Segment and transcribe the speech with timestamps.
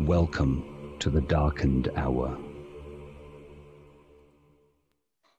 [0.00, 2.36] Welcome to the darkened hour.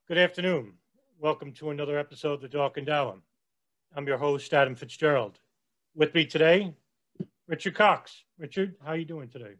[0.08, 0.74] Good afternoon.
[1.20, 3.18] Welcome to another episode of the Darkened Hour.
[3.94, 5.40] I'm your host, Adam Fitzgerald.
[5.94, 6.74] With me today,
[7.48, 8.24] Richard Cox.
[8.40, 9.56] Richard, how are you doing today?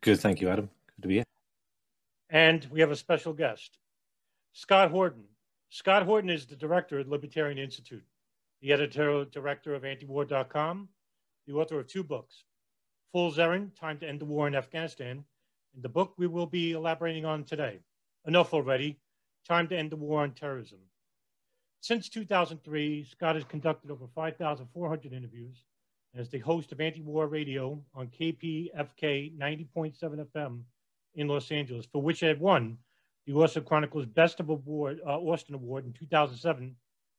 [0.00, 0.70] Good, thank you, Adam.
[0.96, 1.24] Good to be here.
[2.30, 3.76] And we have a special guest,
[4.54, 5.24] Scott Horton.
[5.68, 8.04] Scott Horton is the director at Libertarian Institute,
[8.62, 10.88] the editorial director of antiwar.com,
[11.46, 12.44] the author of two books,
[13.12, 15.24] Fool's Errand, Time to End the War in Afghanistan,
[15.74, 17.80] and the book we will be elaborating on today,
[18.26, 18.98] Enough Already,
[19.46, 20.78] Time to End the War on Terrorism.
[21.80, 25.64] Since 2003, Scott has conducted over 5,400 interviews
[26.14, 30.60] as the host of Anti-War Radio on KPFK 90.7 FM
[31.14, 32.78] in Los Angeles, for which he had won
[33.26, 36.76] the Austin Chronicle's Best of Award, uh, Austin Award in 2007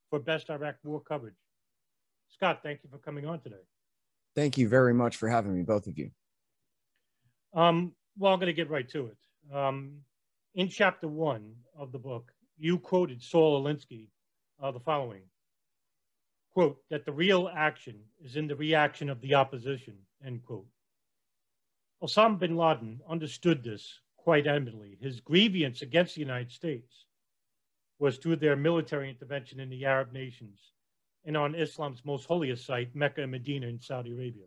[0.09, 1.35] for Best Iraq War Coverage.
[2.29, 3.63] Scott, thank you for coming on today.
[4.35, 6.11] Thank you very much for having me, both of you.
[7.53, 9.55] Um, well, I'm going to get right to it.
[9.55, 9.97] Um,
[10.55, 14.07] in chapter one of the book, you quoted Saul Alinsky
[14.61, 15.23] uh, the following
[16.53, 20.67] quote, that the real action is in the reaction of the opposition, end quote.
[22.03, 24.97] Osama bin Laden understood this quite eminently.
[25.01, 27.05] His grievance against the United States
[27.99, 30.59] was to their military intervention in the Arab nations
[31.25, 34.45] and on Islam's most holiest site, Mecca and Medina in Saudi Arabia.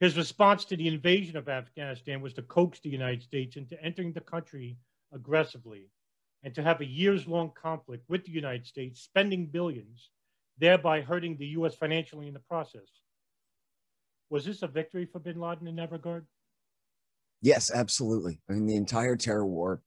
[0.00, 4.12] His response to the invasion of Afghanistan was to coax the United States into entering
[4.12, 4.78] the country
[5.12, 5.90] aggressively
[6.42, 10.10] and to have a years long conflict with the United States, spending billions,
[10.58, 12.88] thereby hurting the US financially in the process.
[14.30, 16.26] Was this a victory for bin Laden in that regard?
[17.42, 18.40] Yes, absolutely.
[18.48, 19.82] I mean, the entire terror war,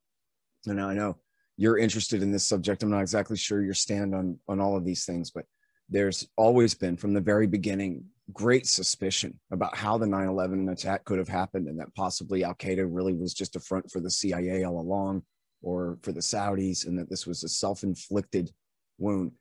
[0.65, 1.17] and I know
[1.55, 2.83] you're interested in this subject.
[2.83, 5.45] I'm not exactly sure your stand on on all of these things, but
[5.93, 11.19] there's always been from the very beginning great suspicion about how the 9-11 attack could
[11.19, 14.79] have happened and that possibly al-qaeda really was just a front for the cia all
[14.79, 15.21] along
[15.61, 18.51] or for the saudis and that this was a self-inflicted
[18.97, 19.33] wound.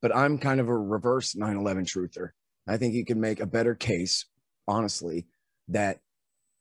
[0.00, 2.30] But i'm kind of a reverse 9-11 truther.
[2.66, 4.24] I think you can make a better case
[4.66, 5.26] honestly
[5.68, 5.98] that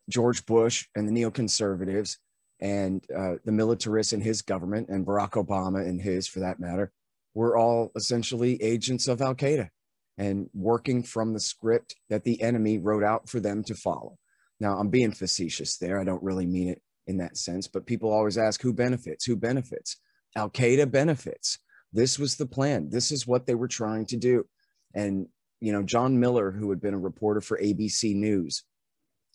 [0.09, 2.17] George Bush and the neoconservatives
[2.59, 6.91] and uh, the militarists in his government and Barack Obama and his, for that matter,
[7.39, 9.69] were all essentially agents of Al Qaeda
[10.17, 14.17] and working from the script that the enemy wrote out for them to follow.
[14.59, 15.97] Now, I'm being facetious there.
[16.01, 19.23] I don't really mean it in that sense, but people always ask who benefits?
[19.23, 20.01] Who benefits?
[20.35, 21.59] Al Qaeda benefits.
[21.93, 22.89] This was the plan.
[22.89, 24.45] This is what they were trying to do.
[24.93, 25.27] And,
[25.61, 28.65] you know, John Miller, who had been a reporter for ABC News,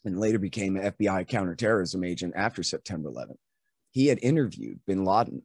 [0.05, 3.39] and later became an FBI counterterrorism agent after September 11th.
[3.93, 5.41] He had interviewed bin Laden.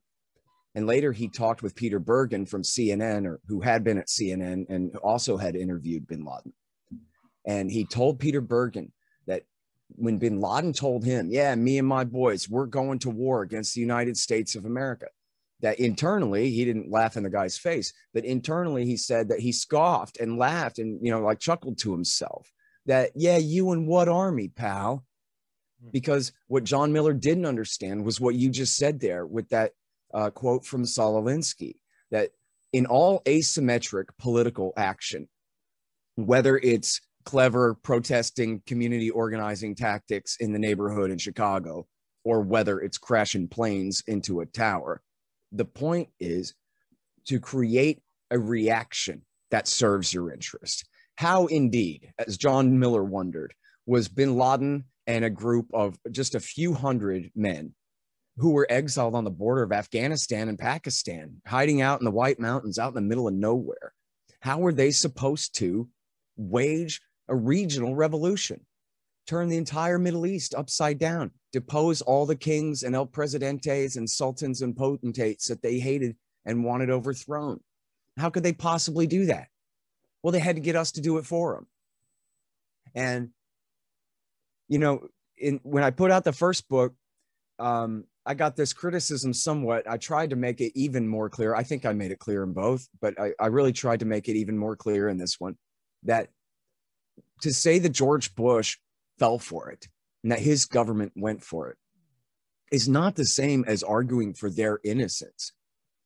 [0.79, 4.65] And later he talked with Peter Bergen from CNN, or who had been at CNN
[4.69, 6.53] and also had interviewed bin Laden.
[7.45, 8.93] And he told Peter Bergen
[9.27, 9.43] that
[9.89, 13.75] when bin Laden told him, Yeah, me and my boys, we're going to war against
[13.75, 15.07] the United States of America,
[15.59, 19.51] that internally he didn't laugh in the guy's face, but internally he said that he
[19.51, 22.53] scoffed and laughed and, you know, like chuckled to himself
[22.85, 25.03] that, yeah, you and what army, pal?
[25.83, 25.89] Hmm.
[25.91, 29.73] Because what John Miller didn't understand was what you just said there with that
[30.13, 31.75] uh, quote from Saul Alinsky
[32.11, 32.31] that
[32.73, 35.27] in all asymmetric political action,
[36.15, 41.87] whether it's clever protesting community organizing tactics in the neighborhood in Chicago,
[42.23, 45.01] or whether it's crashing planes into a tower,
[45.51, 46.53] the point is
[47.25, 48.01] to create
[48.31, 49.21] a reaction
[49.51, 50.87] that serves your interest.
[51.15, 53.53] How indeed, as John Miller wondered,
[53.85, 57.73] was bin Laden and a group of just a few hundred men
[58.39, 62.39] who were exiled on the border of Afghanistan and Pakistan, hiding out in the White
[62.39, 63.93] Mountains, out in the middle of nowhere.
[64.41, 65.89] How were they supposed to
[66.37, 68.65] wage a regional revolution
[69.29, 74.09] turn the entire Middle East upside down, depose all the kings and el presidentes and
[74.09, 76.15] sultans and potentates that they hated
[76.45, 77.59] and wanted overthrown.
[78.17, 79.49] How could they possibly do that?
[80.23, 81.67] Well, they had to get us to do it for them.
[82.95, 83.29] And,
[84.67, 85.07] you know,
[85.37, 86.95] in, when I put out the first book,
[87.59, 89.89] um, I got this criticism somewhat.
[89.89, 91.55] I tried to make it even more clear.
[91.55, 94.29] I think I made it clear in both, but I, I really tried to make
[94.29, 95.57] it even more clear in this one
[96.03, 96.29] that
[97.41, 98.77] to say that George Bush
[99.17, 99.87] fell for it
[100.21, 101.77] and that his government went for it
[102.71, 105.53] is not the same as arguing for their innocence,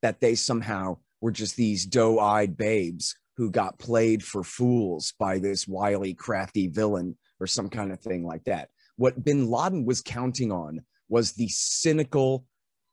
[0.02, 5.40] that they somehow were just these doe eyed babes who got played for fools by
[5.40, 8.70] this wily, crafty villain or some kind of thing like that.
[8.96, 12.44] What bin Laden was counting on was the cynical,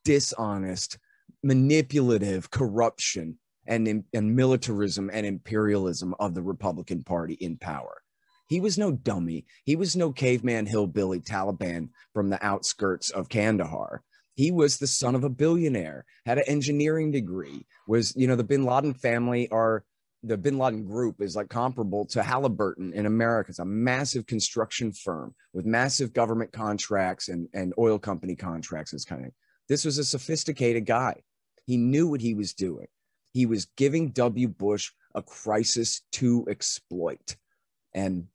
[0.04, 0.98] dishonest,
[1.42, 8.02] manipulative corruption and, and militarism and imperialism of the Republican Party in power.
[8.46, 9.46] He was no dummy.
[9.64, 14.02] He was no caveman hillbilly Taliban from the outskirts of Kandahar.
[14.34, 18.44] He was the son of a billionaire, had an engineering degree, was, you know, the
[18.44, 19.82] bin Laden family are
[20.22, 23.50] the bin Laden group is like comparable to Halliburton in America.
[23.50, 28.92] It's a massive construction firm with massive government contracts and, and oil company contracts.
[28.92, 29.32] This kind of
[29.68, 31.14] this was a sophisticated guy.
[31.64, 32.88] He knew what he was doing.
[33.32, 34.48] He was giving W.
[34.48, 37.36] Bush a crisis to exploit.
[37.94, 38.26] And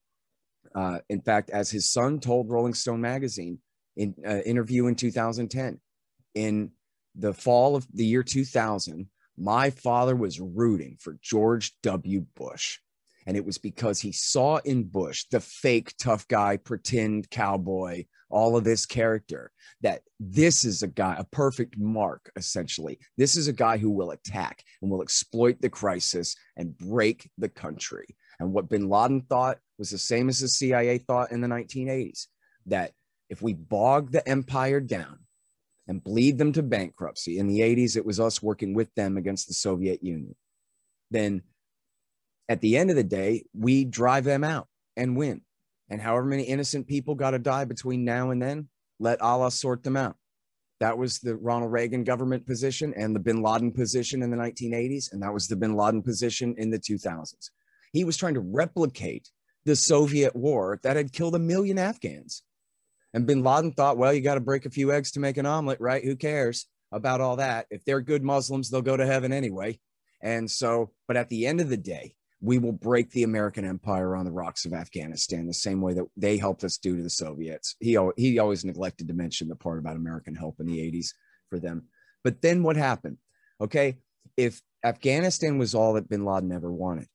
[0.74, 3.60] uh, in fact, as his son told Rolling Stone magazine
[3.96, 5.80] in an uh, interview in 2010,
[6.34, 6.72] in
[7.16, 12.26] the fall of the year 2000, my father was rooting for George W.
[12.36, 12.80] Bush.
[13.28, 18.56] And it was because he saw in Bush the fake tough guy, pretend cowboy, all
[18.56, 19.52] of this character,
[19.82, 23.00] that this is a guy, a perfect mark, essentially.
[23.18, 27.50] This is a guy who will attack and will exploit the crisis and break the
[27.50, 28.16] country.
[28.40, 32.28] And what bin Laden thought was the same as the CIA thought in the 1980s
[32.68, 32.92] that
[33.30, 35.20] if we bog the empire down,
[35.88, 37.38] and bleed them to bankruptcy.
[37.38, 40.36] In the 80s, it was us working with them against the Soviet Union.
[41.12, 41.44] Then
[42.50, 45.42] at the end of the day, we drive them out and win.
[45.90, 49.84] And however many innocent people got to die between now and then, let Allah sort
[49.84, 50.16] them out.
[50.80, 55.14] That was the Ronald Reagan government position and the bin Laden position in the 1980s.
[55.14, 57.50] And that was the bin Laden position in the 2000s.
[57.94, 59.30] He was trying to replicate
[59.64, 62.44] the Soviet war that had killed a million Afghans.
[63.16, 65.46] And bin Laden thought, well, you got to break a few eggs to make an
[65.46, 66.04] omelet, right?
[66.04, 67.66] Who cares about all that?
[67.72, 69.80] If they're good Muslims, they'll go to heaven anyway.
[70.22, 74.18] And so, but at the end of the day, we will break the American empire
[74.18, 77.10] on the rocks of Afghanistan the same way that they helped us do to the
[77.10, 77.78] Soviets.
[77.80, 81.08] He, he always neglected to mention the part about American help in the 80s
[81.50, 81.88] for them.
[82.22, 83.18] But then what happened?
[83.62, 84.00] Okay.
[84.36, 87.08] If Afghanistan was all that bin Laden ever wanted,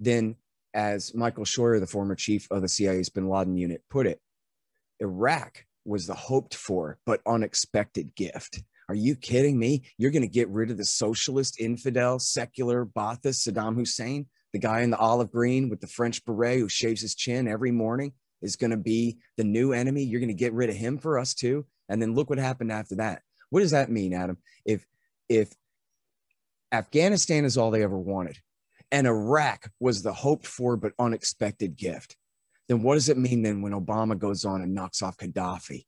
[0.00, 0.34] then
[0.74, 4.20] as Michael Scheuer, the former chief of the CIA's bin Laden unit, put it,
[5.00, 8.62] Iraq was the hoped for but unexpected gift.
[8.88, 9.82] Are you kidding me?
[9.98, 14.80] You're going to get rid of the socialist, infidel, secular Ba'athist Saddam Hussein, the guy
[14.80, 18.56] in the olive green with the French beret who shaves his chin every morning is
[18.56, 20.04] going to be the new enemy.
[20.04, 21.66] You're going to get rid of him for us too.
[21.88, 23.22] And then look what happened after that.
[23.50, 24.38] What does that mean, Adam?
[24.64, 24.86] If
[25.28, 25.52] if
[26.72, 28.38] Afghanistan is all they ever wanted,
[28.90, 32.16] and Iraq was the hoped for but unexpected gift,
[32.68, 35.86] then what does it mean then when Obama goes on and knocks off Gaddafi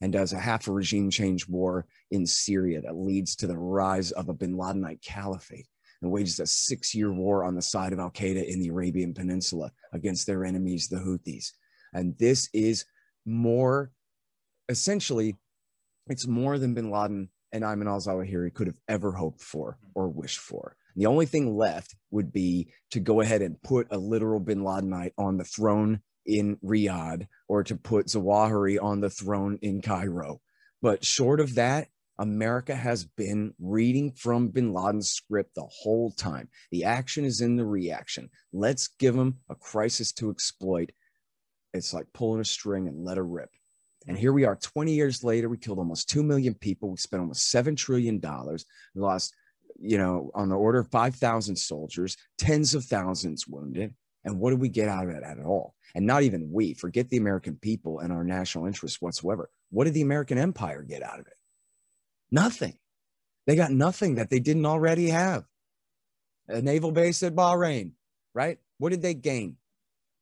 [0.00, 4.10] and does a half a regime change war in Syria that leads to the rise
[4.12, 5.68] of a bin Ladenite caliphate
[6.00, 9.14] and wages a six year war on the side of Al Qaeda in the Arabian
[9.14, 11.52] Peninsula against their enemies, the Houthis?
[11.94, 12.84] And this is
[13.24, 13.92] more
[14.68, 15.36] essentially,
[16.08, 20.08] it's more than bin Laden and Ayman al Zawahiri could have ever hoped for or
[20.08, 20.76] wished for.
[20.96, 25.12] The only thing left would be to go ahead and put a literal bin Ladenite
[25.16, 30.40] on the throne in Riyadh or to put Zawahiri on the throne in Cairo.
[30.80, 31.88] But short of that,
[32.18, 36.48] America has been reading from bin Laden's script the whole time.
[36.70, 38.30] The action is in the reaction.
[38.52, 40.92] Let's give them a crisis to exploit.
[41.72, 43.50] It's like pulling a string and let it rip.
[44.06, 45.48] And here we are 20 years later.
[45.48, 46.90] We killed almost 2 million people.
[46.90, 48.20] We spent almost $7 trillion.
[48.20, 49.34] We lost,
[49.80, 53.94] you know, on the order of 5,000 soldiers, tens of thousands wounded.
[54.24, 55.74] And what did we get out of it at all?
[55.94, 59.50] And not even we, forget the American people and our national interests whatsoever.
[59.70, 61.36] What did the American empire get out of it?
[62.30, 62.78] Nothing.
[63.46, 65.44] They got nothing that they didn't already have.
[66.48, 67.92] A naval base at Bahrain,
[68.34, 68.58] right?
[68.78, 69.56] What did they gain?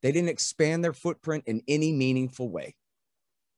[0.03, 2.75] They didn't expand their footprint in any meaningful way.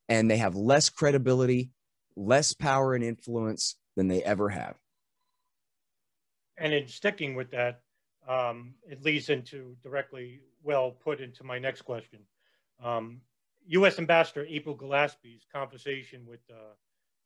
[0.08, 1.70] And they have less credibility,
[2.16, 4.74] less power and influence than they ever have.
[6.58, 7.81] And in sticking with that,
[8.28, 12.20] um, it leads into directly well put into my next question.
[12.82, 13.20] Um,
[13.66, 13.98] U.S.
[13.98, 16.74] Ambassador April Gillespie's conversation with uh,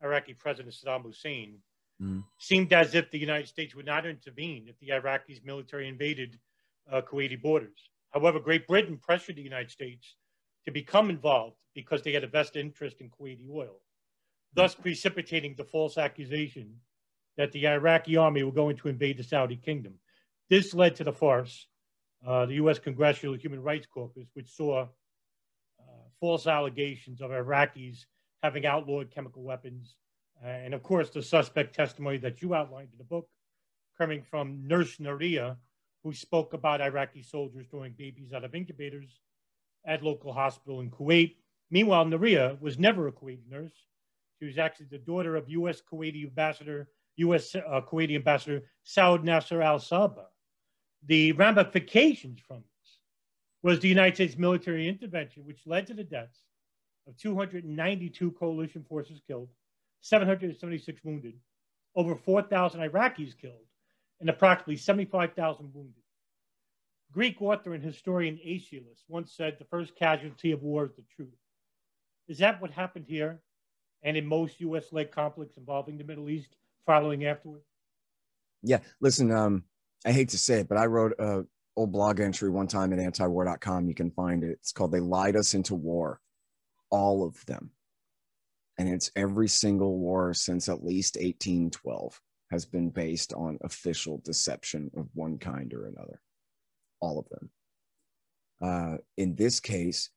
[0.04, 1.58] Iraqi President Saddam Hussein
[2.00, 2.24] Mhm.
[2.38, 6.38] seemed as if the United States would not intervene if the Iraqis' military invaded
[6.90, 7.88] uh, Kuwaiti borders.
[8.10, 10.16] However, Great Britain pressured the United States
[10.66, 13.80] to become involved because they had a vested interest in Kuwaiti oil,
[14.52, 16.80] thus precipitating the false accusation
[17.36, 19.98] that the Iraqi army were going to invade the Saudi kingdom.
[20.48, 21.66] This led to the farce,
[22.24, 22.78] uh, the U.S.
[22.78, 24.86] Congressional Human Rights Caucus, which saw uh,
[26.20, 28.04] false allegations of Iraqis
[28.42, 29.96] having outlawed chemical weapons,
[30.44, 33.28] uh, and of course the suspect testimony that you outlined in the book,
[33.98, 35.56] coming from Nurse Nayirah,
[36.04, 39.20] who spoke about Iraqi soldiers throwing babies out of incubators
[39.84, 41.34] at local hospital in Kuwait.
[41.70, 43.74] Meanwhile, Nayirah was never a Kuwaiti nurse.
[44.38, 45.80] She was actually the daughter of U.S.
[45.80, 47.56] Kuwaiti ambassador, U.S.
[47.56, 50.26] Uh, Kuwaiti ambassador Saud Nasser Al Sabah.
[51.06, 52.98] The ramifications from this
[53.62, 56.40] was the United States military intervention, which led to the deaths
[57.06, 59.48] of 292 coalition forces killed,
[60.00, 61.34] 776 wounded,
[61.94, 63.54] over 4,000 Iraqis killed,
[64.20, 66.02] and approximately 75,000 wounded.
[67.12, 71.28] Greek author and historian Aeschylus once said the first casualty of war is the truth.
[72.28, 73.40] Is that what happened here
[74.02, 74.92] and in most U.S.
[74.92, 77.62] led conflicts involving the Middle East following afterward?
[78.62, 79.64] Yeah, listen, um,
[80.06, 81.44] I hate to say it, but I wrote a
[81.76, 83.88] old blog entry one time at antiwar.com.
[83.88, 84.50] You can find it.
[84.60, 86.20] It's called They Lied Us into War.
[86.90, 87.70] All of them.
[88.78, 92.20] And it's every single war since at least 1812
[92.50, 96.20] has been based on official deception of one kind or another.
[97.00, 97.50] All of them.
[98.62, 100.10] Uh, in this case,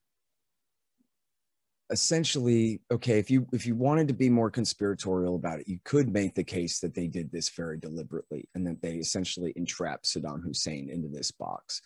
[1.90, 6.12] essentially okay if you if you wanted to be more conspiratorial about it you could
[6.12, 10.42] make the case that they did this very deliberately and that they essentially entrapped saddam
[10.42, 11.82] hussein into this box.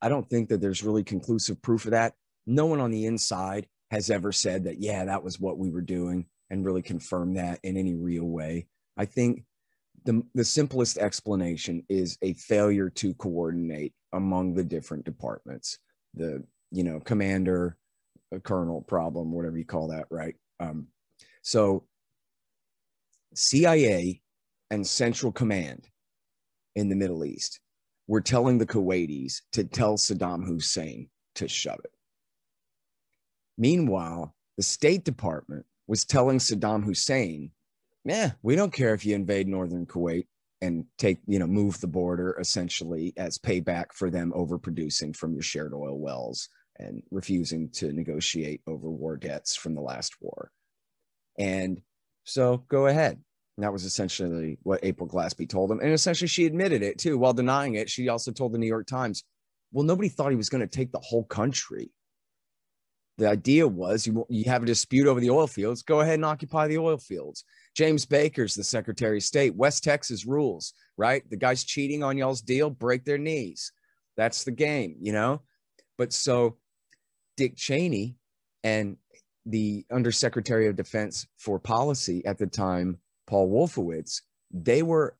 [0.00, 2.14] I don't think that there's really conclusive proof of that.
[2.46, 5.82] No one on the inside has ever said that yeah that was what we were
[5.82, 8.66] doing and really confirmed that in any real way.
[8.96, 9.44] I think
[10.04, 15.78] the, the simplest explanation is a failure to coordinate among the different departments.
[16.14, 17.76] The you know commander
[18.34, 20.34] a kernel problem, whatever you call that, right?
[20.60, 20.88] Um,
[21.42, 21.84] so
[23.34, 24.22] CIA
[24.70, 25.88] and Central Command
[26.74, 27.60] in the Middle East
[28.06, 31.92] were telling the Kuwaitis to tell Saddam Hussein to shove it.
[33.56, 37.50] Meanwhile, the State Department was telling Saddam Hussein,
[38.04, 40.26] "Yeah, we don't care if you invade northern Kuwait
[40.60, 45.42] and take, you know, move the border essentially as payback for them overproducing from your
[45.42, 50.50] shared oil wells and refusing to negotiate over war debts from the last war.
[51.38, 51.80] And
[52.24, 53.20] so go ahead.
[53.56, 55.80] And that was essentially what April Glaspie told him.
[55.80, 57.18] And essentially, she admitted it too.
[57.18, 59.22] While denying it, she also told the New York Times,
[59.72, 61.90] well, nobody thought he was going to take the whole country.
[63.18, 66.24] The idea was you, you have a dispute over the oil fields, go ahead and
[66.24, 67.44] occupy the oil fields.
[67.76, 69.54] James Baker's the Secretary of State.
[69.54, 71.22] West Texas rules, right?
[71.30, 73.70] The guys cheating on y'all's deal, break their knees.
[74.16, 75.42] That's the game, you know?
[75.96, 76.56] But so
[77.36, 78.16] Dick Cheney
[78.62, 78.96] and
[79.46, 85.16] the Undersecretary of Defense for Policy at the time, Paul Wolfowitz, they were,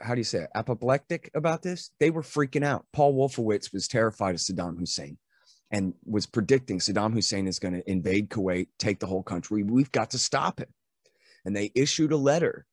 [0.00, 1.90] how do you say it, apoplectic about this?
[2.00, 2.86] They were freaking out.
[2.92, 5.18] Paul Wolfowitz was terrified of Saddam Hussein
[5.70, 9.62] and was predicting Saddam Hussein is going to invade Kuwait, take the whole country.
[9.62, 10.68] We've got to stop him.
[11.44, 12.66] And they issued a letter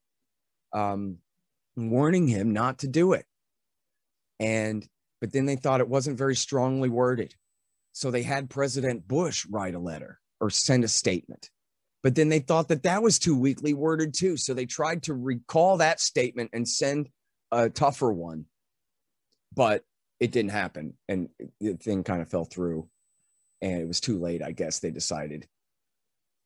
[0.73, 1.17] um,
[1.75, 3.25] warning him not to do it.
[4.39, 4.87] And,
[5.21, 7.35] but then they thought it wasn't very strongly worded.
[7.99, 11.49] So they had President Bush write a letter or send a statement.
[12.01, 14.37] But then they thought that that was too weakly worded too.
[14.37, 17.09] So they tried to recall that statement and send
[17.51, 18.45] a tougher one.
[19.53, 19.83] But
[20.21, 20.93] it didn't happen.
[21.09, 21.27] And
[21.59, 22.87] the thing kind of fell through.
[23.61, 25.45] And it was too late, I guess they decided.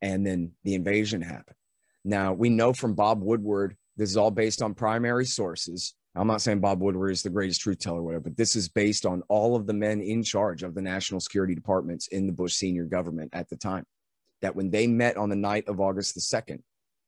[0.01, 1.57] And then the invasion happened.
[2.03, 5.93] Now we know from Bob Woodward, this is all based on primary sources.
[6.15, 8.69] I'm not saying Bob Woodward is the greatest truth teller, or whatever, but this is
[8.69, 12.33] based on all of the men in charge of the national security departments in the
[12.33, 13.85] Bush senior government at the time.
[14.41, 16.59] That when they met on the night of August the 2nd,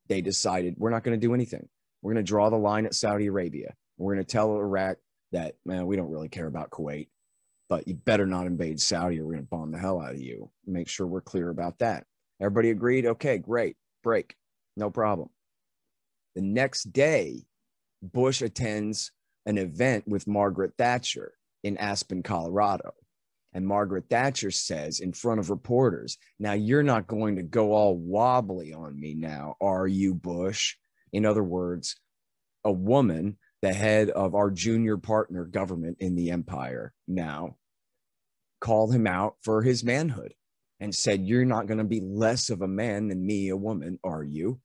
[0.08, 1.68] they decided we're not going to do anything.
[2.02, 3.74] We're going to draw the line at Saudi Arabia.
[3.98, 4.98] We're going to tell Iraq
[5.32, 7.10] that, man, we don't really care about Kuwait,
[7.70, 10.22] but you better not invade Saudi or we're going to bomb the hell out of
[10.22, 10.50] you.
[10.66, 12.06] Make sure we're clear about that.
[12.40, 13.06] Everybody agreed?
[13.06, 13.76] Okay, great.
[14.04, 14.36] Break.
[14.78, 15.30] No problem.
[16.36, 17.46] The next day,
[18.12, 19.12] Bush attends
[19.46, 21.34] an event with Margaret Thatcher
[21.64, 22.94] in Aspen, Colorado.
[23.54, 27.98] And Margaret Thatcher says in front of reporters, Now you're not going to go all
[27.98, 30.76] wobbly on me now, are you, Bush?
[31.14, 31.96] In other words,
[32.66, 37.56] a woman, the head of our junior partner government in the empire now,
[38.60, 40.34] called him out for his manhood
[40.80, 44.00] and said, You're not going to be less of a man than me, a woman,
[44.04, 44.60] are you?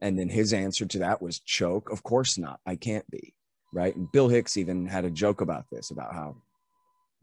[0.00, 1.90] And then his answer to that was choke.
[1.90, 2.60] Of course not.
[2.66, 3.34] I can't be.
[3.72, 3.94] Right.
[3.94, 6.36] And Bill Hicks even had a joke about this, about how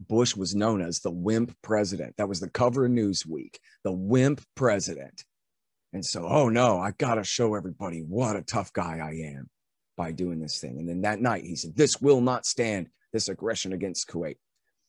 [0.00, 2.14] Bush was known as the wimp president.
[2.16, 5.24] That was the cover of Newsweek, the wimp president.
[5.92, 9.50] And so, oh no, I got to show everybody what a tough guy I am
[9.96, 10.78] by doing this thing.
[10.78, 14.36] And then that night, he said, This will not stand, this aggression against Kuwait.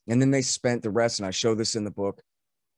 [0.07, 2.21] And then they spent the rest, and I show this in the book,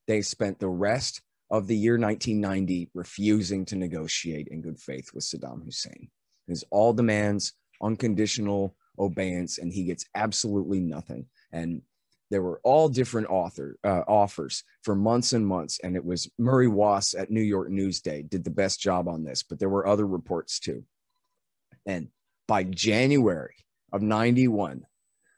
[0.08, 1.22] they spent the rest
[1.52, 6.10] of the year 1990 refusing to negotiate in good faith with Saddam Hussein.
[6.48, 11.28] His all demands unconditional obeyance, and he gets absolutely nothing.
[11.52, 11.82] And
[12.30, 16.68] there were all different author uh, offers for months and months, and it was Murray
[16.68, 20.08] Waas at New York Newsday did the best job on this, but there were other
[20.08, 20.86] reports too.
[21.86, 22.08] And
[22.48, 23.56] by January
[23.92, 24.86] of 91,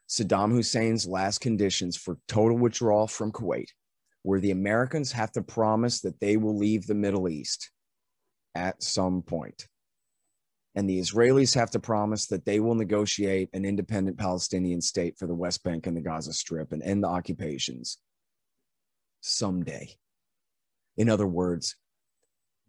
[0.08, 3.70] Saddam Hussein's last conditions for total withdrawal from Kuwait
[4.24, 7.72] where the Americans have to promise that they will leave the Middle East
[8.56, 9.68] at some point.
[10.76, 15.28] And the Israelis have to promise that they will negotiate an independent Palestinian state for
[15.28, 18.00] the West Bank and the Gaza Strip and end the occupations
[19.22, 19.90] someday.
[20.98, 21.76] In other words,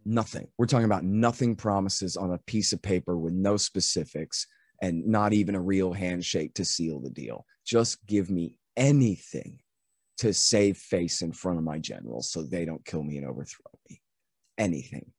[0.04, 0.48] nothing.
[0.58, 4.46] We're talking about nothing promises on a piece of paper with no specifics
[4.82, 7.46] and not even a real handshake to seal the deal.
[7.64, 9.60] Just give me anything
[10.18, 13.70] to save face in front of my generals so they don't kill me and overthrow
[13.88, 14.00] me.
[14.58, 15.10] Anything.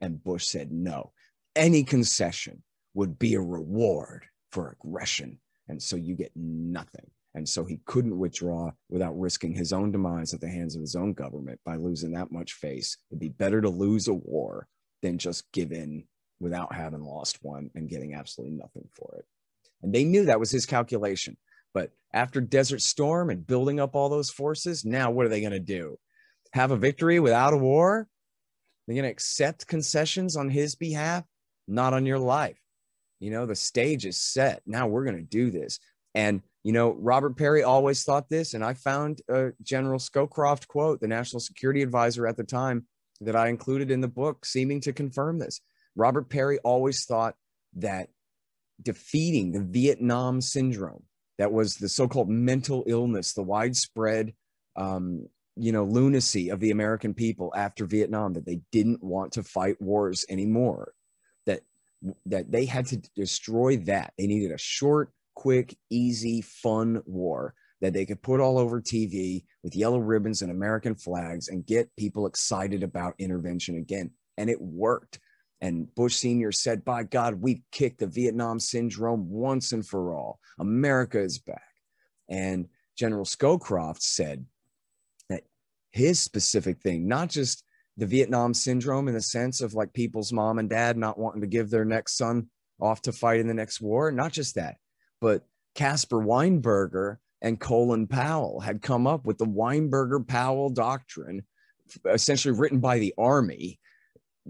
[0.00, 1.12] And Bush said no.
[1.54, 2.62] Any concession
[2.94, 5.38] would be a reward for aggression.
[5.68, 7.10] And so you get nothing.
[7.34, 10.96] And so he couldn't withdraw without risking his own demise at the hands of his
[10.96, 12.96] own government by losing that much face.
[13.10, 14.66] It'd be better to lose a war
[15.02, 16.04] than just give in
[16.40, 19.26] without having lost one and getting absolutely nothing for it.
[19.82, 21.36] And they knew that was his calculation.
[21.72, 25.52] But after Desert Storm and building up all those forces, now what are they going
[25.52, 25.98] to do?
[26.52, 28.08] Have a victory without a war?
[28.86, 31.24] They're going to accept concessions on his behalf?
[31.68, 32.58] Not on your life.
[33.20, 34.62] You know, the stage is set.
[34.66, 35.78] Now we're going to do this.
[36.14, 38.54] And, you know, Robert Parry always thought this.
[38.54, 42.86] And I found a General Scowcroft quote, the national security advisor at the time,
[43.20, 45.60] that I included in the book, seeming to confirm this.
[45.94, 47.34] Robert Parry always thought
[47.76, 48.08] that
[48.82, 51.04] defeating the Vietnam syndrome,
[51.40, 54.34] that was the so-called mental illness, the widespread,
[54.76, 55.26] um,
[55.56, 59.80] you know, lunacy of the American people after Vietnam that they didn't want to fight
[59.80, 60.92] wars anymore.
[61.46, 61.62] That
[62.26, 64.12] that they had to destroy that.
[64.18, 69.44] They needed a short, quick, easy, fun war that they could put all over TV
[69.62, 74.10] with yellow ribbons and American flags and get people excited about intervention again.
[74.36, 75.20] And it worked.
[75.60, 76.52] And Bush Sr.
[76.52, 80.40] said, By God, we've kicked the Vietnam syndrome once and for all.
[80.58, 81.62] America is back.
[82.28, 84.46] And General Scowcroft said
[85.28, 85.44] that
[85.90, 87.64] his specific thing, not just
[87.96, 91.46] the Vietnam syndrome in the sense of like people's mom and dad not wanting to
[91.46, 92.48] give their next son
[92.80, 94.76] off to fight in the next war, not just that,
[95.20, 95.44] but
[95.74, 101.44] Caspar Weinberger and Colin Powell had come up with the Weinberger Powell doctrine,
[102.06, 103.78] essentially written by the Army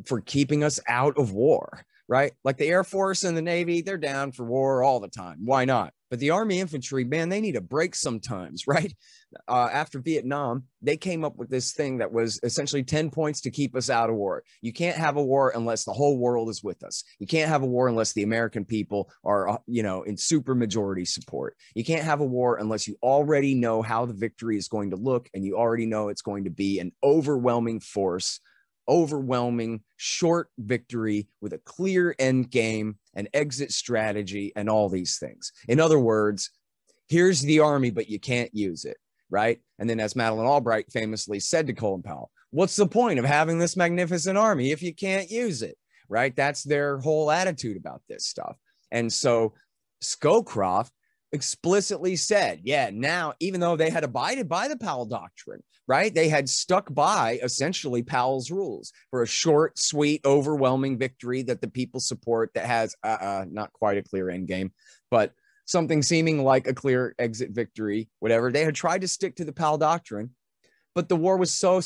[0.07, 2.33] for keeping us out of war, right?
[2.45, 5.39] Like the Air Force and the Navy, they're down for war all the time.
[5.45, 5.93] Why not?
[6.11, 8.93] But the Army infantry, man, they need a break sometimes, right?
[9.47, 13.51] Uh, after Vietnam, they came up with this thing that was essentially 10 points to
[13.51, 14.43] keep us out of war.
[14.61, 17.05] You can't have a war unless the whole world is with us.
[17.21, 20.57] You can't have a war unless the American people are, uh, you know, in super
[20.57, 21.57] majority support.
[21.77, 24.97] You can't have a war unless you already know how the victory is going to
[24.97, 28.41] look and you already know it's going to be an overwhelming force
[28.89, 35.53] overwhelming short victory with a clear end game, an exit strategy, and all these things.
[35.69, 36.51] In other words,
[37.09, 38.97] here's the army, but you can't use it,
[39.31, 39.61] right?
[39.79, 43.59] And then, as Madeleine Albright famously said to Colin Powell, what's the point of having
[43.59, 45.77] this magnificent army if you can't use it,
[46.09, 46.35] right?
[46.35, 48.57] That's their whole attitude about this stuff.
[48.91, 49.55] And so
[50.03, 50.91] Scowcroft
[51.33, 56.15] explicitly said, yeah, now, even though they had abided by the Powell Doctrine, right?
[56.15, 61.69] They had stuck by essentially Powell's rules for a short, sweet, overwhelming victory that the
[61.69, 64.73] people support that has uh, uh, not quite a clear end game,
[65.11, 65.33] but
[65.67, 68.51] something seeming like a clear exit victory, whatever.
[68.51, 70.31] They had tried to stick to the Powell Doctrine,
[70.95, 71.81] but the war was so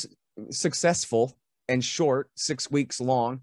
[0.49, 3.41] successful and short, six weeks long.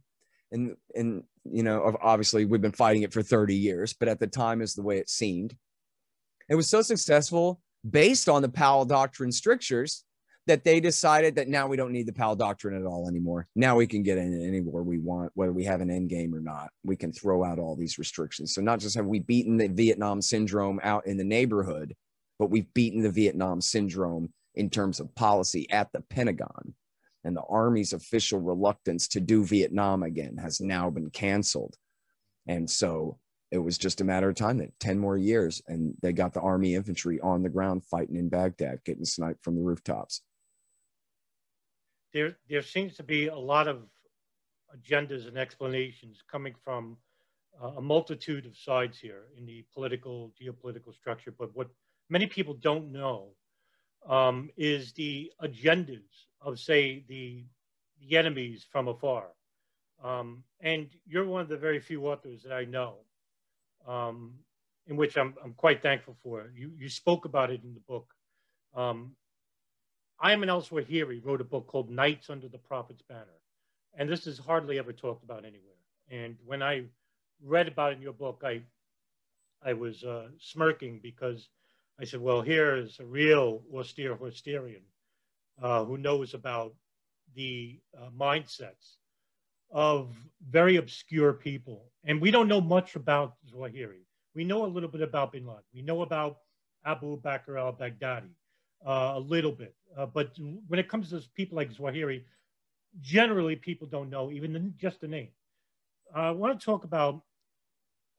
[0.50, 4.26] And, and, you know, obviously we've been fighting it for 30 years, but at the
[4.26, 5.56] time is the way it seemed
[6.48, 10.05] it was so successful based on the Powell Doctrine strictures
[10.46, 13.46] that they decided that now we don't need the Powell Doctrine at all anymore.
[13.55, 16.40] Now we can get in anywhere we want, whether we have an end game or
[16.40, 16.70] not.
[16.83, 18.55] We can throw out all these restrictions.
[18.55, 21.94] So not just have we beaten the Vietnam syndrome out in the neighborhood,
[22.38, 26.74] but we've beaten the Vietnam syndrome in terms of policy at the Pentagon.
[27.24, 31.76] And the Army's official reluctance to do Vietnam again has now been canceled.
[32.48, 33.18] And so
[33.52, 36.40] it was just a matter of time that 10 more years and they got the
[36.40, 40.22] Army infantry on the ground fighting in Baghdad, getting sniped from the rooftops.
[42.14, 43.82] There, there seems to be a lot of
[44.74, 46.96] agendas and explanations coming from
[47.62, 51.34] uh, a multitude of sides here in the political, geopolitical structure.
[51.38, 51.68] But what
[52.08, 53.34] many people don't know
[54.08, 56.08] um, is the agendas
[56.40, 57.44] of, say, the,
[58.00, 59.26] the enemies from afar.
[60.02, 63.00] Um, and you're one of the very few authors that I know,
[63.86, 64.34] um,
[64.86, 66.50] in which I'm, I'm quite thankful for.
[66.54, 68.12] You, you spoke about it in the book.
[68.74, 69.12] Um,
[70.22, 71.10] Ayman here.
[71.10, 73.40] He wrote a book called Knights Under the Prophet's Banner.
[73.94, 75.72] And this is hardly ever talked about anywhere.
[76.10, 76.84] And when I
[77.44, 78.62] read about it in your book, I,
[79.64, 81.48] I was uh, smirking because
[82.00, 84.82] I said, well, here is a real austere Horstierian
[85.60, 86.74] uh, who knows about
[87.34, 88.96] the uh, mindsets
[89.72, 90.14] of
[90.50, 91.85] very obscure people.
[92.04, 94.04] And we don't know much about Zawahiri.
[94.35, 95.62] We know a little bit about bin Laden.
[95.74, 96.38] We know about
[96.85, 98.28] Abu Bakr al Baghdadi
[98.87, 99.74] uh, a little bit.
[99.96, 100.37] Uh, but
[100.68, 102.22] when it comes to people like Zawahiri,
[103.00, 105.28] generally people don't know even the, just the name.
[106.14, 107.22] Uh, I want to talk about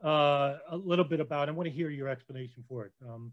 [0.03, 2.91] uh, a little bit about, I want to hear your explanation for it.
[3.07, 3.31] Um,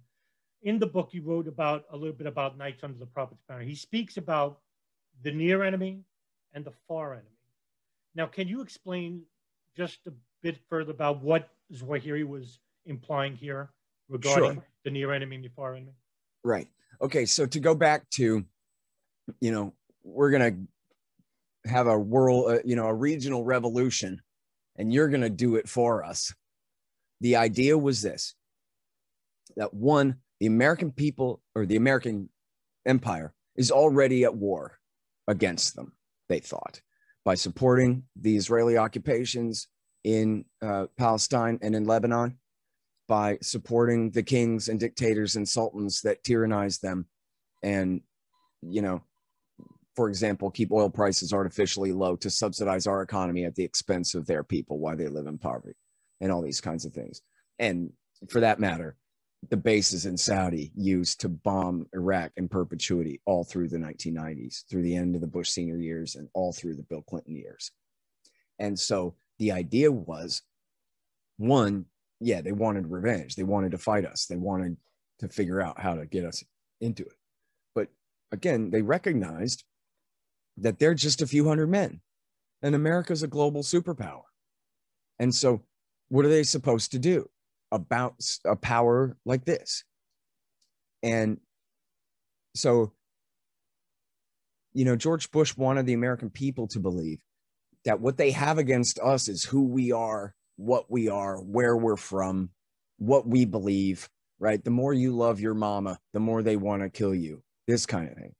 [0.62, 3.62] in the book, you wrote about a little bit about Knights Under the Prophet's Banner.
[3.62, 4.60] He speaks about
[5.22, 6.02] the near enemy
[6.52, 7.39] and the far enemy.
[8.14, 9.22] Now, can you explain
[9.76, 13.70] just a bit further about what Zawahiri was implying here
[14.08, 14.64] regarding sure.
[14.84, 15.92] the near enemy and the far enemy?
[16.42, 16.68] Right.
[17.00, 17.24] Okay.
[17.26, 18.44] So to go back to,
[19.40, 20.68] you know, we're going
[21.64, 24.20] to have a world, uh, you know, a regional revolution,
[24.76, 26.34] and you're going to do it for us.
[27.20, 28.34] The idea was this
[29.56, 32.30] that one, the American people or the American
[32.86, 34.78] empire is already at war
[35.28, 35.92] against them,
[36.28, 36.80] they thought,
[37.24, 39.68] by supporting the Israeli occupations
[40.04, 42.38] in uh, Palestine and in Lebanon,
[43.08, 47.06] by supporting the kings and dictators and sultans that tyrannize them
[47.62, 48.00] and,
[48.62, 49.02] you know,
[49.96, 54.26] for example, keep oil prices artificially low to subsidize our economy at the expense of
[54.26, 55.76] their people while they live in poverty
[56.20, 57.20] and all these kinds of things.
[57.58, 57.92] And
[58.28, 58.96] for that matter,
[59.48, 64.82] the bases in Saudi used to bomb Iraq in perpetuity all through the 1990s, through
[64.82, 67.70] the end of the Bush senior years, and all through the Bill Clinton years.
[68.58, 70.42] And so the idea was
[71.38, 71.86] one,
[72.20, 73.34] yeah, they wanted revenge.
[73.34, 74.26] They wanted to fight us.
[74.26, 74.76] They wanted
[75.20, 76.44] to figure out how to get us
[76.80, 77.16] into it.
[77.74, 77.88] But
[78.30, 79.64] again, they recognized
[80.58, 82.00] that they're just a few hundred men
[82.62, 84.22] and America's a global superpower.
[85.18, 85.62] And so,
[86.08, 87.28] what are they supposed to do?
[87.72, 89.84] About a power like this.
[91.02, 91.38] And
[92.54, 92.92] so,
[94.72, 97.20] you know, George Bush wanted the American people to believe
[97.84, 101.96] that what they have against us is who we are, what we are, where we're
[101.96, 102.50] from,
[102.98, 104.62] what we believe, right?
[104.62, 108.08] The more you love your mama, the more they want to kill you, this kind
[108.08, 108.34] of thing.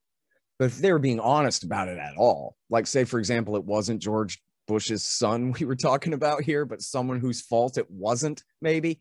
[0.58, 3.64] But if they were being honest about it at all, like, say, for example, it
[3.64, 8.44] wasn't George Bush's son we were talking about here, but someone whose fault it wasn't,
[8.60, 9.00] maybe,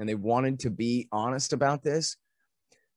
[0.00, 2.16] and they wanted to be honest about this,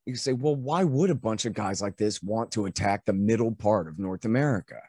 [0.05, 3.13] you say, well, why would a bunch of guys like this want to attack the
[3.13, 4.79] middle part of North America?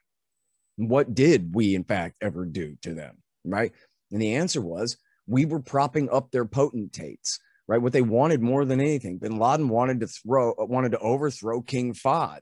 [0.77, 3.18] What did we, in fact, ever do to them?
[3.44, 3.72] Right.
[4.12, 4.96] And the answer was
[5.27, 7.83] we were propping up their potentates, right?
[7.83, 9.18] What they wanted more than anything.
[9.18, 12.40] Bin Laden wanted to throw, uh, wanted to overthrow King Fahd,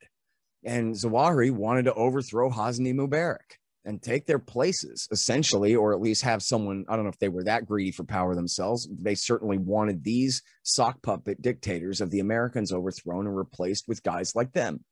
[0.64, 6.22] and Zawahiri wanted to overthrow Hosni Mubarak and take their places essentially or at least
[6.22, 9.58] have someone i don't know if they were that greedy for power themselves they certainly
[9.58, 14.84] wanted these sock puppet dictators of the americans overthrown and replaced with guys like them.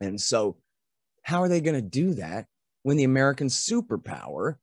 [0.00, 0.58] And so
[1.22, 2.46] how are they going to do that
[2.82, 4.56] when the american superpower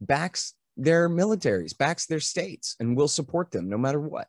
[0.00, 4.28] backs their militaries backs their states and will support them no matter what?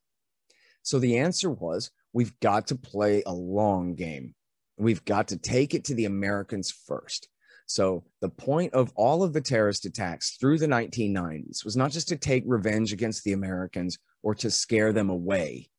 [0.82, 4.36] So the answer was we've got to play a long game.
[4.78, 7.28] We've got to take it to the americans first
[7.66, 12.08] so the point of all of the terrorist attacks through the 1990s was not just
[12.10, 15.70] to take revenge against the Americans or to scare them away.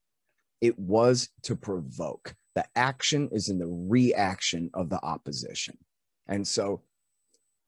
[0.59, 2.35] It was to provoke.
[2.55, 5.77] The action is in the reaction of the opposition.
[6.27, 6.81] And so,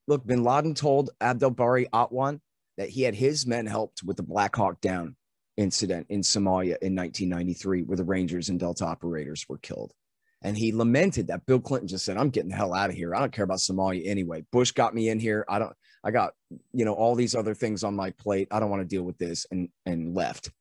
[0.08, 2.42] look, bin Laden told Abdel Bari Atwan
[2.78, 5.16] that he had his men helped with the Black Hawk Down
[5.58, 9.94] incident in Somalia in 1993, where the Rangers and Delta operators were killed.
[10.42, 13.14] And he lamented that Bill Clinton just said, I'm getting the hell out of here.
[13.14, 14.46] I don't care about Somalia anyway.
[14.52, 15.46] Bush got me in here.
[15.50, 15.74] I don't,
[16.04, 16.34] I got,
[16.72, 18.48] you know, all these other things on my plate.
[18.52, 20.52] I don't want to deal with this and, and left.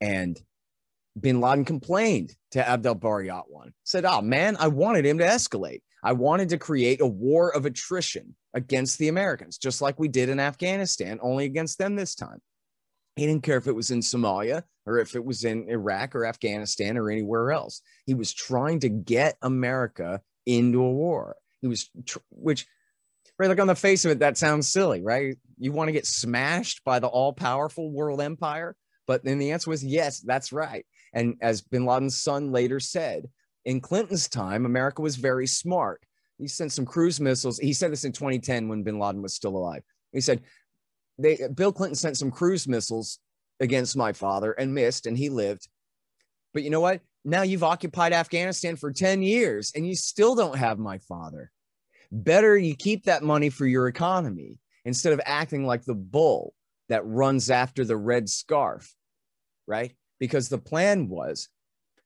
[0.00, 0.40] And
[1.18, 5.82] bin Laden complained to Abdel Bari Atwan, said, Oh man, I wanted him to escalate.
[6.02, 10.28] I wanted to create a war of attrition against the Americans, just like we did
[10.28, 12.40] in Afghanistan, only against them this time.
[13.16, 16.26] He didn't care if it was in Somalia or if it was in Iraq or
[16.26, 17.80] Afghanistan or anywhere else.
[18.06, 21.36] He was trying to get America into a war.
[21.60, 22.66] He was, tr- which,
[23.38, 25.36] right, like on the face of it, that sounds silly, right?
[25.58, 28.76] You want to get smashed by the all powerful world empire?
[29.06, 30.84] But then the answer was yes, that's right.
[31.12, 33.28] And as bin Laden's son later said,
[33.64, 36.02] in Clinton's time, America was very smart.
[36.38, 37.58] He sent some cruise missiles.
[37.58, 39.82] He said this in 2010 when bin Laden was still alive.
[40.12, 40.42] He said,
[41.18, 43.18] they Bill Clinton sent some cruise missiles
[43.60, 45.68] against my father and missed, and he lived.
[46.52, 47.00] But you know what?
[47.24, 51.50] Now you've occupied Afghanistan for 10 years and you still don't have my father.
[52.12, 56.54] Better you keep that money for your economy instead of acting like the bull
[56.88, 58.94] that runs after the red scarf,
[59.66, 59.96] right?
[60.20, 61.48] Because the plan was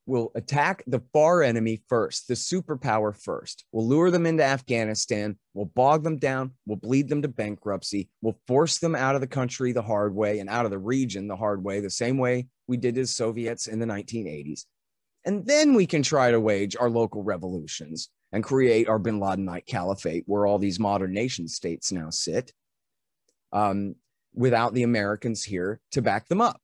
[0.08, 3.64] we'll attack the far enemy first, the superpower first.
[3.72, 5.36] We'll lure them into Afghanistan.
[5.52, 6.52] We'll bog them down.
[6.66, 8.08] We'll bleed them to bankruptcy.
[8.22, 11.28] We'll force them out of the country the hard way and out of the region
[11.28, 14.64] the hard way, the same way we did the Soviets in the 1980s.
[15.26, 19.66] And then we can try to wage our local revolutions and create our bin Ladenite
[19.66, 22.52] caliphate where all these modern nation states now sit
[23.52, 23.94] um,
[24.34, 26.60] without the Americans here to back them up.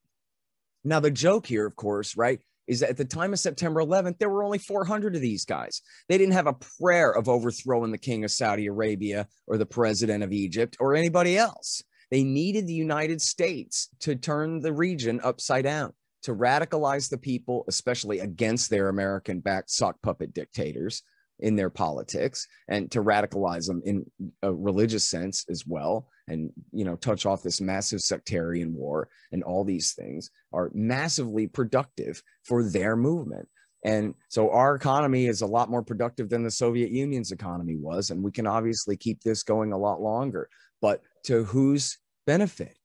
[0.82, 4.18] Now, the joke here, of course, right, is that at the time of September 11th,
[4.18, 5.82] there were only 400 of these guys.
[6.08, 10.22] They didn't have a prayer of overthrowing the king of Saudi Arabia or the president
[10.22, 11.82] of Egypt or anybody else.
[12.10, 17.64] They needed the United States to turn the region upside down, to radicalize the people,
[17.68, 21.02] especially against their American backed sock puppet dictators
[21.40, 24.04] in their politics, and to radicalize them in
[24.42, 26.08] a religious sense as well.
[26.28, 31.46] And you know touch off this massive sectarian war and all these things are massively
[31.46, 33.48] productive for their movement.
[33.84, 38.08] And so our economy is a lot more productive than the soviet union's economy was
[38.08, 40.48] and we can obviously keep this going a lot longer.
[40.80, 42.78] But to whose benefit?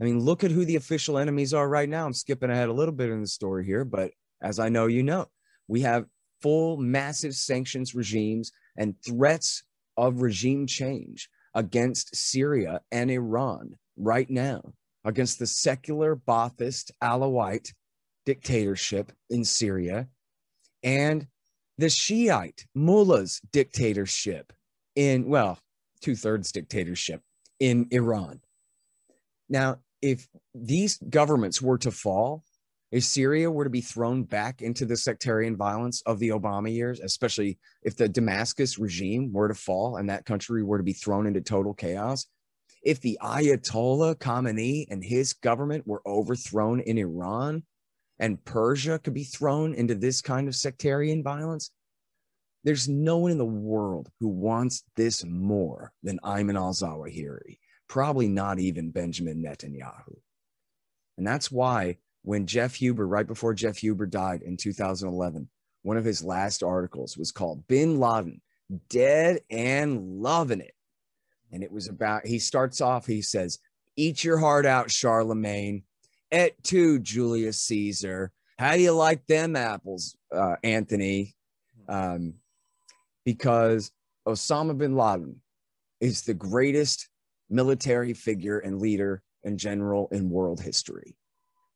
[0.00, 2.06] I mean look at who the official enemies are right now.
[2.06, 4.10] I'm skipping ahead a little bit in the story here but
[4.42, 5.26] as i know you know
[5.68, 6.04] we have
[6.40, 9.62] full massive sanctions regimes and threats
[9.96, 17.72] of regime change against Syria and Iran right now, against the secular Baathist Alawite
[18.26, 20.08] dictatorship in Syria
[20.82, 21.26] and
[21.78, 24.52] the Shiite mullahs dictatorship
[24.94, 25.58] in, well,
[26.00, 27.22] two thirds dictatorship
[27.60, 28.40] in Iran.
[29.48, 32.44] Now, if these governments were to fall,
[32.92, 37.00] if Syria were to be thrown back into the sectarian violence of the Obama years,
[37.00, 41.26] especially if the Damascus regime were to fall and that country were to be thrown
[41.26, 42.26] into total chaos,
[42.82, 47.64] if the Ayatollah Khamenei and his government were overthrown in Iran
[48.20, 51.72] and Persia could be thrown into this kind of sectarian violence,
[52.62, 58.28] there's no one in the world who wants this more than Ayman al Zawahiri, probably
[58.28, 60.16] not even Benjamin Netanyahu.
[61.18, 61.96] And that's why
[62.26, 65.48] when Jeff Huber, right before Jeff Huber died in 2011,
[65.82, 68.40] one of his last articles was called Bin Laden
[68.88, 70.74] Dead and Loving It.
[71.52, 73.60] And it was about, he starts off, he says,
[73.94, 75.84] Eat your heart out, Charlemagne.
[76.32, 78.32] Et tu, Julius Caesar.
[78.58, 81.36] How do you like them apples, uh, Anthony?
[81.88, 82.34] Um,
[83.24, 83.92] because
[84.26, 85.40] Osama bin Laden
[86.00, 87.08] is the greatest
[87.48, 91.14] military figure and leader and general in world history.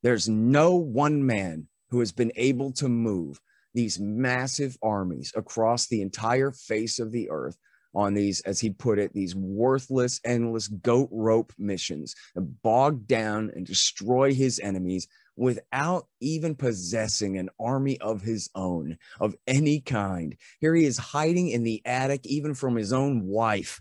[0.02, 3.40] There's no one man who has been able to move
[3.74, 7.56] these massive armies across the entire face of the earth
[7.94, 13.50] on these, as he put it, these worthless, endless goat rope missions and bog down
[13.54, 20.36] and destroy his enemies without even possessing an army of his own of any kind.
[20.60, 23.80] Here he is hiding in the attic, even from his own wife,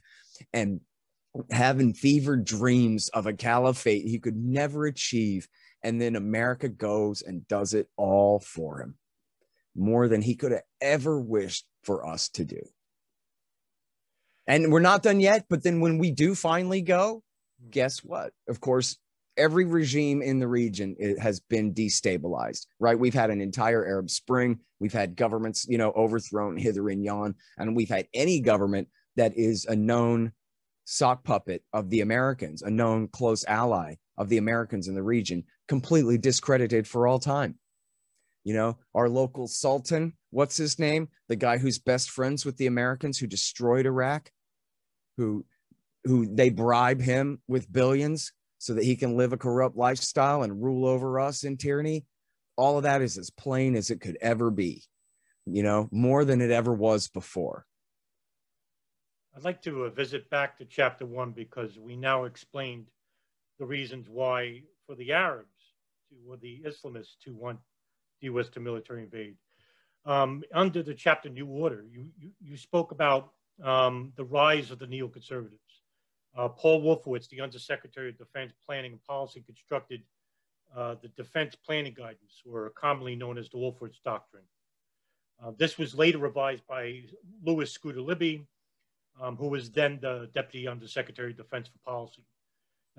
[0.54, 0.82] and
[1.52, 5.48] having fevered dreams of a caliphate he could never achieve
[5.84, 8.96] and then America goes and does it all for him
[9.76, 12.62] more than he could have ever wished for us to do.
[14.48, 17.24] And we're not done yet, but then when we do finally go,
[17.62, 17.70] hmm.
[17.70, 18.34] guess what?
[18.48, 18.98] Of course,
[19.38, 23.00] every regime in the region has been destabilized, right?
[23.00, 24.60] We've had an entire Arab Spring.
[24.80, 29.38] We've had governments, you know, overthrown hither and yon, and we've had any government that
[29.38, 30.34] is a known
[30.86, 35.44] sock puppet of the Americans, a known close ally of the Americans in the region,
[35.70, 37.56] completely discredited for all time.
[38.44, 41.08] You know, our local Sultan, what's his name?
[41.30, 44.32] The guy who's best friends with the Americans who destroyed Iraq,
[45.16, 45.46] who
[46.06, 50.64] who they bribe him with billions so that he can live a corrupt lifestyle and
[50.64, 52.06] rule over us in tyranny.
[52.56, 54.84] All of that is as plain as it could ever be,
[55.46, 57.66] you know, more than it ever was before.
[59.36, 62.88] I'd like to uh, visit back to chapter one because we now explained
[63.60, 65.59] the reasons why for the Arabs
[66.10, 67.60] to, or the Islamists to want
[68.22, 68.50] the U.S.
[68.50, 69.36] to military invade.
[70.06, 73.32] Um, under the chapter New Order, you, you, you spoke about
[73.64, 75.60] um, the rise of the neoconservatives.
[76.38, 80.02] Uh, Paul Wolfowitz, the Undersecretary of Defense Planning and Policy, constructed
[80.76, 84.44] uh, the Defense Planning Guidance, or commonly known as the Wolfowitz Doctrine.
[85.44, 87.02] Uh, this was later revised by
[87.44, 88.46] Lewis Scooter Libby,
[89.22, 92.24] um, who was then the Deputy Undersecretary of Defense for Policy.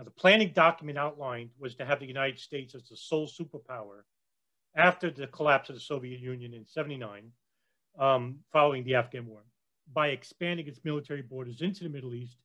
[0.01, 4.05] Now, the planning document outlined was to have the United States as the sole superpower
[4.75, 7.31] after the collapse of the Soviet Union in 79,
[7.99, 9.43] um, following the Afghan War,
[9.93, 12.39] by expanding its military borders into the Middle East,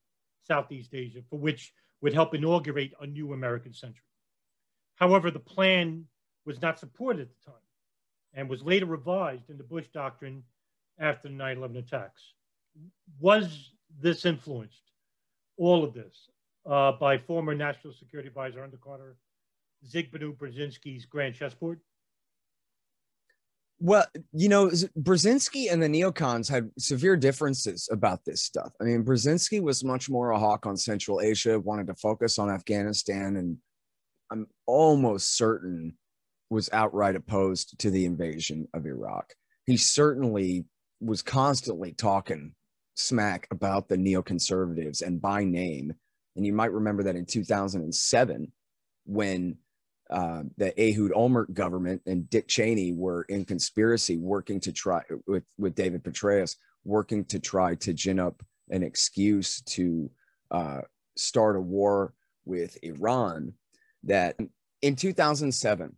[0.44, 4.04] Southeast Asia, for which would help inaugurate a new American century.
[4.96, 6.04] However, the plan
[6.46, 7.62] was not supported at the time
[8.34, 10.44] and was later revised in the Bush Doctrine
[11.00, 12.34] after the 9 11 attacks.
[13.22, 14.92] Was this influenced,
[15.56, 16.30] all of this,
[16.66, 19.18] uh, by former National Security Advisor under Carter,
[19.88, 21.80] Zbigniew Brzezinski's Grand Chessboard?
[23.80, 28.72] Well, you know, Brzezinski and the neocons had severe differences about this stuff.
[28.80, 32.50] I mean, Brzezinski was much more a hawk on Central Asia, wanted to focus on
[32.50, 33.58] Afghanistan, and
[34.32, 35.98] I'm almost certain
[36.50, 39.34] was outright opposed to the invasion of Iraq.
[39.66, 40.66] He certainly
[41.02, 42.54] was constantly talking
[42.96, 45.94] smack about the neoconservatives and by name.
[46.36, 48.52] And you might remember that in 2007,
[49.06, 49.58] when
[50.10, 55.44] uh, the Ehud Olmert government and Dick Cheney were in conspiracy working to try with,
[55.58, 60.10] with David Petraeus, working to try to gin up an excuse to
[60.52, 60.82] uh,
[61.16, 62.14] start a war
[62.46, 63.54] with Iran.
[64.04, 64.38] That
[64.82, 65.96] in 2007,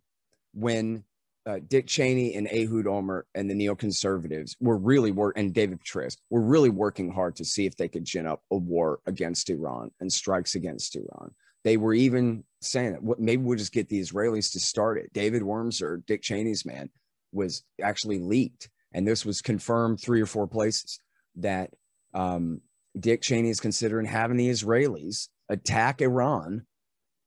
[0.54, 1.04] when
[1.48, 6.16] uh, Dick Cheney and Ehud Olmert and the neoconservatives were really work and David Petraeus
[6.28, 9.90] were really working hard to see if they could gin up a war against Iran
[9.98, 11.34] and strikes against Iran.
[11.64, 15.12] They were even saying that maybe we'll just get the Israelis to start it.
[15.14, 16.90] David Wurmser, Dick Cheney's man,
[17.32, 21.00] was actually leaked, and this was confirmed three or four places
[21.36, 21.70] that
[22.14, 22.60] um,
[22.98, 26.66] Dick Cheney is considering having the Israelis attack Iran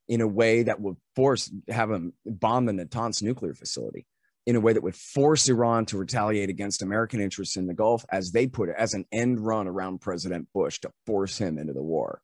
[0.07, 4.05] in a way that would force have them bomb the Natanz nuclear facility
[4.45, 8.04] in a way that would force Iran to retaliate against American interests in the Gulf,
[8.12, 11.73] as they put it, as an end run around President Bush to force him into
[11.73, 12.21] the war.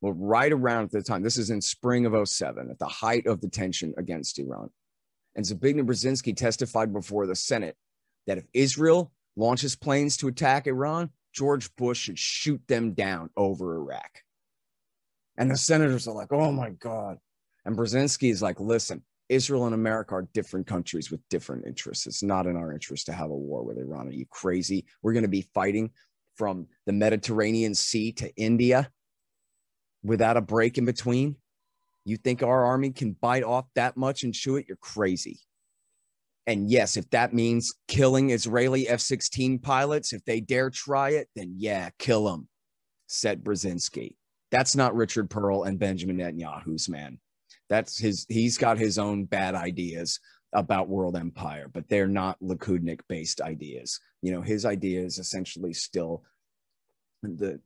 [0.00, 3.40] Well, right around the time, this is in spring of 07, at the height of
[3.40, 4.70] the tension against Iran.
[5.34, 7.76] And Zbigniew Brzezinski testified before the Senate
[8.26, 13.74] that if Israel launches planes to attack Iran, George Bush should shoot them down over
[13.74, 14.20] Iraq.
[15.36, 17.18] And the senators are like, oh my God.
[17.64, 22.06] And Brzezinski is like, listen, Israel and America are different countries with different interests.
[22.06, 24.08] It's not in our interest to have a war with Iran.
[24.08, 24.84] Are you crazy?
[25.02, 25.90] We're going to be fighting
[26.36, 28.90] from the Mediterranean Sea to India
[30.02, 31.36] without a break in between?
[32.04, 34.66] You think our army can bite off that much and chew it?
[34.68, 35.40] You're crazy.
[36.46, 41.28] And yes, if that means killing Israeli F 16 pilots, if they dare try it,
[41.34, 42.48] then yeah, kill them,
[43.06, 44.16] said Brzezinski.
[44.50, 47.18] That's not Richard Perle and Benjamin Netanyahu's man.
[47.74, 50.20] That's his, he's got his own bad ideas
[50.52, 53.98] about world empire, but they're not Likudnik based ideas.
[54.22, 56.22] You know, his idea is essentially still
[57.24, 57.58] the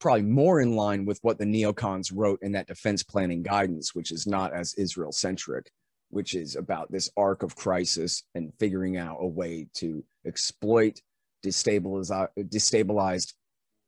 [0.00, 4.10] probably more in line with what the neocons wrote in that defense planning guidance, which
[4.10, 5.70] is not as Israel centric,
[6.08, 11.00] which is about this arc of crisis and figuring out a way to exploit
[11.46, 13.34] destabilize, destabilized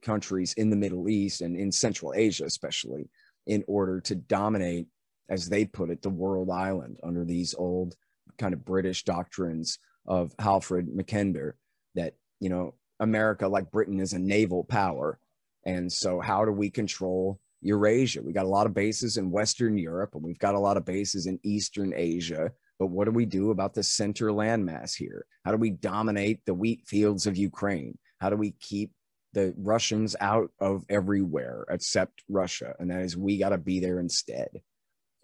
[0.01, 3.11] countries in the Middle East and in Central Asia, especially,
[3.46, 4.87] in order to dominate,
[5.28, 7.96] as they put it, the world island under these old
[8.38, 11.52] kind of British doctrines of Alfred Mackinder
[11.94, 15.18] that, you know, America, like Britain, is a naval power.
[15.64, 18.22] And so, how do we control Eurasia?
[18.22, 20.85] We got a lot of bases in Western Europe and we've got a lot of
[20.85, 22.52] bases in Eastern Asia.
[22.78, 25.26] But what do we do about the center landmass here?
[25.44, 27.97] How do we dominate the wheat fields of Ukraine?
[28.18, 28.90] How do we keep
[29.33, 33.99] the Russians out of everywhere except Russia, and that is we got to be there
[33.99, 34.49] instead.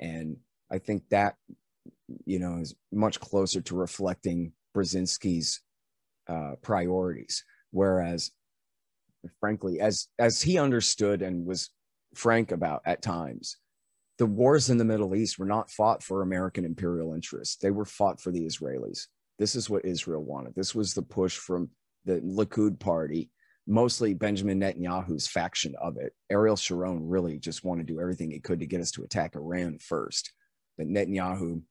[0.01, 0.37] And
[0.71, 1.35] I think that
[2.25, 5.61] you know is much closer to reflecting Brzezinski's
[6.29, 7.45] uh, priorities.
[7.71, 8.31] Whereas,
[9.41, 11.71] frankly, as as he understood and was
[12.15, 13.59] frank about at times,
[14.17, 17.85] the wars in the Middle East were not fought for American imperial interests; they were
[17.85, 19.07] fought for the Israelis.
[19.39, 20.55] This is what Israel wanted.
[20.55, 21.69] This was the push from
[22.05, 23.31] the Likud party
[23.69, 26.15] mostly Benjamin Netanyahu's faction of it.
[26.31, 29.37] Ariel Sharon really just wanted to do everything he could to get us to attack
[29.37, 30.33] Iran first.
[30.77, 31.63] But Netanyahu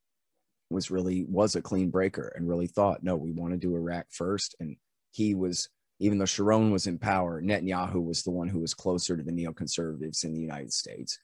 [0.70, 4.06] was really was a clean breaker and really thought, no, we want to do Iraq
[4.12, 4.56] first.
[4.60, 4.78] And
[5.12, 5.70] he was
[6.00, 9.32] Even though Sharon was in power, Netanyahu was the one who was closer to the
[9.32, 11.18] neoconservatives in the United States.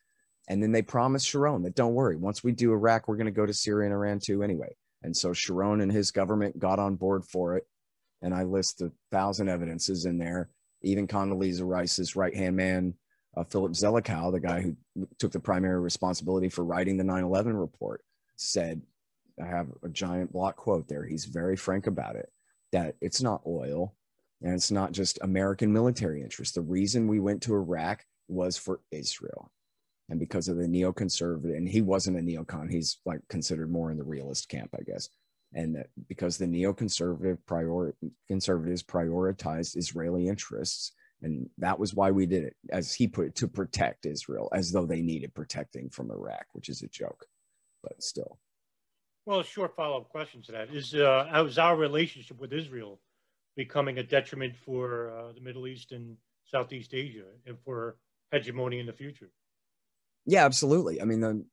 [0.48, 3.30] And then they promised Sharon that don't worry, once we do Iraq, we're going to
[3.30, 4.74] go to Syria and Iran too anyway.
[5.02, 7.66] And so Sharon and his government got on board for it.
[8.20, 10.48] And I list a thousand evidences in there.
[10.84, 12.94] Even Condoleezza Rice's right hand man,
[13.36, 14.76] uh, Philip Zelikow, the guy who
[15.18, 18.02] took the primary responsibility for writing the 9 11 report,
[18.36, 18.82] said,
[19.42, 21.04] I have a giant block quote there.
[21.04, 22.30] He's very frank about it
[22.72, 23.94] that it's not oil
[24.42, 26.54] and it's not just American military interest.
[26.54, 29.50] The reason we went to Iraq was for Israel
[30.08, 33.96] and because of the neoconservative and he wasn't a neocon he's like considered more in
[33.96, 35.08] the realist camp i guess
[35.54, 37.94] and that because the neoconservative prior
[38.26, 40.92] conservatives prioritized israeli interests
[41.22, 44.72] and that was why we did it as he put it to protect israel as
[44.72, 47.26] though they needed protecting from iraq which is a joke
[47.82, 48.38] but still.
[49.26, 50.74] Well a short follow-up question to that.
[50.74, 53.00] Is uh how's our relationship with israel
[53.56, 57.96] becoming a detriment for uh, the middle east and southeast asia and for
[58.32, 59.30] hegemony in the future?
[60.26, 61.00] Yeah, absolutely.
[61.00, 61.44] I mean, the,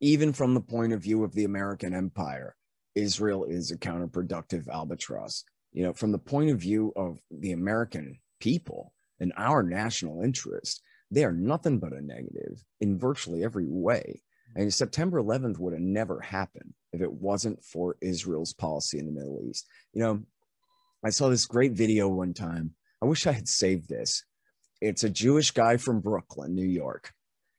[0.00, 2.56] even from the point of view of the American empire,
[2.94, 5.44] Israel is a counterproductive albatross.
[5.72, 10.82] You know, from the point of view of the American people and our national interest,
[11.10, 14.22] they are nothing but a negative in virtually every way.
[14.56, 19.12] And September 11th would have never happened if it wasn't for Israel's policy in the
[19.12, 19.66] Middle East.
[19.92, 20.22] You know,
[21.04, 22.74] I saw this great video one time.
[23.00, 24.24] I wish I had saved this.
[24.80, 27.12] It's a Jewish guy from Brooklyn, New York,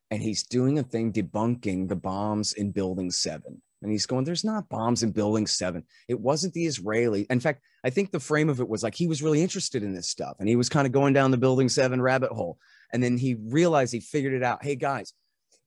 [0.09, 3.61] and he's doing a thing debunking the bombs in Building 7.
[3.81, 5.83] And he's going, There's not bombs in Building 7.
[6.07, 7.25] It wasn't the Israeli.
[7.29, 9.93] In fact, I think the frame of it was like he was really interested in
[9.93, 12.59] this stuff and he was kind of going down the Building 7 rabbit hole.
[12.93, 14.63] And then he realized he figured it out.
[14.63, 15.13] Hey, guys,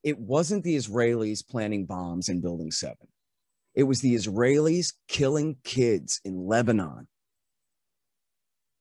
[0.03, 2.95] it wasn't the Israelis planting bombs in Building 7.
[3.73, 7.07] It was the Israelis killing kids in Lebanon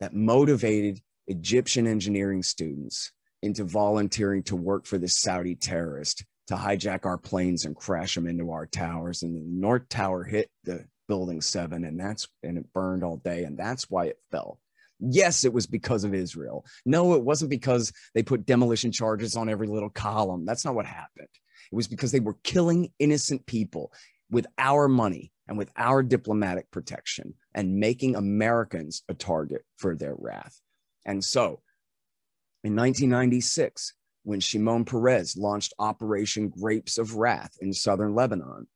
[0.00, 3.10] that motivated Egyptian engineering students
[3.42, 8.26] into volunteering to work for this Saudi terrorist to hijack our planes and crash them
[8.26, 9.22] into our towers.
[9.22, 13.44] And the North Tower hit the building seven, and that's and it burned all day,
[13.44, 14.58] and that's why it fell.
[15.00, 16.64] Yes, it was because of Israel.
[16.86, 20.44] No, it wasn't because they put demolition charges on every little column.
[20.44, 21.28] That's not what happened.
[21.72, 23.92] It was because they were killing innocent people
[24.30, 30.14] with our money and with our diplomatic protection and making Americans a target for their
[30.16, 30.60] wrath.
[31.04, 31.60] And so
[32.62, 38.66] in 1996, when Shimon Peres launched Operation Grapes of Wrath in southern Lebanon,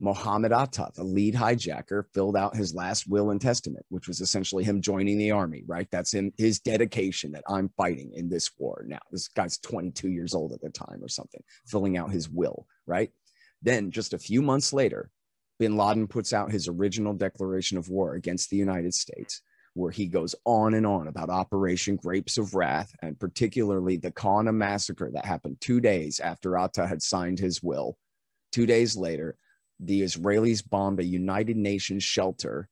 [0.00, 4.62] Mohammed Atta, the lead hijacker, filled out his last will and testament, which was essentially
[4.62, 5.88] him joining the army, right?
[5.90, 8.84] That's in his dedication that I'm fighting in this war.
[8.86, 12.66] Now, this guy's 22 years old at the time or something, filling out his will,
[12.86, 13.10] right?
[13.62, 15.10] Then, just a few months later,
[15.58, 19.42] bin Laden puts out his original declaration of war against the United States,
[19.74, 24.54] where he goes on and on about Operation Grapes of Wrath and particularly the Qana
[24.54, 27.96] massacre that happened two days after Atta had signed his will.
[28.52, 29.36] Two days later,
[29.80, 32.68] the Israelis bombed a United Nations shelter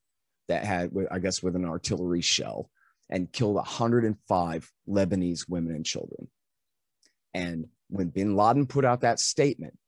[0.49, 2.71] that had, I guess, with an artillery shell
[3.09, 6.29] and killed 105 Lebanese women and children.
[7.35, 9.79] And when bin Laden put out that statement,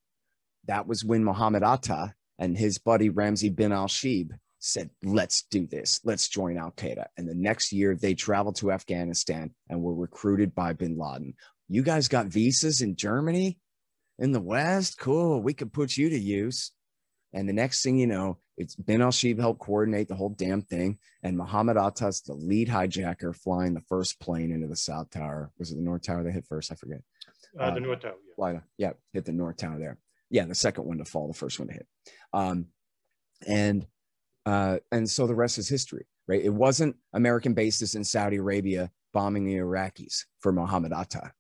[0.66, 5.66] that was when Mohammed Atta and his buddy Ramzi bin al Shibh said, let's do
[5.66, 6.00] this.
[6.04, 7.06] Let's join Al Qaeda.
[7.16, 11.34] And the next year, they traveled to Afghanistan and were recruited by bin Laden.
[11.68, 13.58] You guys got visas in Germany,
[14.18, 14.98] in the West?
[14.98, 15.42] Cool.
[15.42, 16.72] We could put you to use.
[17.32, 20.62] And the next thing you know, it's bin al Shibh helped coordinate the whole damn
[20.62, 20.98] thing.
[21.22, 25.52] And Mohammed Atta's the lead hijacker flying the first plane into the South Tower.
[25.58, 26.72] Was it the North Tower they hit first?
[26.72, 27.02] I forget.
[27.58, 28.14] Uh, the um, North Tower.
[28.38, 28.60] Yeah.
[28.78, 29.98] yeah, hit the North Tower there.
[30.30, 31.86] Yeah, the second one to fall, the first one to hit.
[32.32, 32.66] Um,
[33.46, 33.86] and
[34.48, 36.42] uh, and so the rest is history, right?
[36.42, 41.32] It wasn't American bases in Saudi Arabia bombing the Iraqis for Mohammed Atta.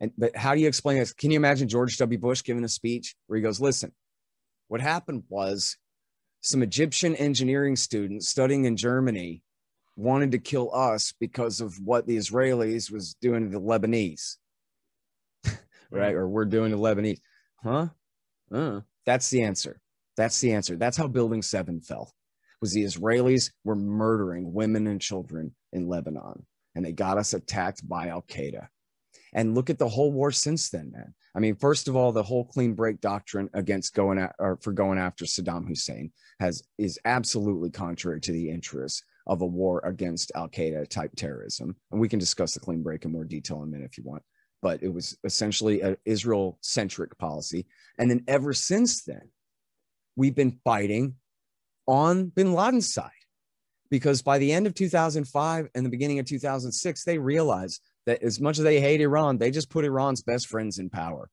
[0.00, 1.12] And, but how do you explain this?
[1.12, 2.18] Can you imagine George W.
[2.18, 3.92] Bush giving a speech where he goes, listen,
[4.68, 5.76] what happened was
[6.40, 9.42] some Egyptian engineering students studying in Germany
[9.94, 14.38] wanted to kill us because of what the Israelis was doing to the Lebanese,
[15.90, 16.14] right?
[16.14, 17.20] Or we're doing to Lebanese.
[17.62, 17.88] Huh?
[18.50, 19.78] Uh, that's the answer.
[20.16, 20.76] That's the answer.
[20.76, 22.12] That's how Building 7 fell.
[22.60, 27.86] Was the Israelis were murdering women and children in Lebanon and they got us attacked
[27.88, 28.68] by Al Qaeda.
[29.34, 31.14] And look at the whole war since then, man.
[31.34, 34.72] I mean, first of all, the whole clean break doctrine against going at, or for
[34.72, 40.32] going after Saddam Hussein has is absolutely contrary to the interests of a war against
[40.34, 41.74] Al Qaeda type terrorism.
[41.90, 44.04] And we can discuss the clean break in more detail in a minute if you
[44.04, 44.22] want.
[44.60, 47.66] But it was essentially an Israel centric policy.
[47.98, 49.30] And then ever since then,
[50.16, 51.16] we've been fighting
[51.86, 53.10] on bin Laden's side.
[53.92, 58.40] because by the end of 2005 and the beginning of 2006, they realized that as
[58.40, 61.28] much as they hate Iran, they just put Iran's best friends in power.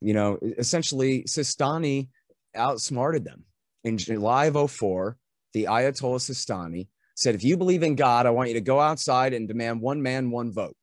[0.00, 2.08] You know, essentially, Sistani
[2.54, 3.42] outsmarted them.
[3.82, 5.16] In July of 04,
[5.54, 9.34] the Ayatollah Sistani said, if you believe in God, I want you to go outside
[9.34, 10.76] and demand one man, one vote.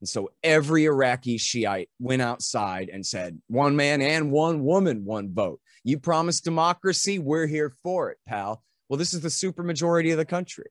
[0.00, 5.34] And so every Iraqi Shiite went outside and said, one man and one woman, one
[5.34, 5.60] vote.
[5.86, 7.20] You promised democracy.
[7.20, 8.64] We're here for it, pal.
[8.88, 10.66] Well, this is the supermajority of the country.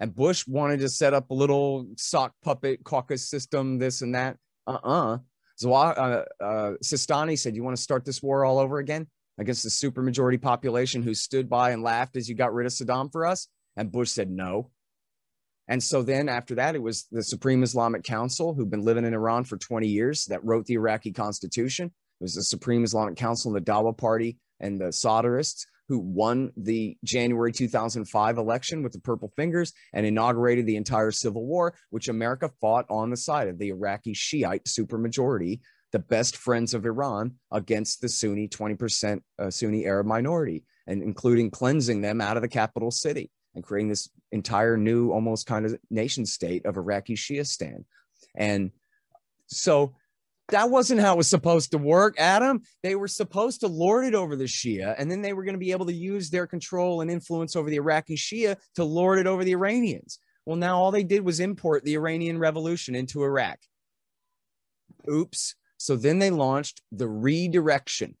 [0.00, 4.38] And Bush wanted to set up a little sock puppet caucus system, this and that.
[4.66, 5.18] Uh uh-uh.
[5.66, 5.68] uh.
[5.68, 9.06] Uh, uh, Sistani said, You want to start this war all over again
[9.36, 13.12] against the supermajority population who stood by and laughed as you got rid of Saddam
[13.12, 13.48] for us?
[13.76, 14.70] And Bush said, No.
[15.68, 19.12] And so then after that, it was the Supreme Islamic Council, who've been living in
[19.12, 21.92] Iran for 20 years, that wrote the Iraqi constitution.
[22.22, 26.96] Was the Supreme Islamic Council and the Dawa Party and the Sadrists who won the
[27.04, 32.48] January 2005 election with the purple fingers and inaugurated the entire civil war, which America
[32.60, 35.60] fought on the side of the Iraqi Shiite supermajority,
[35.90, 41.50] the best friends of Iran, against the Sunni 20% uh, Sunni Arab minority, and including
[41.50, 45.76] cleansing them out of the capital city and creating this entire new, almost kind of
[45.90, 47.84] nation state of Iraqi Shiistan.
[48.36, 48.70] And
[49.48, 49.96] so
[50.48, 52.60] that wasn't how it was supposed to work, Adam.
[52.82, 55.58] They were supposed to lord it over the Shia, and then they were going to
[55.58, 59.26] be able to use their control and influence over the Iraqi Shia to lord it
[59.26, 60.18] over the Iranians.
[60.44, 63.58] Well, now all they did was import the Iranian Revolution into Iraq.
[65.10, 65.54] Oops.
[65.78, 68.16] So then they launched the redirection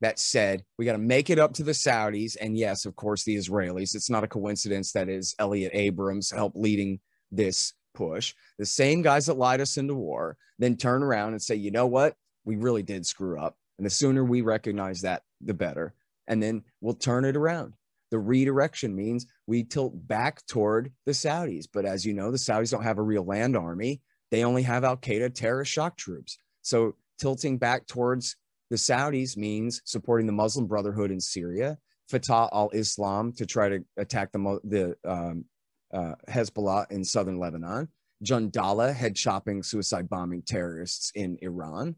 [0.00, 2.36] that said, we got to make it up to the Saudis.
[2.40, 3.94] And yes, of course, the Israelis.
[3.94, 6.98] It's not a coincidence that is Elliot Abrams helped leading
[7.30, 11.54] this push, the same guys that lied us into war, then turn around and say,
[11.54, 12.14] you know what?
[12.44, 13.56] We really did screw up.
[13.78, 15.94] And the sooner we recognize that, the better.
[16.26, 17.74] And then we'll turn it around.
[18.10, 21.66] The redirection means we tilt back toward the Saudis.
[21.72, 24.84] But as you know, the Saudis don't have a real land army, they only have
[24.84, 26.38] Al Qaeda terrorist shock troops.
[26.62, 28.36] So tilting back towards
[28.70, 31.78] the Saudis means supporting the Muslim Brotherhood in Syria,
[32.08, 35.44] Fatah al Islam to try to attack the, the um,
[35.92, 37.88] uh, Hezbollah in southern Lebanon,
[38.24, 41.96] Jundallah head chopping, suicide bombing terrorists in Iran.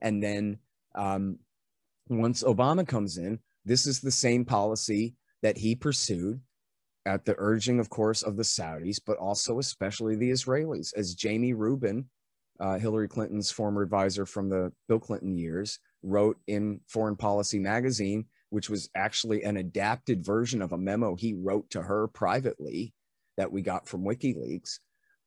[0.00, 0.58] And then
[0.94, 1.38] um,
[2.08, 6.40] once Obama comes in, this is the same policy that he pursued
[7.04, 10.92] at the urging, of course, of the Saudis, but also especially the Israelis.
[10.96, 12.06] As Jamie Rubin,
[12.58, 18.26] uh, Hillary Clinton's former advisor from the Bill Clinton years, wrote in Foreign Policy magazine,
[18.50, 22.92] which was actually an adapted version of a memo he wrote to her privately
[23.36, 24.78] that we got from WikiLeaks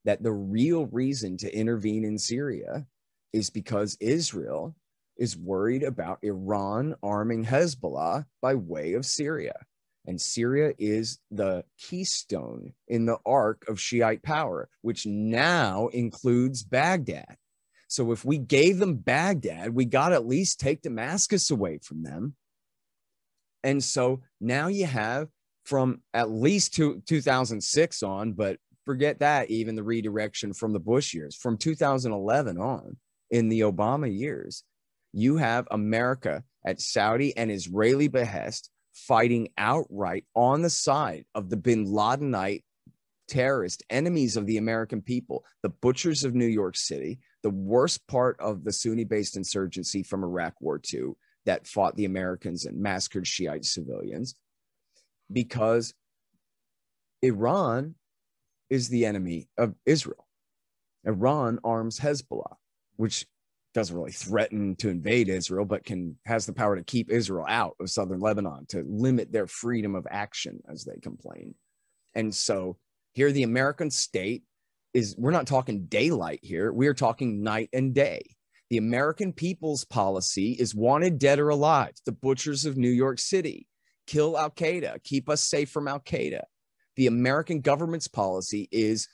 [0.05, 2.85] that the real reason to intervene in Syria
[3.33, 4.75] is because Israel
[5.17, 9.55] is worried about Iran arming Hezbollah by way of Syria.
[10.07, 17.35] And Syria is the keystone in the arc of Shiite power, which now includes Baghdad.
[17.89, 22.03] So if we gave them Baghdad, we got to at least take Damascus away from
[22.03, 22.35] them.
[23.63, 25.27] And so now you have
[25.69, 31.13] from at least two, 2006 on, but forget that, even the redirection from the Bush
[31.13, 32.97] years, from 2011 on
[33.29, 34.63] in the Obama years,
[35.13, 41.57] you have America at Saudi and Israeli behest fighting outright on the side of the
[41.57, 42.63] bin Ladenite
[43.27, 48.35] terrorist enemies of the American people, the butchers of New York City, the worst part
[48.39, 51.11] of the Sunni based insurgency from Iraq War II
[51.45, 54.33] that fought the Americans and massacred Shiite civilians
[55.31, 55.93] because
[57.21, 57.95] Iran
[58.69, 60.27] is the enemy of Israel.
[61.05, 62.55] Iran arms Hezbollah,
[62.97, 63.25] which
[63.73, 67.75] doesn't really threaten to invade Israel, but can has the power to keep Israel out
[67.79, 71.53] of southern Lebanon to limit their freedom of action, as they complain.
[72.15, 72.77] And so
[73.13, 74.43] here, the American state
[74.93, 78.35] is we're not talking daylight here, we are talking night and day.
[78.69, 83.67] The American people's policy is wanted dead or alive, the butchers of New York City,
[84.09, 86.41] kill Al Qaeda, keep us safe from Al Qaeda.
[86.95, 89.07] The American government's policy is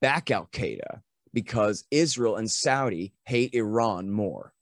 [0.00, 1.02] back Al Qaeda
[1.34, 4.54] because Israel and Saudi hate Iran more.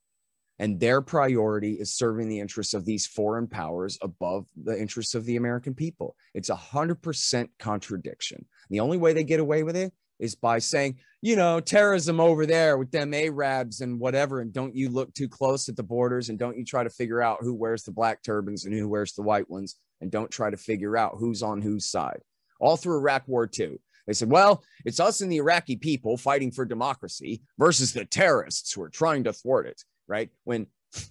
[0.59, 5.25] And their priority is serving the interests of these foreign powers above the interests of
[5.25, 6.17] the American people.
[6.35, 8.47] It's a 100% contradiction.
[8.69, 12.47] The only way they get away with it is by saying, you know, terrorism over
[12.47, 14.41] there with them Arabs and whatever.
[14.41, 17.23] And don't you look too close at the borders and don't you try to figure
[17.23, 19.77] out who wears the black turbans and who wears the white ones.
[20.01, 22.21] And don't try to figure out who's on whose side.
[22.61, 26.51] All through Iraq War II, they said, well, it's us and the Iraqi people fighting
[26.51, 30.31] for democracy versus the terrorists who are trying to thwart it, right?
[30.45, 30.67] When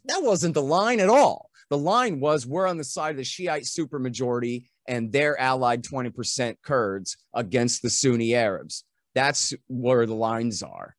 [0.05, 1.49] that wasn't the line at all.
[1.69, 6.55] The line was we're on the side of the Shiite supermajority and their allied 20%
[6.63, 8.85] Kurds against the Sunni Arabs.
[9.17, 10.95] That's where the lines are.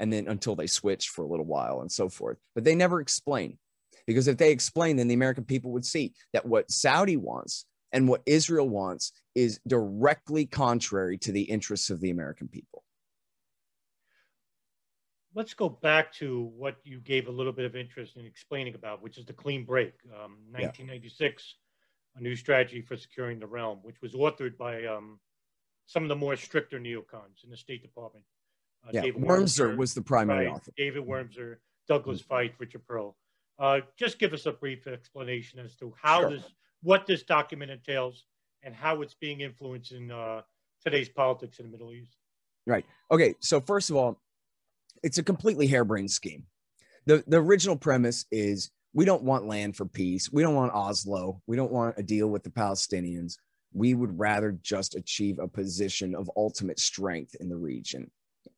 [0.00, 2.36] And then until they switch for a little while and so forth.
[2.52, 3.58] But they never explain.
[4.08, 8.08] Because if they explain, then the American people would see that what Saudi wants and
[8.08, 12.82] what Israel wants is directly contrary to the interests of the American people.
[15.36, 19.00] Let's go back to what you gave a little bit of interest in explaining about,
[19.00, 19.92] which is the clean break.
[20.06, 21.54] Um, 1996,
[22.16, 22.18] yeah.
[22.18, 25.20] a new strategy for securing the realm, which was authored by um,
[25.90, 28.24] some of the more stricter neocons in the State Department.
[28.86, 30.70] Uh, yeah, David Wurmser, was the primary right, author.
[30.76, 31.56] David Wurmser,
[31.88, 32.32] Douglas mm-hmm.
[32.32, 33.16] Feith, Richard Perle.
[33.58, 36.30] Uh, just give us a brief explanation as to how sure.
[36.30, 36.44] this,
[36.84, 38.26] what this document entails,
[38.62, 40.42] and how it's being influenced in uh,
[40.84, 42.16] today's politics in the Middle East.
[42.68, 42.86] Right.
[43.10, 43.34] Okay.
[43.40, 44.20] So first of all,
[45.02, 46.44] it's a completely harebrained scheme.
[47.06, 50.30] the The original premise is we don't want land for peace.
[50.32, 51.42] We don't want Oslo.
[51.48, 53.38] We don't want a deal with the Palestinians.
[53.72, 58.10] We would rather just achieve a position of ultimate strength in the region.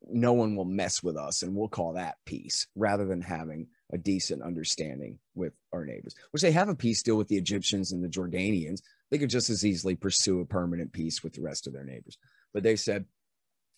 [0.09, 3.99] No one will mess with us, and we'll call that peace rather than having a
[3.99, 8.03] decent understanding with our neighbors, which they have a peace deal with the Egyptians and
[8.03, 8.81] the Jordanians.
[9.11, 12.17] They could just as easily pursue a permanent peace with the rest of their neighbors.
[12.55, 13.05] But they said,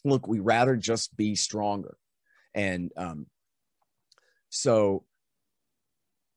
[0.04, 1.96] look, we rather just be stronger.
[2.54, 3.26] And um,
[4.50, 5.04] so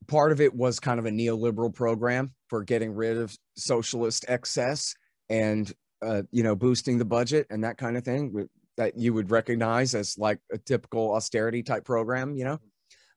[0.08, 4.94] part of it was kind of a neoliberal program for getting rid of socialist excess
[5.28, 8.48] and, uh, you know, boosting the budget and that kind of thing
[8.78, 12.58] that you would recognize as like a typical austerity type program, you know.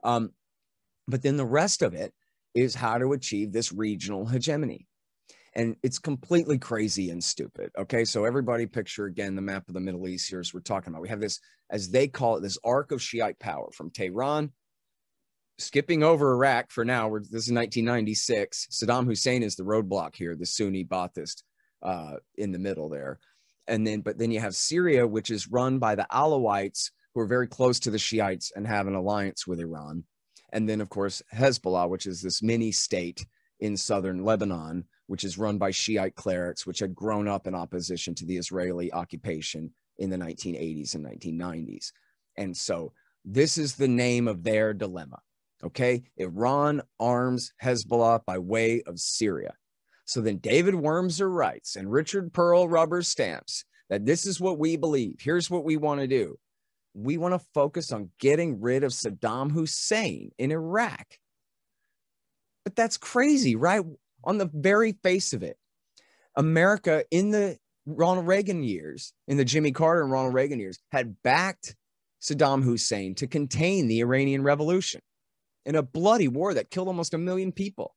[0.04, 0.32] Um,
[1.08, 2.14] but then the rest of it
[2.54, 4.88] is how to achieve this regional hegemony.
[5.54, 7.72] And it's completely crazy and stupid.
[7.78, 8.06] Okay.
[8.06, 11.02] So everybody picture again the map of the Middle East here as we're talking about.
[11.02, 11.40] We have this,
[11.70, 14.52] as they call it, this arc of Shiite power from Tehran,
[15.64, 17.10] skipping over Iraq for now.
[17.10, 18.68] this is 1996.
[18.72, 21.44] Saddam Hussein is the roadblock here, the Sunni Baathist
[21.82, 23.20] uh, in the middle there.
[23.68, 27.28] And then, but then you have Syria, which is run by the Alawites, who are
[27.28, 30.04] very close to the Shiites and have an alliance with Iran.
[30.54, 33.26] And then, of course, Hezbollah, which is this mini state
[33.60, 38.16] in southern Lebanon, which is run by Shiite clerics, which had grown up in opposition
[38.16, 41.92] to the Israeli occupation in the 1980s and 1990s.
[42.38, 42.94] And so
[43.24, 45.20] this is the name of their dilemma.
[45.64, 46.04] Okay.
[46.18, 49.54] Iran arms Hezbollah by way of Syria.
[50.06, 54.76] So then David Wurmser writes and Richard Perle rubber stamps that this is what we
[54.76, 55.18] believe.
[55.20, 56.38] Here's what we want to do
[56.94, 61.06] we want to focus on getting rid of Saddam Hussein in Iraq.
[62.66, 63.82] But that's crazy, right?
[64.24, 65.58] On the very face of it,
[66.36, 71.16] America in the Ronald Reagan years, in the Jimmy Carter and Ronald Reagan years, had
[71.24, 71.76] backed
[72.22, 75.02] Saddam Hussein to contain the Iranian Revolution
[75.66, 77.96] in a bloody war that killed almost a million people.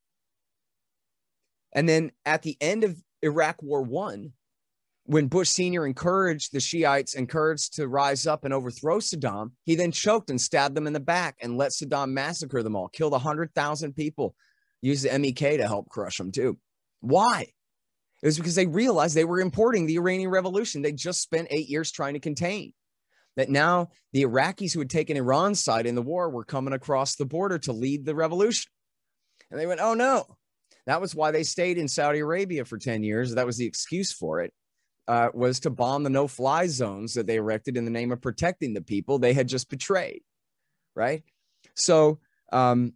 [1.73, 4.33] And then at the end of Iraq War One,
[5.07, 5.87] when Bush Sr.
[5.87, 10.75] encouraged the Shiites, encouraged to rise up and overthrow Saddam, he then choked and stabbed
[10.75, 14.35] them in the back and let Saddam massacre them all, killed 100,000 people,
[14.81, 16.59] used the MEK to help crush them too.
[17.01, 17.49] Why?
[18.23, 21.69] It was because they realized they were importing the Iranian Revolution they just spent eight
[21.69, 22.73] years trying to contain.
[23.37, 27.17] That now the Iraqis who had taken Iran's side in the war were coming across
[27.17, 28.71] the border to lead the revolution.
[29.51, 30.37] And they went, oh no.
[30.87, 33.35] That was why they stayed in Saudi Arabia for 10 years.
[33.35, 34.53] That was the excuse for it
[35.07, 38.21] uh, was to bomb the no fly zones that they erected in the name of
[38.21, 40.23] protecting the people they had just betrayed.
[40.95, 41.23] Right.
[41.75, 42.21] So,
[42.53, 42.95] um,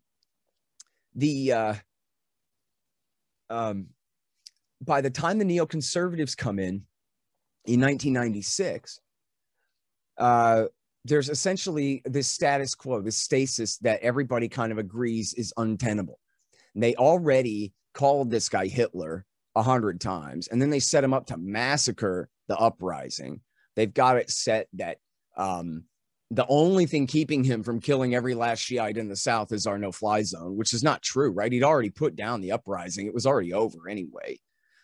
[1.14, 1.74] the, uh,
[3.50, 3.88] um,
[4.80, 6.84] by the time the neoconservatives come in
[7.64, 9.00] in 1996,
[10.18, 10.64] uh,
[11.04, 16.18] there's essentially this status quo, this stasis that everybody kind of agrees is untenable.
[16.74, 19.24] And they already called this guy Hitler
[19.56, 23.40] a hundred times, and then they set him up to massacre the uprising.
[23.74, 24.98] They've got it set that
[25.36, 25.84] um,
[26.30, 29.78] the only thing keeping him from killing every last Shiite in the South is our
[29.78, 31.50] no-fly zone, which is not true, right?
[31.50, 34.38] He'd already put down the uprising; it was already over anyway.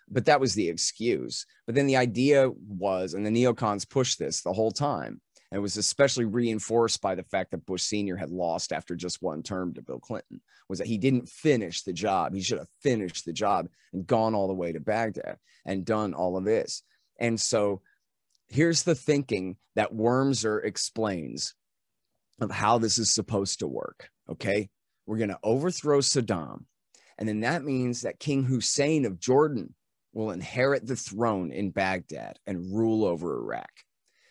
[0.08, 1.46] But that was the excuse.
[1.66, 5.20] But then the idea was, and the neocons pushed this the whole time,
[5.54, 8.16] and it was especially reinforced by the fact that Bush Sr.
[8.16, 11.92] had lost after just one term to Bill Clinton, was that he didn't finish the
[11.92, 12.34] job.
[12.34, 16.12] He should have finished the job and gone all the way to Baghdad and done
[16.12, 16.82] all of this.
[17.20, 17.82] And so
[18.48, 21.54] here's the thinking that Wurmser explains
[22.40, 24.10] of how this is supposed to work.
[24.28, 24.70] Okay.
[25.06, 26.64] We're going to overthrow Saddam.
[27.16, 29.76] And then that means that King Hussein of Jordan
[30.12, 33.83] will inherit the throne in Baghdad and rule over Iraq.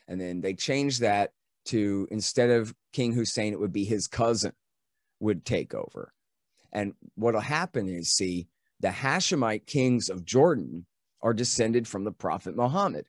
[0.07, 1.31] And then they changed that
[1.65, 4.53] to instead of King Hussein, it would be his cousin
[5.19, 6.13] would take over.
[6.71, 8.47] And what'll happen is, see,
[8.79, 10.85] the Hashemite kings of Jordan
[11.21, 13.05] are descended from the Prophet Muhammad.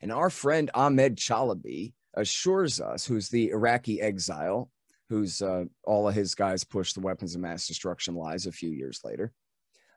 [0.00, 4.70] And our friend Ahmed Chalabi assures us, who's the Iraqi exile,
[5.08, 8.70] who's uh, all of his guys pushed the weapons of mass destruction lies a few
[8.70, 9.32] years later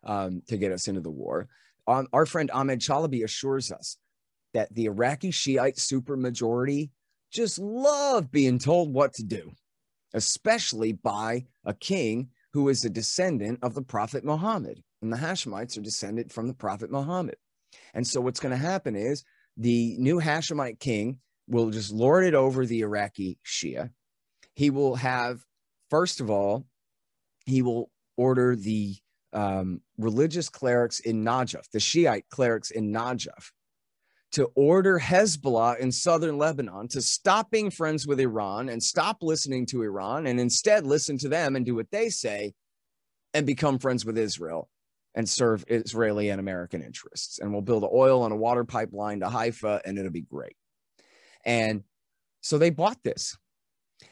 [0.03, 1.47] um, to get us into the war.
[1.87, 3.97] Um, our friend Ahmed Chalabi assures us
[4.57, 6.89] that the Iraqi Shiite supermajority
[7.31, 9.51] just love being told what to do,
[10.15, 14.81] especially by a king who is a descendant of the Prophet Muhammad.
[15.03, 17.35] And the Hashemites are descended from the Prophet Muhammad.
[17.93, 19.23] And so what's going to happen is
[19.57, 23.91] the new Hashemite king will just lord it over the Iraqi Shia.
[24.55, 25.45] He will have,
[25.91, 26.65] first of all,
[27.45, 28.95] he will order the
[29.33, 33.51] um, religious clerics in Najaf, the Shiite clerics in Najaf,
[34.33, 39.65] to order Hezbollah in southern Lebanon to stop being friends with Iran and stop listening
[39.67, 42.53] to Iran and instead listen to them and do what they say
[43.33, 44.69] and become friends with Israel
[45.15, 47.39] and serve Israeli and American interests.
[47.39, 50.55] And we'll build an oil and a water pipeline to Haifa and it'll be great.
[51.45, 51.83] And
[52.41, 53.37] so they bought this.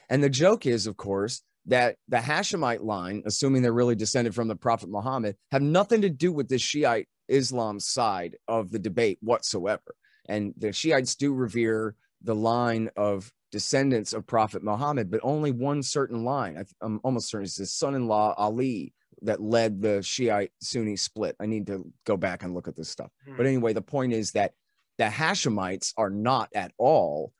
[0.09, 4.47] And the joke is, of course, that the Hashemite line, assuming they're really descended from
[4.47, 9.18] the Prophet Muhammad, have nothing to do with the Shiite Islam side of the debate
[9.22, 9.95] whatsoever.
[10.28, 15.84] And the Shiites do revere the line of descendants of Prophet Muhammad, but only one
[15.84, 16.63] certain line.
[16.82, 21.36] I'm almost certain it's his son in law, Ali, that led the Shiite Sunni split.
[21.39, 23.11] I need to go back and look at this stuff.
[23.26, 23.38] Hmm.
[23.38, 24.53] But anyway, the point is that
[24.97, 27.34] the Hashemites are not at all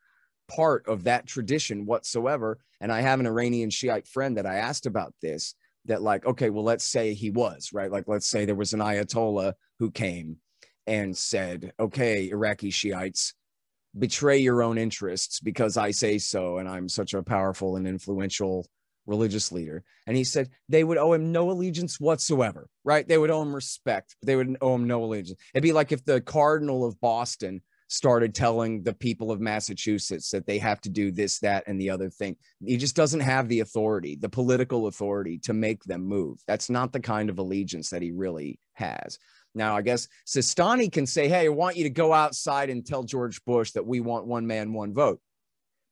[0.48, 2.58] part of that tradition whatsoever.
[2.80, 5.54] And I have an Iranian Shiite friend that I asked about this
[5.86, 7.90] that, like, okay, well, let's say he was, right?
[7.90, 10.38] Like, let's say there was an Ayatollah who came
[10.86, 13.34] and said, okay, Iraqi Shiites,
[13.98, 16.58] betray your own interests because I say so.
[16.58, 18.66] And I'm such a powerful and influential
[19.06, 19.84] religious leader.
[20.06, 23.06] And he said they would owe him no allegiance whatsoever, right?
[23.06, 25.40] They would owe him respect, but they would owe him no allegiance.
[25.54, 30.46] It'd be like if the Cardinal of Boston started telling the people of Massachusetts that
[30.46, 32.36] they have to do this, that, and the other thing.
[32.64, 36.40] He just doesn't have the authority, the political authority to make them move.
[36.46, 39.18] That's not the kind of allegiance that he really has.
[39.56, 43.02] Now, I guess Sistani can say, Hey, I want you to go outside and tell
[43.02, 45.20] George Bush that we want one man, one vote.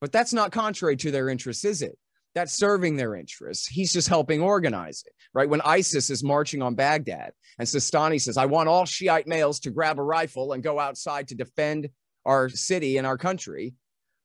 [0.01, 1.99] But that's not contrary to their interests, is it?
[2.35, 3.67] That's serving their interests.
[3.67, 5.49] He's just helping organize it, right?
[5.49, 9.71] When ISIS is marching on Baghdad and Sistani says, I want all Shiite males to
[9.71, 11.89] grab a rifle and go outside to defend
[12.27, 13.75] our city and our country,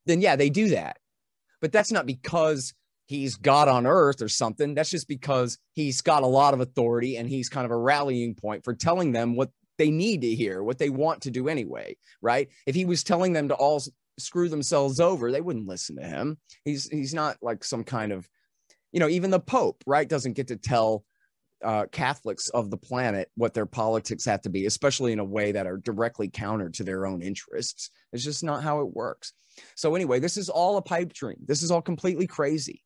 [0.06, 0.98] then yeah, they do that.
[1.62, 2.74] But that's not because
[3.10, 4.76] he's God on earth or something.
[4.76, 8.36] That's just because he's got a lot of authority and he's kind of a rallying
[8.36, 9.50] point for telling them what
[9.80, 12.50] they need to hear, what they want to do anyway, right?
[12.68, 13.82] If he was telling them to all
[14.20, 16.38] screw themselves over, they wouldn't listen to him.
[16.66, 18.30] He's he's not like some kind of,
[18.92, 21.04] you know, even the Pope, right, doesn't get to tell
[21.64, 25.52] uh, Catholics of the planet what their politics have to be, especially in a way
[25.52, 27.90] that are directly counter to their own interests.
[28.14, 29.34] It's just not how it works.
[29.76, 31.38] So anyway, this is all a pipe dream.
[31.44, 32.84] This is all completely crazy.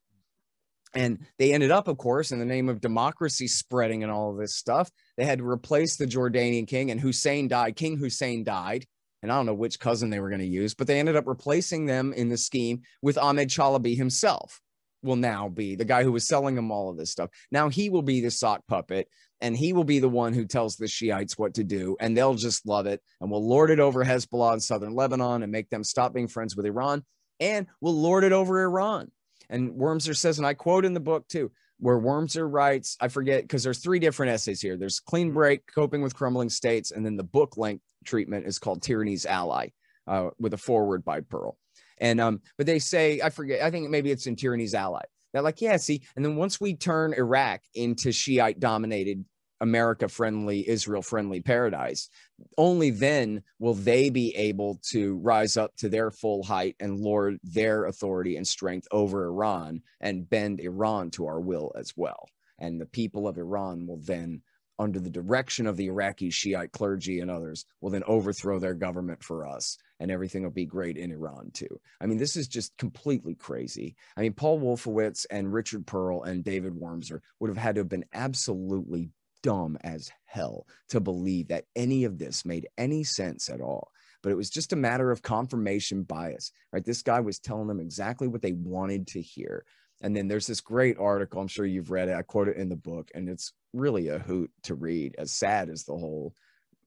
[0.95, 4.37] And they ended up, of course, in the name of democracy spreading and all of
[4.37, 7.75] this stuff, they had to replace the Jordanian king, and Hussein died.
[7.75, 8.85] King Hussein died
[9.23, 11.27] and I don't know which cousin they were going to use, but they ended up
[11.27, 14.59] replacing them in the scheme with Ahmed Chalabi himself.
[15.01, 17.29] Will now be the guy who was selling them all of this stuff.
[17.51, 19.07] Now he will be the sock puppet,
[19.41, 22.35] and he will be the one who tells the Shiites what to do, and they'll
[22.35, 25.83] just love it, and we'll lord it over Hezbollah in southern Lebanon and make them
[25.83, 27.03] stop being friends with Iran,
[27.39, 29.09] and we'll lord it over Iran.
[29.49, 33.41] And Wurmser says, and I quote in the book too, where Wurmser writes, I forget
[33.43, 34.77] because there's three different essays here.
[34.77, 38.81] There's clean break, coping with crumbling states, and then the book length treatment is called
[38.81, 39.69] Tyranny's Ally,
[40.07, 41.57] uh, with a foreword by Perle.
[41.97, 43.61] And um, but they say I forget.
[43.61, 45.03] I think maybe it's in Tyranny's Ally.
[45.31, 46.03] They're like, yeah, see.
[46.15, 49.25] And then once we turn Iraq into Shiite dominated
[49.61, 52.09] America friendly, Israel friendly paradise,
[52.57, 57.37] only then will they be able to rise up to their full height and lord
[57.43, 62.27] their authority and strength over Iran and bend Iran to our will as well.
[62.59, 64.41] And the people of Iran will then
[64.79, 69.23] under the direction of the Iraqi Shiite clergy and others, will then overthrow their government
[69.23, 71.79] for us and everything will be great in Iran too.
[72.01, 73.95] I mean, this is just completely crazy.
[74.17, 77.89] I mean, Paul Wolfowitz and Richard Perle and David Wurmser would have had to have
[77.89, 79.11] been absolutely
[79.43, 83.91] dumb as hell to believe that any of this made any sense at all.
[84.23, 86.83] But it was just a matter of confirmation bias, right?
[86.83, 89.65] This guy was telling them exactly what they wanted to hear.
[90.01, 92.15] And then there's this great article, I'm sure you've read it.
[92.15, 95.69] I quote it in the book, and it's really a hoot to read, as sad
[95.69, 96.33] as the whole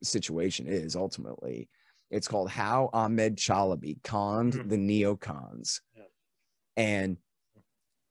[0.02, 1.68] situation is ultimately.
[2.10, 4.68] It's called How Ahmed Chalabi Conned mm-hmm.
[4.68, 5.80] the Neocons.
[5.96, 6.02] Yeah.
[6.76, 7.16] And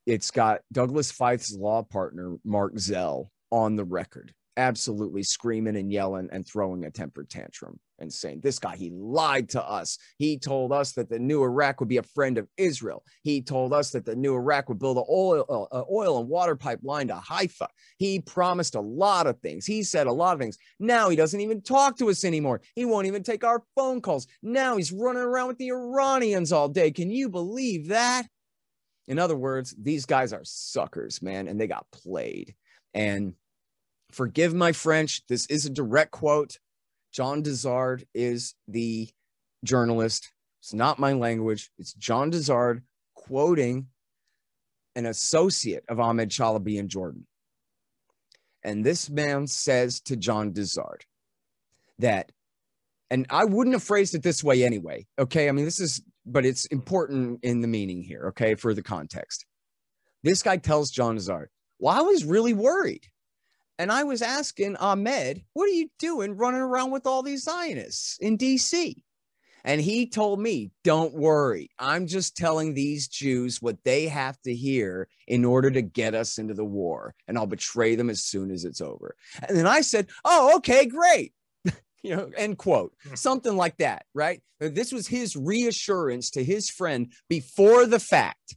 [0.06, 6.28] it's got Douglas Feith's law partner, Mark Zell, on the record, absolutely screaming and yelling
[6.34, 9.98] and throwing a temper tantrum and saying, This guy, he lied to us.
[10.18, 13.06] He told us that the new Iraq would be a friend of Israel.
[13.24, 16.58] He told us that the new Iraq would build an oil, uh, oil and water
[16.58, 17.70] pipeline to Haifa.
[17.98, 19.66] He promised a lot of things.
[19.66, 20.58] He said a lot of things.
[20.78, 22.60] Now he doesn't even talk to us anymore.
[22.76, 24.28] He won't even take our phone calls.
[24.44, 26.92] Now he's running around with the Iranians all day.
[26.92, 28.24] Can you believe that?
[29.08, 32.54] In other words, these guys are suckers, man, and they got played.
[32.94, 33.34] And
[34.16, 36.58] forgive my French, this is a direct quote
[37.12, 39.10] John Dizard is the
[39.64, 40.32] journalist.
[40.62, 41.70] It's not my language.
[41.78, 43.88] It's John Dizard quoting
[44.96, 47.28] an associate of Ahmed Chalabi in Jordan.
[48.64, 51.06] And this man says to John Dizard
[52.00, 52.32] that,
[53.10, 55.06] and I wouldn't have phrased it this way anyway.
[55.20, 55.48] Okay.
[55.48, 58.28] I mean, this is, but it's important in the meaning here.
[58.30, 58.56] Okay.
[58.56, 59.46] For the context.
[60.24, 61.50] This guy tells John Dizard,
[61.80, 63.08] well, I was really worried
[63.78, 68.18] and I was asking Ahmed, what are you doing running around with all these Zionists
[68.20, 68.96] in DC?
[69.66, 71.72] And he told me, don't worry.
[71.80, 76.38] I'm just telling these Jews what they have to hear in order to get us
[76.38, 77.16] into the war.
[77.28, 79.16] And I'll betray them as soon as it's over.
[79.48, 81.34] And then I said, oh, okay, great.
[82.04, 83.16] you know, end quote, hmm.
[83.16, 84.40] something like that, right?
[84.60, 88.56] This was his reassurance to his friend before the fact.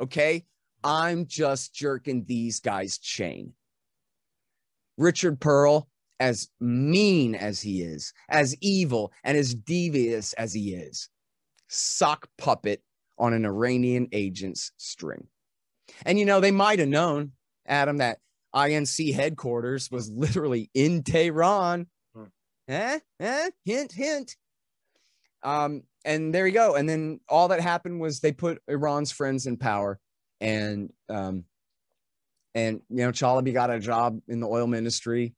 [0.00, 0.46] Okay.
[0.82, 3.52] I'm just jerking these guys' chain.
[4.96, 5.88] Richard Perle,
[6.18, 11.08] as mean as he is, as evil and as devious as he is,
[11.68, 12.82] sock puppet
[13.18, 15.28] on an Iranian agent's string.
[16.04, 17.32] And you know, they might have known,
[17.66, 18.18] Adam, that
[18.54, 21.86] INC headquarters was literally in Tehran.
[22.14, 22.24] Hmm.
[22.68, 22.98] Eh?
[23.20, 23.50] Eh?
[23.64, 24.36] Hint, hint.
[25.42, 26.74] Um, and there you go.
[26.74, 29.98] And then all that happened was they put Iran's friends in power.
[30.40, 31.44] And um,
[32.56, 35.34] and you know Chalabi got a job in the oil ministry.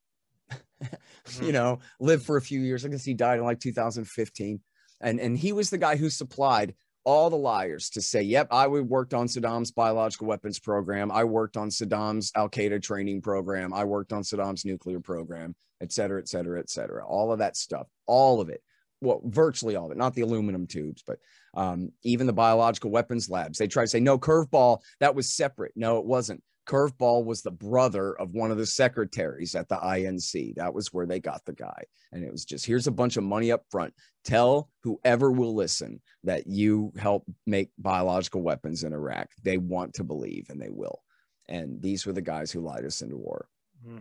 [0.82, 1.44] mm-hmm.
[1.44, 2.86] You know, lived for a few years.
[2.86, 4.60] I guess he died in like 2015,
[5.02, 8.68] and and he was the guy who supplied all the liars to say, "Yep, I
[8.68, 11.10] worked on Saddam's biological weapons program.
[11.10, 13.74] I worked on Saddam's Al Qaeda training program.
[13.74, 17.04] I worked on Saddam's nuclear program, et cetera, et cetera, et cetera.
[17.04, 18.62] All of that stuff, all of it."
[19.00, 21.20] Well, virtually all of it, not the aluminum tubes, but
[21.54, 23.56] um, even the biological weapons labs.
[23.56, 25.70] They try to say, no, curveball, that was separate.
[25.76, 26.42] No, it wasn't.
[26.68, 30.54] Curveball was the brother of one of the secretaries at the INC.
[30.56, 31.82] That was where they got the guy.
[32.12, 33.94] And it was just here's a bunch of money up front.
[34.24, 39.28] Tell whoever will listen that you help make biological weapons in Iraq.
[39.42, 41.02] They want to believe and they will.
[41.48, 43.48] And these were the guys who lied us into war.
[43.86, 43.98] Mm-hmm.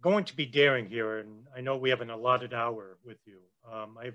[0.00, 3.38] Going to be daring here, and I know we have an allotted hour with you.
[3.70, 4.14] Um, I've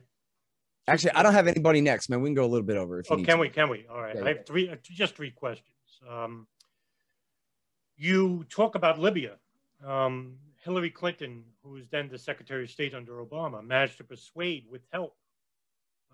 [0.87, 2.21] Actually, I don't have anybody next, man.
[2.21, 2.99] We can go a little bit over.
[2.99, 3.37] If oh, can to.
[3.37, 3.49] we?
[3.49, 3.85] Can we?
[3.89, 4.15] All right.
[4.15, 5.67] Yeah, I have three, just three questions.
[6.09, 6.47] Um,
[7.97, 9.37] you talk about Libya.
[9.85, 14.65] Um, Hillary Clinton, who was then the Secretary of State under Obama, managed to persuade,
[14.69, 15.15] with help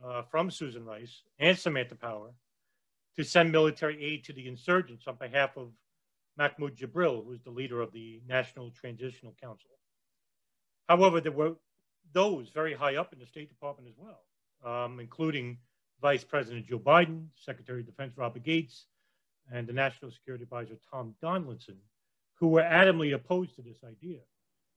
[0.04, 2.32] uh, from Susan Rice and Samantha Power,
[3.16, 5.70] to send military aid to the insurgents on behalf of
[6.38, 9.70] Mahmoud Jibril, who was the leader of the National Transitional Council.
[10.88, 11.56] However, there were
[12.14, 14.24] those very high up in the State Department as well,
[14.66, 15.58] um, including
[16.02, 18.86] Vice President Joe Biden, Secretary of Defense Robert Gates,
[19.52, 21.78] and the National Security Advisor Tom Donaldson,
[22.36, 24.20] who were adamantly opposed to this idea.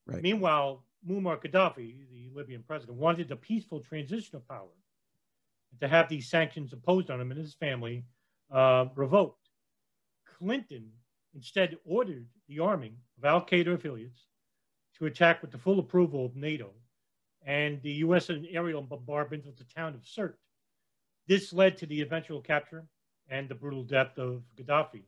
[0.07, 0.23] Right.
[0.23, 4.69] Meanwhile, Muammar Gaddafi, the Libyan president, wanted a peaceful transition of power
[5.81, 8.05] to have these sanctions imposed on him and his family
[8.51, 9.49] uh, revoked.
[10.39, 10.91] Clinton
[11.35, 14.27] instead ordered the arming of Al Qaeda affiliates
[14.99, 16.71] to attack with the full approval of NATO
[17.45, 18.29] and the U.S.
[18.29, 20.35] And aerial bombardment of the town of Sirte.
[21.27, 22.85] This led to the eventual capture
[23.29, 25.03] and the brutal death of Gaddafi.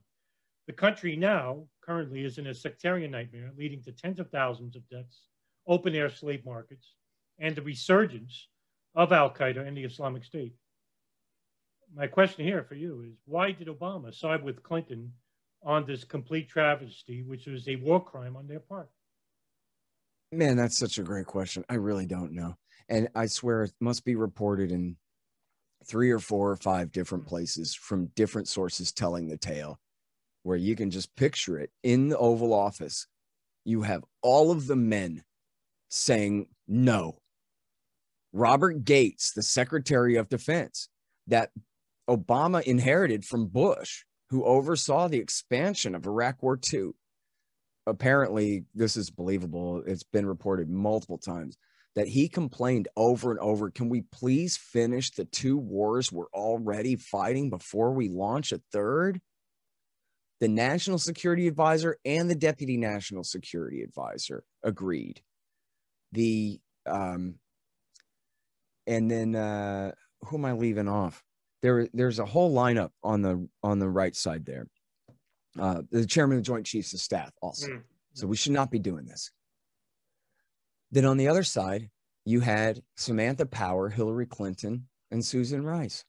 [0.67, 4.89] The country now currently is in a sectarian nightmare, leading to tens of thousands of
[4.89, 5.29] deaths,
[5.67, 6.95] open air slave markets,
[7.39, 8.49] and the resurgence
[8.95, 10.55] of Al Qaeda and the Islamic State.
[11.95, 15.13] My question here for you is why did Obama side with Clinton
[15.63, 18.91] on this complete travesty, which was a war crime on their part?
[20.33, 21.65] Man, that's such a great question.
[21.69, 22.57] I really don't know.
[22.89, 24.97] And I swear it must be reported in
[25.87, 29.79] three or four or five different places from different sources telling the tale
[30.43, 33.07] where you can just picture it in the Oval Office.
[33.65, 35.25] You have all of the men
[35.89, 37.19] saying no.
[38.33, 40.89] Robert Gates, the Secretary of Defense,
[41.29, 41.51] that
[42.09, 46.91] Obama inherited from Bush, who oversaw the expansion of Iraq War II.
[47.87, 49.83] Apparently, this is believable.
[49.87, 51.57] It's been reported multiple times
[51.95, 56.97] that he complained over and over can we please finish the two wars we're already
[56.97, 59.21] fighting before we launch a third?
[60.41, 65.23] The national security advisor and the deputy national security advisor agreed.
[66.13, 67.37] The um,
[68.87, 69.93] and then uh,
[70.23, 71.23] who am I leaving off?
[71.63, 74.67] There, there's a whole lineup on the on the right side there.
[75.59, 77.69] Uh, the chairman of the Joint Chiefs of Staff also.
[77.69, 77.83] Mm.
[78.13, 79.31] So we should not be doing this.
[80.95, 81.91] Then on the other side,
[82.25, 86.05] you had Samantha Power, Hillary Clinton, and Susan Rice.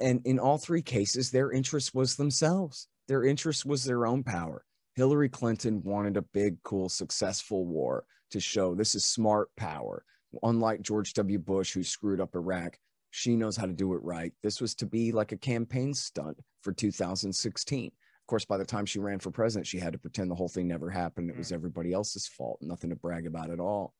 [0.00, 2.88] And in all three cases, their interest was themselves.
[3.06, 4.64] Their interest was their own power.
[4.96, 10.04] Hillary Clinton wanted a big, cool, successful war to show this is smart power.
[10.42, 11.38] Unlike George W.
[11.38, 12.76] Bush, who screwed up Iraq,
[13.12, 14.32] she knows how to do it right.
[14.42, 17.92] This was to be like a campaign stunt for 2016.
[18.24, 20.48] Of course, by the time she ran for president, she had to pretend the whole
[20.48, 21.28] thing never happened.
[21.28, 21.56] It was mm.
[21.56, 23.92] everybody else's fault, nothing to brag about at all.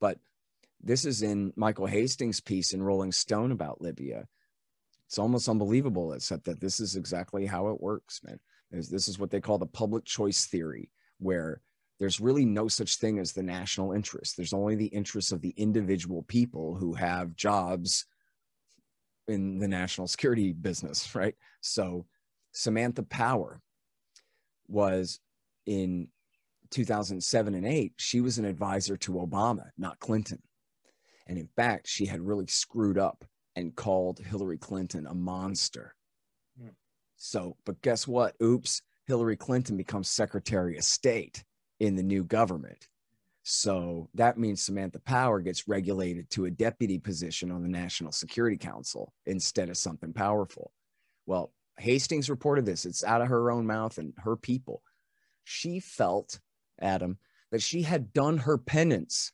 [0.00, 0.18] But
[0.82, 4.26] this is in Michael Hastings' piece in Rolling Stone about Libya.
[5.06, 8.40] It's almost unbelievable, except that this is exactly how it works, man.
[8.72, 11.60] This is what they call the public choice theory, where
[12.00, 14.36] there's really no such thing as the national interest.
[14.36, 18.06] There's only the interests of the individual people who have jobs
[19.28, 21.36] in the national security business, right?
[21.60, 22.06] So
[22.56, 23.60] Samantha Power
[24.66, 25.20] was
[25.66, 26.08] in
[26.70, 30.42] 2007 and 8, she was an advisor to Obama, not Clinton.
[31.26, 33.26] And in fact, she had really screwed up
[33.56, 35.94] and called Hillary Clinton a monster.
[36.58, 36.70] Hmm.
[37.16, 38.34] So, but guess what?
[38.42, 41.44] Oops, Hillary Clinton becomes Secretary of State
[41.78, 42.88] in the new government.
[43.42, 48.56] So that means Samantha Power gets regulated to a deputy position on the National Security
[48.56, 50.72] Council instead of something powerful.
[51.26, 52.86] Well, Hastings reported this.
[52.86, 54.82] It's out of her own mouth and her people.
[55.44, 56.40] She felt,
[56.80, 57.18] Adam,
[57.50, 59.32] that she had done her penance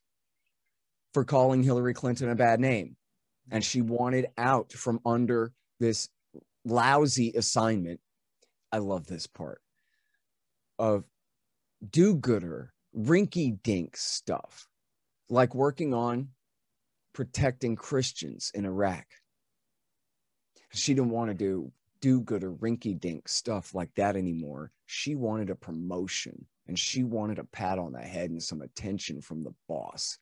[1.15, 2.97] for calling Hillary Clinton a bad name.
[3.51, 6.09] And she wanted out from under this
[6.65, 8.01] lousy assignment.
[8.71, 9.61] I love this part
[10.79, 11.05] of
[11.89, 14.69] do gooder, rinky dink stuff,
[15.29, 16.29] like working on
[17.13, 19.07] protecting Christians in Iraq.
[20.73, 21.73] She didn't want to do
[22.03, 24.73] do gooder, rinky dink stuff like that anymore.
[24.87, 29.23] She wanted a promotion and she wanted a pat on the head and some attention
[29.23, 30.19] from the boss.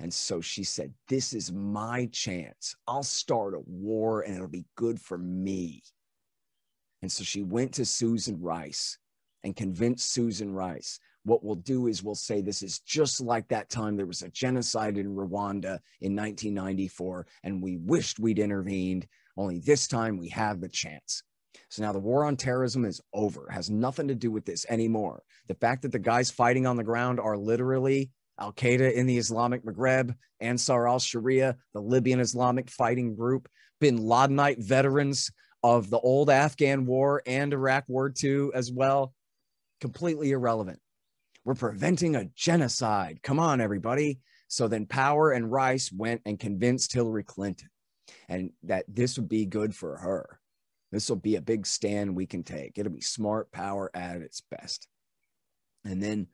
[0.00, 2.74] And so she said, This is my chance.
[2.86, 5.82] I'll start a war and it'll be good for me.
[7.02, 8.98] And so she went to Susan Rice
[9.44, 10.98] and convinced Susan Rice.
[11.24, 14.30] What we'll do is we'll say this is just like that time there was a
[14.30, 19.06] genocide in Rwanda in 1994, and we wished we'd intervened,
[19.38, 21.22] only this time we have the chance.
[21.70, 25.22] So now the war on terrorism is over, has nothing to do with this anymore.
[25.46, 28.10] The fact that the guys fighting on the ground are literally
[28.40, 33.48] Al Qaeda in the Islamic Maghreb, Ansar al Sharia, the Libyan Islamic fighting group,
[33.80, 35.30] bin Ladenite veterans
[35.62, 39.12] of the old Afghan war and Iraq War II as well.
[39.80, 40.80] Completely irrelevant.
[41.44, 43.20] We're preventing a genocide.
[43.22, 44.20] Come on, everybody.
[44.48, 47.68] So then Power and Rice went and convinced Hillary Clinton
[48.28, 50.40] and that this would be good for her.
[50.90, 52.78] This will be a big stand we can take.
[52.78, 54.88] It'll be smart power at its best.
[55.84, 56.28] And then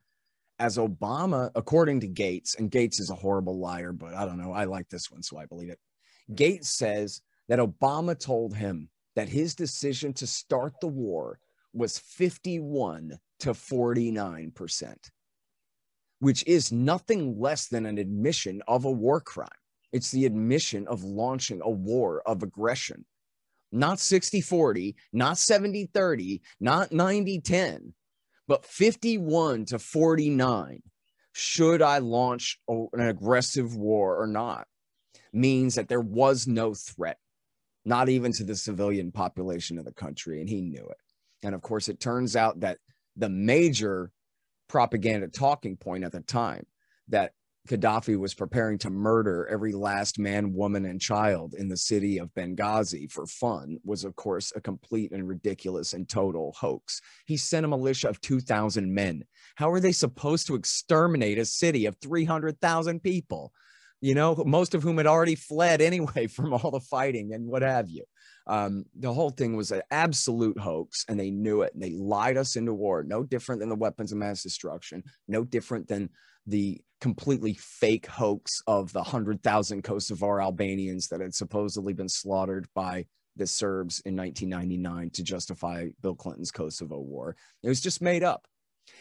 [0.59, 4.53] as Obama, according to Gates, and Gates is a horrible liar, but I don't know.
[4.53, 5.81] I like this one, so I believe it.
[6.35, 11.39] Gates says that Obama told him that his decision to start the war
[11.73, 14.95] was 51 to 49%,
[16.21, 19.49] which is nothing less than an admission of a war crime.
[19.95, 23.05] It's the admission of launching a war of aggression.
[23.71, 27.95] Not 60 40, not 70 30, not 90 10,
[28.49, 30.83] but 51 to 49.
[31.33, 34.67] Should I launch an aggressive war or not?
[35.33, 37.19] Means that there was no threat,
[37.85, 40.41] not even to the civilian population of the country.
[40.41, 40.99] And he knew it.
[41.45, 42.79] And of course, it turns out that
[43.15, 44.11] the major
[44.69, 46.67] propaganda talking point at the time
[47.07, 47.31] that
[47.67, 52.35] Gaddafi was preparing to murder every last man, woman, and child in the city of
[52.35, 57.01] Benghazi for fun was, of course, a complete and ridiculous and total hoax.
[57.25, 59.25] He sent a militia of 2,000 men.
[59.55, 63.53] How are they supposed to exterminate a city of 300,000 people?
[64.03, 67.63] You know, most of whom had already fled anyway from all the fighting and what
[67.63, 68.05] have you.
[68.47, 71.73] Um, the whole thing was an absolute hoax, and they knew it.
[71.73, 73.03] And they lied us into war.
[73.03, 75.03] No different than the weapons of mass destruction.
[75.27, 76.11] No different than
[76.47, 83.07] the completely fake hoax of the 100,000 Kosovar Albanians that had supposedly been slaughtered by
[83.37, 87.37] the Serbs in 1999 to justify Bill Clinton's Kosovo war.
[87.63, 88.47] It was just made up.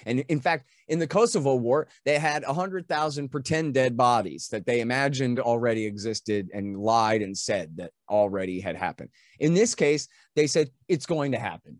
[0.05, 4.81] And in fact, in the Kosovo war, they had 100,000 pretend dead bodies that they
[4.81, 9.09] imagined already existed and lied and said that already had happened.
[9.39, 11.79] In this case, they said it's going to happen.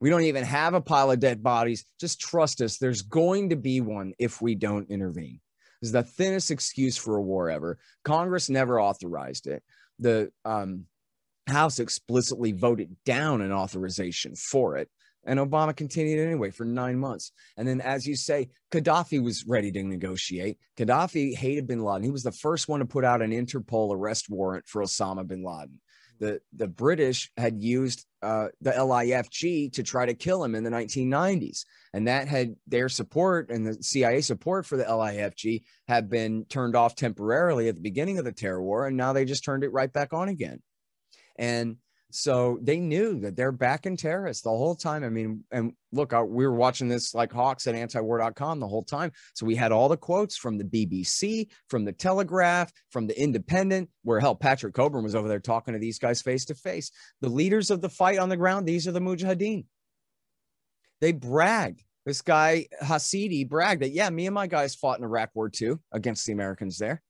[0.00, 1.84] We don't even have a pile of dead bodies.
[1.98, 2.78] Just trust us.
[2.78, 5.40] There's going to be one if we don't intervene.
[5.80, 7.78] This is the thinnest excuse for a war ever.
[8.04, 9.62] Congress never authorized it.
[9.98, 10.86] The um,
[11.46, 14.88] House explicitly voted down an authorization for it.
[15.24, 17.32] And Obama continued anyway for nine months.
[17.56, 20.58] And then, as you say, Gaddafi was ready to negotiate.
[20.78, 22.04] Gaddafi hated bin Laden.
[22.04, 25.42] He was the first one to put out an Interpol arrest warrant for Osama bin
[25.42, 25.80] Laden.
[26.18, 30.70] The, the British had used uh, the LIFG to try to kill him in the
[30.70, 31.64] 1990s.
[31.92, 36.76] And that had their support and the CIA support for the LIFG had been turned
[36.76, 38.86] off temporarily at the beginning of the terror war.
[38.86, 40.60] And now they just turned it right back on again.
[41.38, 41.76] And
[42.16, 45.04] so they knew that they're backing terrorists the whole time.
[45.04, 48.84] I mean, and look, uh, we were watching this like hawks at antiwar.com the whole
[48.84, 49.12] time.
[49.34, 53.90] So we had all the quotes from the BBC, from the Telegraph, from the Independent,
[54.02, 56.90] where hell, Patrick Cockburn was over there talking to these guys face to face.
[57.20, 59.66] The leaders of the fight on the ground, these are the Mujahideen.
[61.02, 61.82] They bragged.
[62.06, 65.74] This guy, Hasidi, bragged that, yeah, me and my guys fought in Iraq War II
[65.92, 67.02] against the Americans there.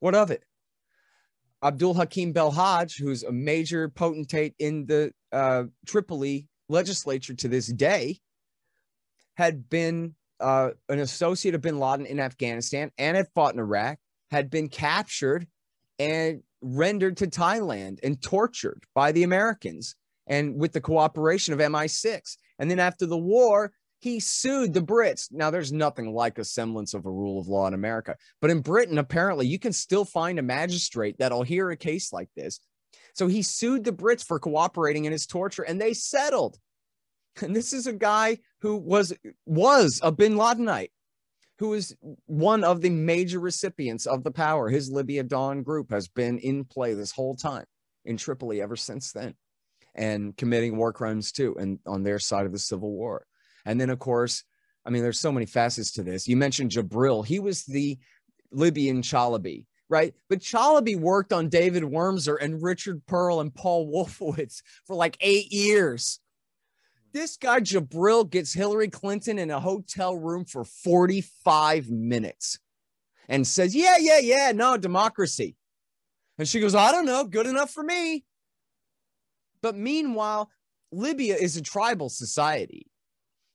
[0.00, 0.42] What of it?
[1.62, 8.18] Abdul Hakim Belhaj, who's a major potentate in the uh, Tripoli legislature to this day,
[9.34, 13.98] had been uh, an associate of bin Laden in Afghanistan and had fought in Iraq,
[14.30, 15.46] had been captured
[15.98, 19.94] and rendered to Thailand and tortured by the Americans
[20.26, 22.36] and with the cooperation of MI6.
[22.58, 23.72] And then after the war,
[24.02, 25.28] he sued the Brits.
[25.30, 28.60] Now, there's nothing like a semblance of a rule of law in America, but in
[28.60, 32.58] Britain, apparently, you can still find a magistrate that'll hear a case like this.
[33.14, 36.58] So he sued the Brits for cooperating in his torture, and they settled.
[37.40, 39.12] And this is a guy who was
[39.46, 40.90] was a Bin Ladenite,
[41.58, 41.96] who is
[42.26, 44.68] one of the major recipients of the power.
[44.68, 47.64] His Libya Dawn group has been in play this whole time
[48.04, 49.34] in Tripoli ever since then,
[49.94, 53.26] and committing war crimes too, and on their side of the civil war.
[53.64, 54.44] And then, of course,
[54.84, 56.26] I mean, there's so many facets to this.
[56.26, 57.24] You mentioned Jibril.
[57.24, 57.98] He was the
[58.50, 60.14] Libyan Chalabi, right?
[60.28, 65.52] But Chalabi worked on David Wurmser and Richard Perle and Paul Wolfowitz for like eight
[65.52, 66.18] years.
[67.12, 72.58] This guy, Jibril, gets Hillary Clinton in a hotel room for 45 minutes
[73.28, 75.56] and says, Yeah, yeah, yeah, no, democracy.
[76.38, 78.24] And she goes, I don't know, good enough for me.
[79.60, 80.50] But meanwhile,
[80.90, 82.86] Libya is a tribal society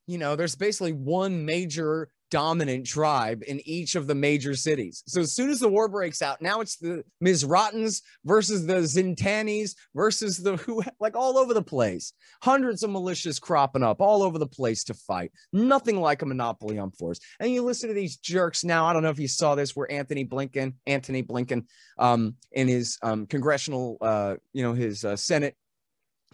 [0.08, 5.02] you know, there's basically one major dominant tribe in each of the major cities.
[5.06, 9.74] So as soon as the war breaks out, now it's the Mizratans versus the Zintanis
[9.94, 12.14] versus the who, like all over the place.
[12.42, 15.30] Hundreds of militias cropping up all over the place to fight.
[15.52, 17.20] Nothing like a monopoly on force.
[17.38, 18.86] And you listen to these jerks now.
[18.86, 21.66] I don't know if you saw this, where Antony Blinken, Antony Blinken,
[21.98, 25.54] um, in his um, congressional, uh, you know, his uh, Senate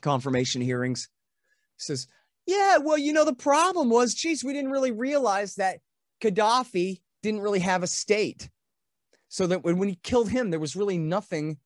[0.01, 1.09] confirmation hearings,
[1.77, 2.07] says
[2.47, 5.79] yeah, well, you know, the problem was, geez, we didn't really realize that
[6.23, 8.51] Gaddafi didn't really have a state.
[9.29, 11.59] So that when, when he killed him, there was really nothing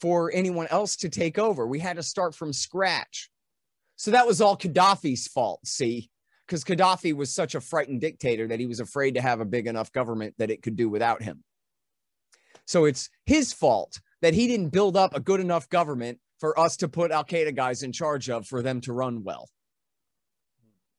[0.00, 1.66] for anyone else to take over.
[1.66, 3.30] We had to start from scratch.
[3.96, 6.10] So that was all Gaddafi's fault, see?
[6.46, 9.66] Because Gaddafi was such a frightened dictator that he was afraid to have a big
[9.66, 11.44] enough government that it could do without him.
[12.66, 16.76] So it's his fault that he didn't build up a good enough government for us
[16.78, 19.48] to put Al Qaeda guys in charge of for them to run well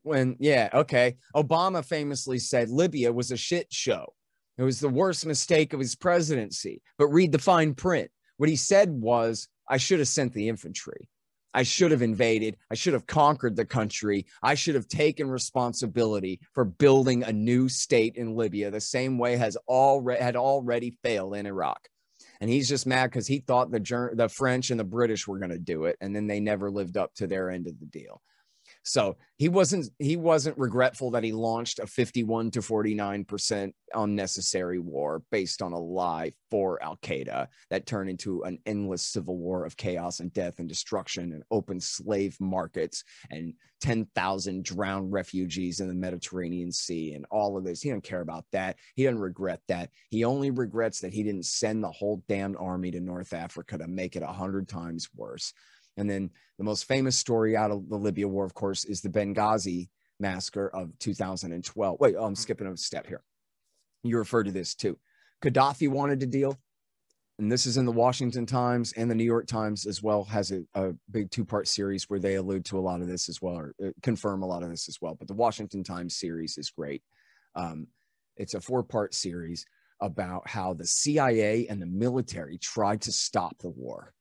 [0.04, 1.18] when yeah okay.
[1.36, 4.14] Obama famously said libya was a shit show.
[4.58, 6.82] It was the worst mistake of his presidency.
[6.98, 8.12] But read the fine print.
[8.38, 11.08] What he said was i should have sent the infantry.
[11.54, 12.56] I should have invaded.
[12.70, 14.26] I should have conquered the country.
[14.42, 19.36] I should have taken responsibility for building a new state in libya the same way
[19.36, 21.88] has already had already failed in iraq.
[22.40, 25.52] And he's just mad because he thought the the French and the British were going
[25.52, 28.20] to do it, and then they never lived up to their end of the deal.
[28.84, 34.80] So he wasn't he wasn't regretful that he launched a 51 to 49 percent unnecessary
[34.80, 39.66] war based on a lie for Al Qaeda that turned into an endless civil war
[39.66, 45.88] of chaos and death and destruction and open slave markets and 10,000 drowned refugees in
[45.88, 47.82] the Mediterranean Sea and all of this.
[47.82, 48.78] He doesn't care about that.
[48.96, 49.90] He doesn't regret that.
[50.10, 53.88] He only regrets that he didn't send the whole damned army to North Africa to
[53.88, 55.54] make it a hundred times worse.
[56.02, 59.10] And then the most famous story out of the Libya war, of course, is the
[59.10, 59.88] Benghazi
[60.20, 62.00] massacre of 2012.
[62.00, 63.24] Wait, oh, I'm skipping a step here.
[64.04, 64.98] You refer to this too.
[65.44, 66.60] Gaddafi wanted to deal,
[67.38, 70.52] and this is in the Washington Times and the New York Times as well, has
[70.52, 73.42] a, a big two part series where they allude to a lot of this as
[73.42, 75.16] well, or uh, confirm a lot of this as well.
[75.16, 77.04] But the Washington Times series is great.
[77.56, 77.88] Um,
[78.38, 79.66] it's a four part series
[80.00, 84.14] about how the CIA and the military tried to stop the war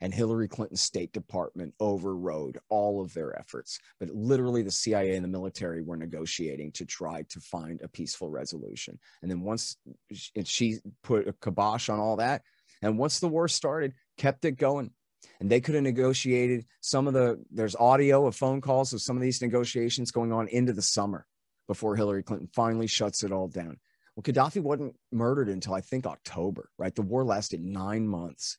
[0.00, 3.78] and Hillary Clinton's State Department overrode all of their efforts.
[3.98, 8.30] But literally, the CIA and the military were negotiating to try to find a peaceful
[8.30, 8.98] resolution.
[9.22, 9.76] And then once
[10.44, 12.42] she put a kibosh on all that,
[12.82, 14.92] and once the war started, kept it going.
[15.40, 19.16] And they could have negotiated some of the, there's audio of phone calls of some
[19.16, 21.26] of these negotiations going on into the summer
[21.66, 23.78] before Hillary Clinton finally shuts it all down.
[24.16, 26.94] Well, Gaddafi wasn't murdered until I think October, right?
[26.94, 28.58] The war lasted nine months.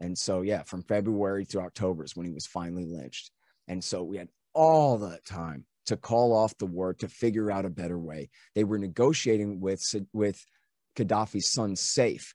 [0.00, 3.30] And so, yeah, from February to October is when he was finally lynched.
[3.68, 7.64] And so we had all that time to call off the war, to figure out
[7.64, 8.28] a better way.
[8.54, 9.82] They were negotiating with,
[10.12, 10.44] with
[10.96, 12.34] Gaddafi's son, Saif.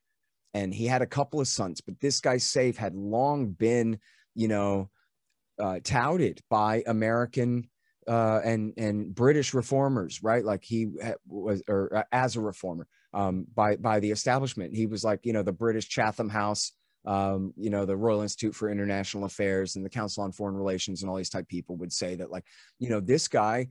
[0.53, 3.99] And he had a couple of sons, but this guy, Saif, had long been,
[4.35, 4.89] you know,
[5.59, 7.69] uh, touted by American
[8.07, 10.43] uh, and and British reformers, right?
[10.43, 10.87] Like he
[11.27, 15.33] was, or uh, as a reformer um, by by the establishment, he was like you
[15.33, 16.71] know the British Chatham House
[17.05, 21.01] um, you know, the Royal Institute for International Affairs and the Council on Foreign Relations
[21.01, 22.45] and all these type people would say that, like,
[22.79, 23.67] you know, this guy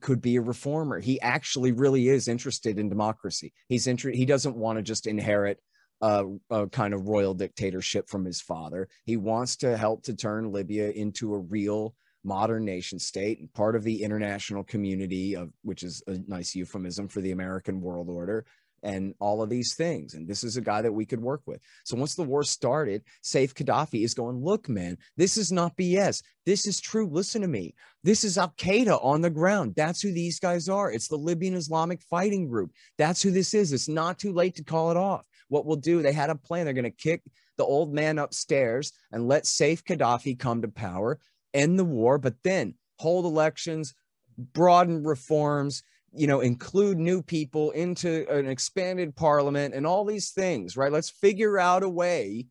[0.00, 1.00] could be a reformer.
[1.00, 3.52] He actually really is interested in democracy.
[3.68, 4.18] He's interested.
[4.18, 5.58] He doesn't want to just inherit
[6.00, 8.88] a, a, kind of royal dictatorship from his father.
[9.04, 11.94] He wants to help to turn Libya into a real
[12.24, 17.08] modern nation state and part of the international community of which is a nice euphemism
[17.08, 18.44] for the American world order
[18.82, 20.14] and all of these things.
[20.14, 21.60] And this is a guy that we could work with.
[21.84, 26.22] So once the war started, Saif Gaddafi is going, look, man, this is not BS.
[26.46, 27.08] This is true.
[27.08, 27.74] Listen to me.
[28.04, 29.74] This is Al Qaeda on the ground.
[29.76, 30.90] That's who these guys are.
[30.90, 32.72] It's the Libyan Islamic Fighting Group.
[32.96, 33.72] That's who this is.
[33.72, 35.26] It's not too late to call it off.
[35.48, 36.64] What we'll do, they had a plan.
[36.64, 37.22] They're going to kick
[37.56, 41.18] the old man upstairs and let Saif Gaddafi come to power,
[41.52, 43.94] end the war, but then hold elections,
[44.38, 45.82] broaden reforms,
[46.14, 50.92] you know, include new people into an expanded parliament and all these things, right?
[50.92, 52.46] Let's figure out a way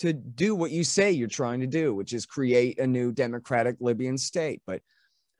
[0.00, 3.76] to do what you say you're trying to do, which is create a new democratic
[3.80, 4.62] Libyan state.
[4.66, 4.82] But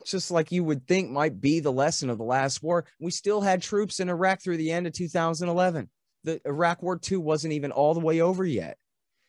[0.07, 3.41] just like you would think might be the lesson of the last war, we still
[3.41, 5.89] had troops in Iraq through the end of 2011.
[6.25, 8.77] The Iraq War II wasn't even all the way over yet.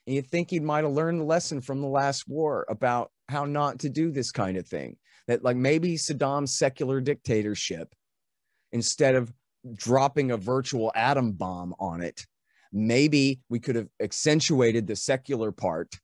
[0.07, 3.45] And you think you might have learned the lesson from the last war about how
[3.45, 4.97] not to do this kind of thing.
[5.27, 7.93] That, like, maybe Saddam's secular dictatorship
[8.71, 9.31] instead of
[9.75, 12.25] dropping a virtual atom bomb on it.
[12.71, 15.95] Maybe we could have accentuated the secular part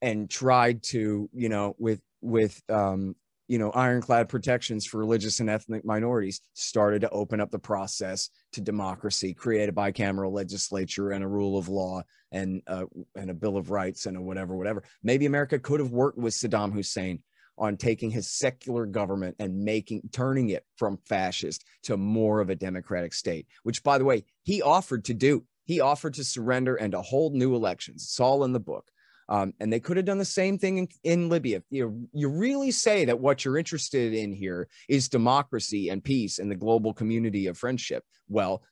[0.00, 3.16] and tried to, you know, with with um,
[3.48, 8.30] you know ironclad protections for religious and ethnic minorities started to open up the process
[8.52, 12.84] to democracy create a bicameral legislature and a rule of law and uh,
[13.14, 16.32] and a bill of rights and a whatever whatever maybe america could have worked with
[16.32, 17.22] saddam hussein
[17.58, 22.54] on taking his secular government and making turning it from fascist to more of a
[22.54, 25.44] democratic state which by the way he offered to do.
[25.64, 28.02] He offered to surrender and to hold new elections.
[28.02, 28.90] It's all in the book.
[29.28, 31.62] Um, and they could have done the same thing in, in libya.
[31.70, 36.50] You, you really say that what you're interested in here is democracy and peace and
[36.50, 38.04] the global community of friendship.
[38.28, 38.62] Well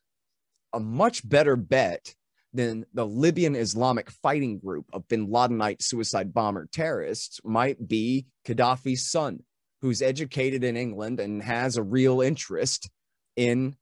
[0.73, 2.15] a much better bet
[2.52, 9.10] then the Libyan Islamic fighting group of bin Ladenite suicide bomber terrorists might be Gaddafi's
[9.10, 9.40] son,
[9.81, 12.90] who's educated in England and has a real interest
[13.36, 13.77] in,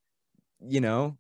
[0.61, 1.17] you know,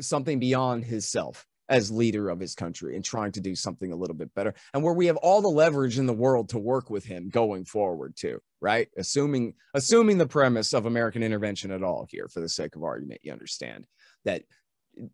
[0.00, 4.14] something beyond himself as leader of his country and trying to do something a little
[4.14, 7.04] bit better and where we have all the leverage in the world to work with
[7.04, 8.88] him going forward too right?
[8.96, 13.20] Assuming assuming the premise of american intervention at all here for the sake of argument
[13.22, 13.86] you understand
[14.24, 14.42] that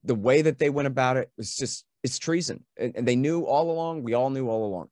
[0.04, 2.64] the way that they went about it was just it's treason.
[2.76, 4.88] And, and they knew all along we all knew all along.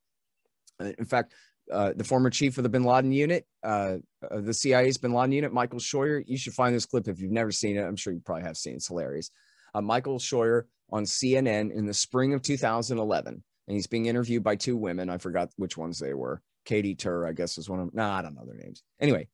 [0.99, 1.35] In fact
[1.71, 3.97] uh, the former chief of the bin laden unit uh,
[4.31, 7.53] the cia's bin laden unit michael scheuer you should find this clip if you've never
[7.53, 7.83] seen it.
[7.83, 8.77] I'm sure you probably have seen it.
[8.77, 9.31] it's hilarious.
[9.75, 14.57] Uh, michael scheuer on cnn in the spring of 2011 and he's being interviewed by
[14.57, 15.09] two women.
[15.09, 16.43] I forgot which ones they were.
[16.65, 17.95] Katie tur i guess was one of them.
[17.95, 18.83] No nah, i don't know their names.
[19.01, 19.29] Anyway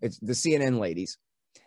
[0.00, 1.18] it's the cnn ladies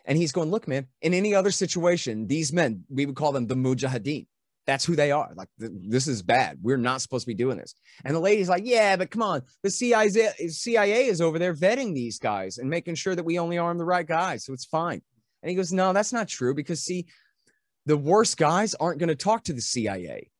[0.04, 3.46] and he's going, look, man, in any other situation, these men, we would call them
[3.46, 4.26] the mujahideen.
[4.66, 5.32] That's who they are.
[5.34, 6.58] Like, th- this is bad.
[6.62, 7.74] We're not supposed to be doing this.
[8.04, 9.42] And the lady's like, yeah, but come on.
[9.62, 10.08] The CIA,
[10.48, 13.84] CIA is over there vetting these guys and making sure that we only arm the
[13.84, 14.44] right guys.
[14.44, 15.02] So it's fine.
[15.42, 17.06] And he goes, no, that's not true because, see,
[17.84, 20.30] the worst guys aren't going to talk to the CIA.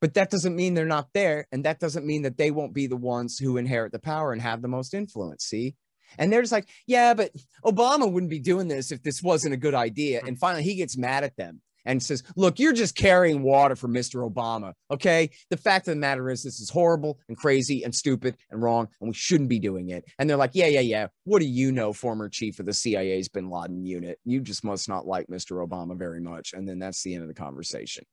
[0.00, 1.46] But that doesn't mean they're not there.
[1.52, 4.42] And that doesn't mean that they won't be the ones who inherit the power and
[4.42, 5.44] have the most influence.
[5.44, 5.76] See?
[6.18, 7.30] And they're just like, yeah, but
[7.64, 10.22] Obama wouldn't be doing this if this wasn't a good idea.
[10.26, 13.88] And finally, he gets mad at them and says, look, you're just carrying water for
[13.88, 14.28] Mr.
[14.28, 14.72] Obama.
[14.90, 15.30] Okay.
[15.50, 18.88] The fact of the matter is, this is horrible and crazy and stupid and wrong,
[19.00, 20.04] and we shouldn't be doing it.
[20.18, 21.08] And they're like, yeah, yeah, yeah.
[21.24, 24.20] What do you know, former chief of the CIA's bin Laden unit?
[24.24, 25.66] You just must not like Mr.
[25.66, 26.52] Obama very much.
[26.52, 28.04] And then that's the end of the conversation.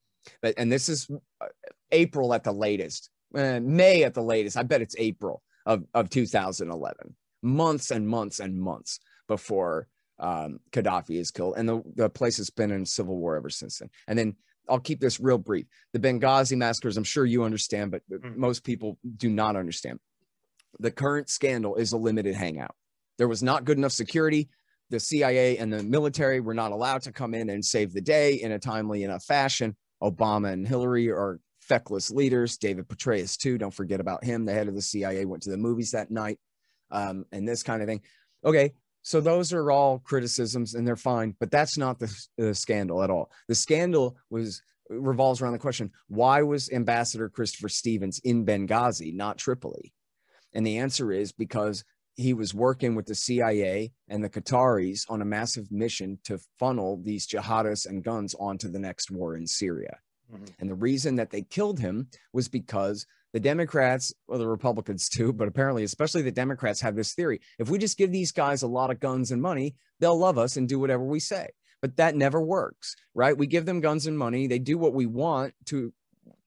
[0.42, 1.08] But, and this is
[1.40, 1.46] uh,
[1.92, 4.58] April at the latest uh, May at the latest.
[4.58, 7.16] I bet it's April of, of 2011.
[7.42, 9.88] Months and months and months before
[10.20, 11.56] um, Gaddafi is killed.
[11.58, 13.90] And the, the place has been in civil war ever since then.
[14.08, 14.36] And then
[14.68, 15.66] I'll keep this real brief.
[15.94, 18.36] The Benghazi massacres, I'm sure you understand, but Mm.
[18.36, 20.00] most people do not understand.
[20.80, 22.76] The current scandal is a limited hangout.
[23.18, 24.50] There was not good enough security.
[24.90, 28.36] The CIA and the military were not allowed to come in and save the day
[28.36, 29.76] in a timely enough fashion.
[30.02, 32.58] Obama and Hillary are feckless leaders.
[32.58, 33.58] David Petraeus, too.
[33.58, 34.46] Don't forget about him.
[34.46, 36.40] The head of the CIA went to the movies that night
[36.92, 38.02] um, and this kind of thing.
[38.44, 38.74] Okay.
[39.02, 43.10] So those are all criticisms and they're fine, but that's not the, the scandal at
[43.10, 43.32] all.
[43.48, 49.38] The scandal was revolves around the question why was Ambassador Christopher Stevens in Benghazi, not
[49.38, 49.94] Tripoli?
[50.54, 51.84] And the answer is because
[52.16, 57.02] he was working with the CIA and the Qataris on a massive mission to funnel
[57.02, 60.00] these jihadists and guns onto the next war in Syria.
[60.34, 60.50] Mhm.
[60.60, 65.32] And the reason that they killed him was because the Democrats, or the Republicans too,
[65.34, 68.68] but apparently, especially the Democrats, have this theory if we just give these guys a
[68.68, 71.50] lot of guns and money, they'll love us and do whatever we say.
[71.82, 73.38] But that never works, right?
[73.38, 75.94] We give them guns and money, they do what we want to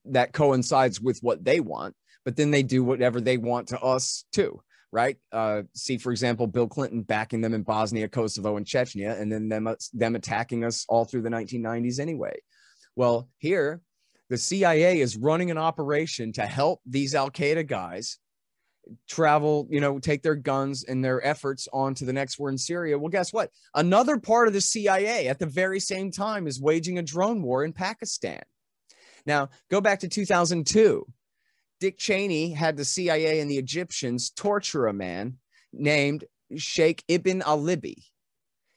[0.06, 1.94] that coincides with what they want,
[2.24, 4.60] but then they do whatever they want to us too,
[4.90, 5.16] right?
[5.30, 9.48] Uh, see, for example, Bill Clinton backing them in Bosnia, Kosovo, and Chechnya, and then
[9.48, 12.34] them, them attacking us all through the 1990s anyway.
[12.96, 13.80] Well, here,
[14.32, 18.16] the CIA is running an operation to help these Al Qaeda guys
[19.06, 22.56] travel, you know, take their guns and their efforts on to the next war in
[22.56, 22.98] Syria.
[22.98, 23.50] Well, guess what?
[23.74, 27.62] Another part of the CIA at the very same time is waging a drone war
[27.62, 28.40] in Pakistan.
[29.26, 31.04] Now, go back to 2002.
[31.78, 35.36] Dick Cheney had the CIA and the Egyptians torture a man
[35.74, 36.24] named
[36.56, 37.96] Sheikh Ibn al Libi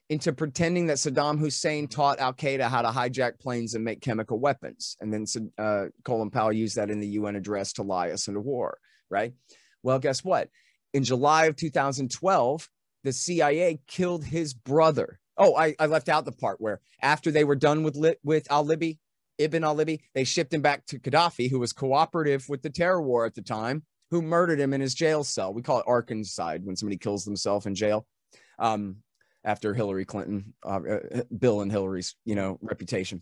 [0.10, 4.40] into pretending that Saddam Hussein taught Al Qaeda how to hijack planes and make chemical
[4.40, 4.96] weapons.
[5.02, 5.26] And then
[5.58, 8.78] uh, Colin Powell used that in the UN address to lie us into war,
[9.10, 9.34] right?
[9.82, 10.50] Well, guess what?
[10.94, 12.70] In July of 2012,
[13.04, 15.20] the CIA killed his brother.
[15.38, 18.66] Oh, I, I left out the part where after they were done with, with Al
[18.66, 19.00] Libi,
[19.38, 23.02] Ibn al Libi, they shipped him back to Gaddafi, who was cooperative with the terror
[23.02, 25.54] war at the time, who murdered him in his jail cell.
[25.54, 28.06] We call it Arkansas when somebody kills themselves in jail.
[28.60, 28.98] Um,
[29.46, 33.22] after Hillary Clinton, uh, uh, Bill and Hillary's, you know, reputation.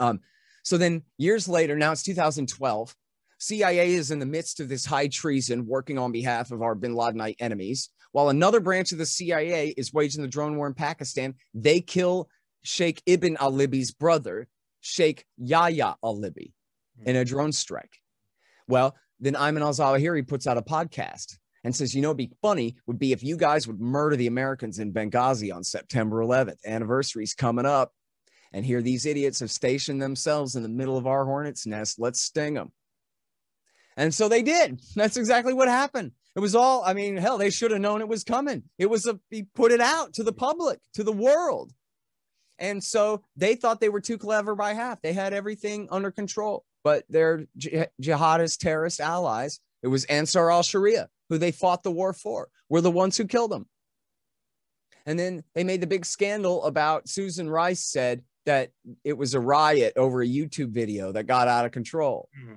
[0.00, 0.20] Um,
[0.64, 2.96] so then years later, now it's 2012.
[3.38, 6.94] CIA is in the midst of this high treason, working on behalf of our Bin
[6.94, 11.34] Ladenite enemies, while another branch of the CIA is waging the drone war in Pakistan.
[11.52, 12.28] They kill
[12.62, 14.48] Sheikh Ibn al Libi's brother,
[14.80, 16.52] Sheikh Yahya al Libi,
[17.04, 17.98] in a drone strike.
[18.66, 21.36] Well, then Ayman al Zawahiri puts out a podcast
[21.66, 24.28] and says, you know, it'd be funny would be if you guys would murder the
[24.28, 26.64] Americans in Benghazi on September 11th.
[26.64, 27.92] Anniversary's coming up.
[28.52, 31.98] And here these idiots have stationed themselves in the middle of our hornet's nest.
[31.98, 32.70] Let's sting them.
[33.96, 34.80] And so they did.
[34.94, 36.12] That's exactly what happened.
[36.36, 38.62] It was all, I mean, hell, they should have known it was coming.
[38.78, 41.72] It was a, he put it out to the public, to the world.
[42.60, 45.02] And so they thought they were too clever by half.
[45.02, 47.46] They had everything under control, but their
[48.00, 52.80] jihadist terrorist allies, it was Ansar al Sharia, who they fought the war for, were
[52.80, 53.66] the ones who killed them.
[55.06, 58.70] And then they made the big scandal about Susan Rice said that
[59.04, 62.54] it was a riot over a YouTube video that got out of control Mm-hmm.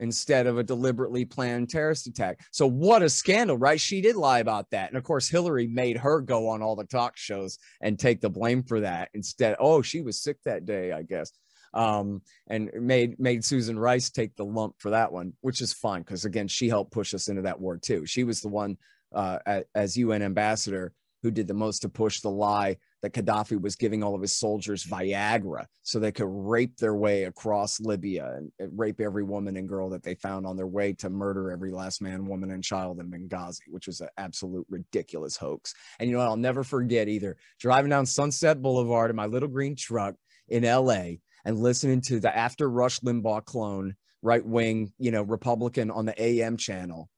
[0.00, 2.40] instead of a deliberately planned terrorist attack.
[2.50, 3.80] So, what a scandal, right?
[3.80, 4.88] She did lie about that.
[4.88, 8.30] And of course, Hillary made her go on all the talk shows and take the
[8.30, 9.56] blame for that instead.
[9.60, 11.30] Oh, she was sick that day, I guess.
[11.74, 16.02] Um, and made made Susan Rice take the lump for that one, which is fine
[16.02, 18.04] because again, she helped push us into that war too.
[18.06, 18.76] She was the one
[19.14, 19.38] uh,
[19.74, 20.92] as UN ambassador
[21.22, 24.32] who did the most to push the lie that Gaddafi was giving all of his
[24.32, 29.68] soldiers Viagra so they could rape their way across Libya and, rape every woman and
[29.68, 32.98] girl that they found on their way to murder every last man, woman, and child
[32.98, 35.74] in Benghazi, which was an absolute ridiculous hoax.
[35.98, 39.76] And you know, I'll never forget either driving down Sunset Boulevard in my little green
[39.76, 40.16] truck
[40.48, 45.90] in LA and listening to the after Rush Limbaugh clone, right wing, you know, Republican
[45.90, 47.08] on the AM channel.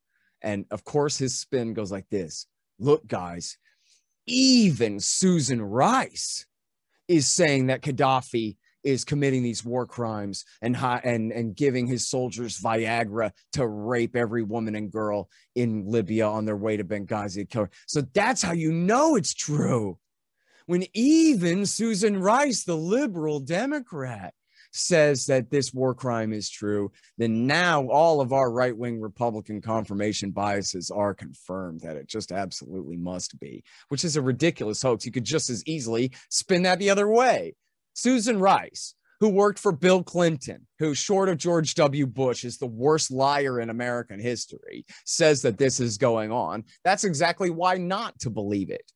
[0.42, 2.46] And of course, his spin goes like this
[2.78, 3.56] Look, guys,
[4.26, 6.46] even Susan Rice
[7.08, 12.60] is saying that Gaddafi is committing these war crimes and and and giving his soldiers
[12.60, 17.48] Viagra to rape every woman and girl in Libya on their way to Benghazi.
[17.86, 19.98] So that's how you know it's true.
[20.66, 24.34] When even Susan Rice, the liberal Democrat,
[24.74, 29.60] says that this war crime is true, then now all of our right wing Republican
[29.60, 35.06] confirmation biases are confirmed that it just absolutely must be, which is a ridiculous hoax.
[35.06, 37.54] You could just as easily spin that the other way.
[37.92, 42.06] Susan Rice, who worked for Bill Clinton, who, short of George W.
[42.06, 47.04] Bush, is the worst liar in American history, says that this is going on, that's
[47.04, 48.90] exactly why not to believe it.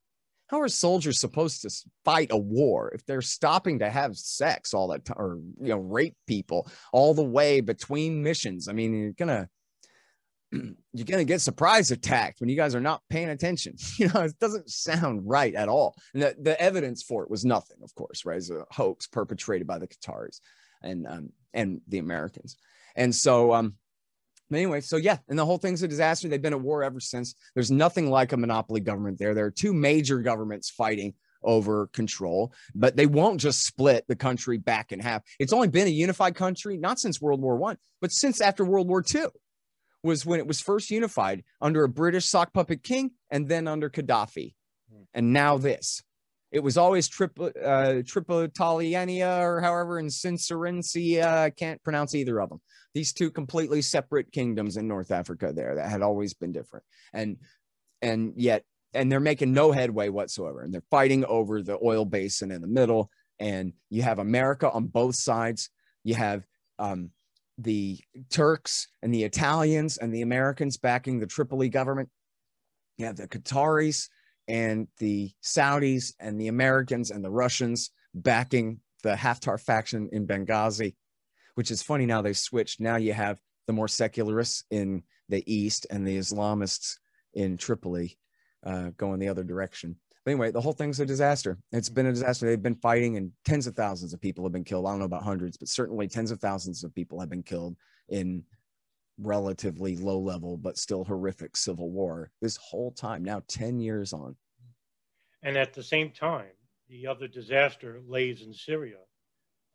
[0.49, 1.71] How are soldiers supposed to
[2.05, 5.79] fight a war if they're stopping to have sex all the time or you know
[5.79, 8.69] rape people all the way between missions?
[8.69, 9.49] I mean, you're gonna
[10.51, 13.77] you're gonna get surprise attacked when you guys are not paying attention.
[13.99, 15.95] You know, it doesn't sound right at all.
[16.15, 18.39] And the, the evidence for it was nothing, of course, right?
[18.39, 20.41] It's a hoax perpetrated by the Qataris
[20.83, 22.57] and um, and the Americans.
[22.97, 23.75] And so um
[24.57, 26.29] anyway, so yeah, and the whole thing's a disaster.
[26.29, 27.35] They've been at war ever since.
[27.55, 29.35] There's nothing like a monopoly government there.
[29.35, 34.59] There are two major governments fighting over control, but they won't just split the country
[34.59, 35.23] back in half.
[35.39, 38.89] It's only been a unified country, not since World War One, but since after World
[38.89, 39.31] War Two
[40.03, 43.91] was when it was first unified under a British sock puppet king and then under
[43.91, 44.55] Gaddafi.
[45.15, 46.03] And now this.
[46.51, 51.27] It was always Tripoli, uh, Tripolitania or however, and Cincerencia.
[51.27, 52.61] I can't pronounce either of them
[52.99, 56.85] these two completely separate kingdoms in North Africa there that had always been different.
[57.13, 57.37] And
[58.03, 60.63] and yet and they're making no headway whatsoever.
[60.63, 63.09] And they're fighting over the oil basin in the middle.
[63.39, 65.71] And you have America on both sides.
[66.03, 66.45] You have
[66.81, 67.11] um,
[67.57, 68.01] the
[68.31, 72.09] Turks and the Italians and the Americans backing the Tripoli government.
[72.97, 74.09] You have the Qataris
[74.49, 80.95] and the Saudis and the Americans and the Russians backing the Haftar faction in Benghazi
[81.59, 82.79] which is funny now they've switched.
[82.79, 86.99] Now you have the more secularists in the east and the Islamists
[87.35, 88.17] in Tripoli
[88.65, 89.97] uh, going the other direction.
[90.25, 91.59] But anyway, the whole thing's a disaster.
[91.73, 92.47] It's been a disaster.
[92.47, 94.87] They've been fighting, and tens of thousands of people have been killed.
[94.87, 97.77] I don't know about hundreds, but certainly tens of thousands of people have been killed
[98.09, 98.45] in
[99.21, 103.25] relatively low level, but still horrific civil war this whole time.
[103.25, 104.37] Now, 10 years on.
[105.43, 106.53] And at the same time,
[106.89, 108.99] the other disaster lays in Syria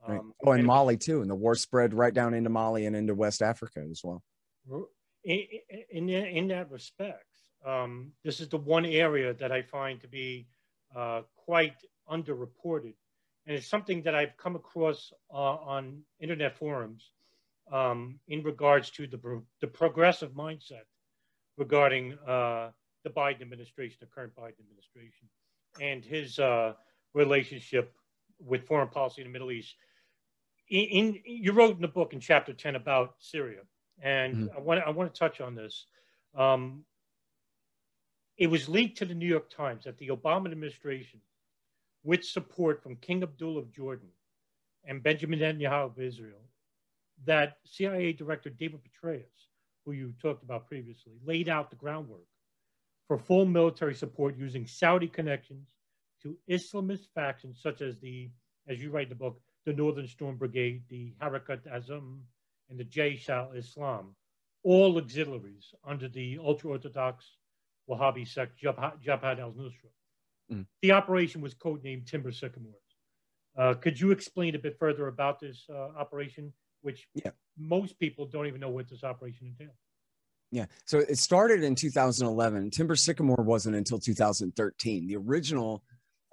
[0.07, 0.19] Right.
[0.19, 3.15] Um, oh, and Mali too, and the war spread right down into Mali and into
[3.15, 4.21] West Africa as well.
[5.23, 5.39] In
[5.89, 7.25] in, in that respect,
[7.65, 10.47] um, this is the one area that I find to be
[10.95, 11.75] uh, quite
[12.09, 12.95] underreported,
[13.47, 17.11] and it's something that I've come across uh, on internet forums
[17.71, 20.85] um, in regards to the the progressive mindset
[21.57, 22.71] regarding uh,
[23.05, 25.29] the Biden administration, the current Biden administration,
[25.79, 26.73] and his uh,
[27.13, 27.93] relationship
[28.39, 29.75] with foreign policy in the Middle East
[30.69, 33.61] in, in, you wrote in the book in chapter 10 about Syria,
[34.01, 34.57] and mm-hmm.
[34.57, 35.85] I want I want to touch on this.
[36.35, 36.83] Um,
[38.37, 41.19] it was leaked to the New York Times that the Obama administration,
[42.03, 44.09] with support from King Abdullah of Jordan
[44.85, 46.41] and Benjamin Netanyahu of Israel,
[47.25, 49.49] that CIA Director David Petraeus,
[49.85, 52.25] who you talked about previously, laid out the groundwork
[53.07, 55.69] for full military support using Saudi connections
[56.23, 58.29] to Islamist factions such as the,
[58.67, 62.19] as you write in the book, the Northern Storm Brigade, the Harakat Hazm,
[62.69, 64.15] and the Jaish al-Islam,
[64.63, 67.37] all auxiliaries under the ultra-Orthodox
[67.89, 69.91] Wahhabi sect Jabhat al-Nusra.
[70.51, 70.65] Mm.
[70.81, 72.77] The operation was codenamed Timber Sycamores.
[73.57, 77.31] Uh, could you explain a bit further about this uh, operation, which yeah.
[77.57, 79.77] most people don't even know what this operation entails?
[80.51, 80.65] Yeah.
[80.85, 82.71] So it started in 2011.
[82.71, 85.07] Timber Sycamore wasn't until 2013.
[85.07, 85.83] The original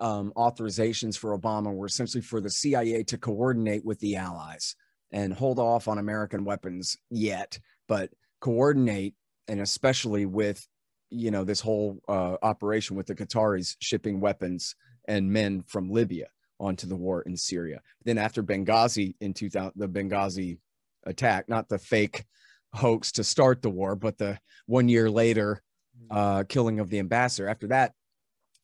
[0.01, 4.75] um, authorizations for Obama were essentially for the CIA to coordinate with the allies
[5.13, 7.59] and hold off on American weapons yet,
[7.89, 8.11] but
[8.41, 9.15] coordinate
[9.49, 10.67] and especially with
[11.11, 14.77] you know this whole uh, operation with the Qataris shipping weapons
[15.09, 16.29] and men from Libya
[16.61, 17.81] onto the war in Syria.
[18.05, 20.59] Then after Benghazi in 2000, the Benghazi
[21.05, 22.25] attack, not the fake
[22.73, 25.63] hoax to start the war, but the one year later
[26.11, 27.49] uh, killing of the ambassador.
[27.49, 27.93] After that,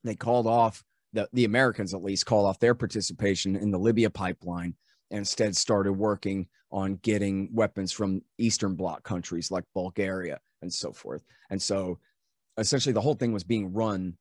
[0.05, 0.85] they called off
[1.17, 4.75] the, the Americans at least called off their participation in the Libya pipeline
[5.11, 10.93] and instead started working on getting weapons from Eastern Bloc countries like Bulgaria and so
[10.93, 11.25] forth.
[11.49, 11.99] And so
[12.59, 14.17] essentially the whole thing was being run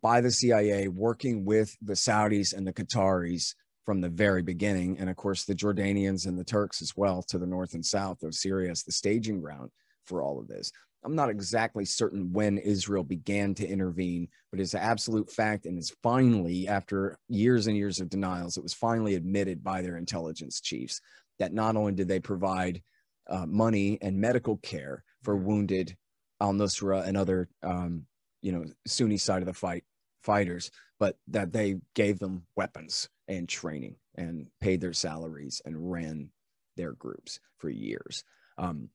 [0.00, 3.54] by the CIA, working with the Saudis and the Qataris
[3.84, 4.98] from the very beginning.
[4.98, 8.22] And of course, the Jordanians and the Turks as well to the north and south
[8.22, 9.70] of Syria as the staging ground
[10.04, 10.70] for all of this.
[11.02, 15.66] I'm not exactly certain when Israel began to intervene, but it's an absolute fact.
[15.66, 19.96] And it's finally, after years and years of denials, it was finally admitted by their
[19.96, 21.00] intelligence chiefs
[21.38, 22.82] that not only did they provide
[23.28, 25.96] uh, money and medical care for wounded
[26.40, 28.04] al Nusra and other, um,
[28.42, 29.84] you know, Sunni side of the fight
[30.22, 36.30] fighters, but that they gave them weapons and training and paid their salaries and ran
[36.76, 38.24] their groups for years.
[38.58, 38.90] Um,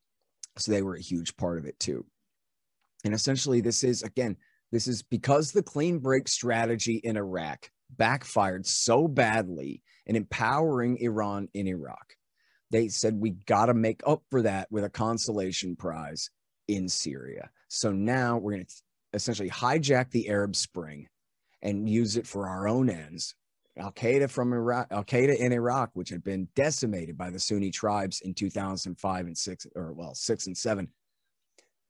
[0.57, 2.05] so they were a huge part of it too.
[3.03, 4.37] And essentially, this is again,
[4.71, 11.47] this is because the clean break strategy in Iraq backfired so badly and empowering Iran
[11.53, 12.15] in Iraq.
[12.71, 16.29] They said, we got to make up for that with a consolation prize
[16.67, 17.49] in Syria.
[17.67, 18.73] So now we're going to
[19.13, 21.07] essentially hijack the Arab Spring
[21.61, 23.35] and use it for our own ends.
[23.77, 27.71] Al Qaeda from Iraq, Al Qaeda in Iraq, which had been decimated by the Sunni
[27.71, 30.87] tribes in 2005 and six, or well, six and seven,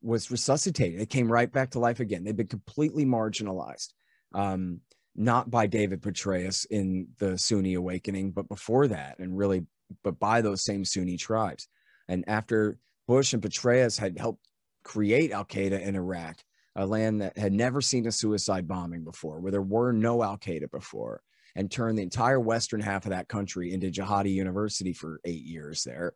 [0.01, 0.99] was resuscitated.
[0.99, 2.23] It came right back to life again.
[2.23, 3.93] They've been completely marginalized,
[4.33, 4.81] um,
[5.15, 9.65] not by David Petraeus in the Sunni awakening, but before that, and really,
[10.03, 11.67] but by those same Sunni tribes.
[12.07, 14.47] And after Bush and Petraeus had helped
[14.83, 16.37] create Al Qaeda in Iraq,
[16.75, 20.37] a land that had never seen a suicide bombing before, where there were no Al
[20.37, 21.21] Qaeda before,
[21.55, 25.83] and turned the entire western half of that country into jihadi university for eight years
[25.83, 26.13] there.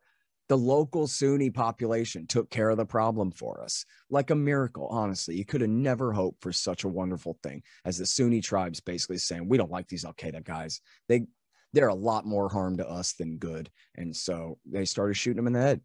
[0.48, 4.88] The local Sunni population took care of the problem for us like a miracle.
[4.90, 8.80] Honestly, you could have never hoped for such a wonderful thing as the Sunni tribes
[8.80, 10.80] basically saying, We don't like these Al Qaeda guys.
[11.08, 11.26] They,
[11.72, 13.70] they're a lot more harm to us than good.
[13.96, 15.80] And so they started shooting them in the head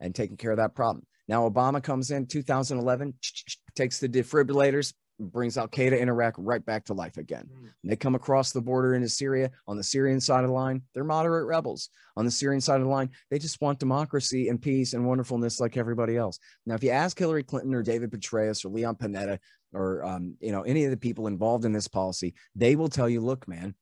[0.00, 1.04] and taking care of that problem.
[1.28, 3.14] Now Obama comes in 2011,
[3.76, 7.48] takes the defibrillators, brings Al Qaeda in Iraq right back to life again.
[7.52, 7.68] Mm.
[7.84, 9.50] They come across the border into Syria.
[9.66, 11.90] On the Syrian side of the line, they're moderate rebels.
[12.16, 15.60] On the Syrian side of the line, they just want democracy and peace and wonderfulness
[15.60, 16.38] like everybody else.
[16.66, 19.38] Now, if you ask Hillary Clinton or David Petraeus or Leon Panetta
[19.72, 23.08] or um, you know any of the people involved in this policy, they will tell
[23.08, 23.74] you, look, man,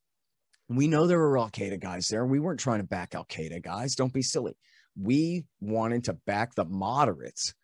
[0.69, 2.27] we know there were Al Qaeda guys there.
[2.27, 3.95] We weren't trying to back Al Qaeda guys.
[3.95, 4.57] Don't be silly
[5.01, 7.55] we wanted to back the moderates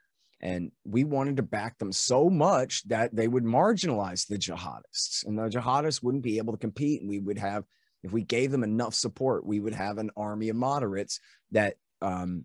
[0.44, 5.24] and we wanted to back them so much that they would marginalize the jihadists.
[5.24, 7.00] And the jihadists wouldn't be able to compete.
[7.00, 7.64] And we would have
[8.02, 11.18] if we gave them enough support we would have an army of moderates
[11.52, 12.44] that um,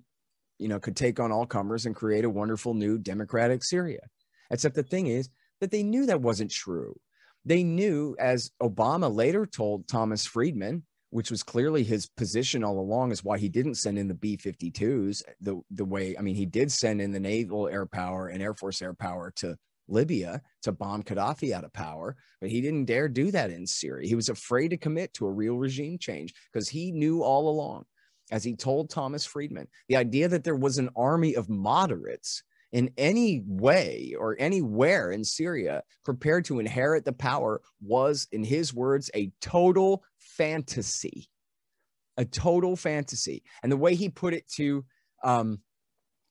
[0.58, 4.00] you know could take on all comers and create a wonderful new democratic syria.
[4.50, 6.98] Except the thing is that they knew that wasn't true.
[7.44, 13.12] They knew as obama later told thomas friedman which was clearly his position all along,
[13.12, 16.36] is why he didn't send in the B 52s eh, the, the way, I mean,
[16.36, 19.58] he did send in the naval air power and Air Force air power to
[19.88, 24.08] Libya to bomb Gaddafi out of power, but he didn't dare do that in Syria.
[24.08, 27.86] He was afraid to commit to a real regime change because he knew all along,
[28.32, 32.92] as he told Thomas Friedman, the idea that there was an army of moderates in
[32.98, 39.10] any way or anywhere in Syria prepared to inherit the power was, in his words,
[39.16, 40.04] a total
[40.40, 41.30] fantasy.
[42.18, 43.44] A total fantasy.
[43.62, 44.84] And the way he put it to
[45.24, 45.60] um,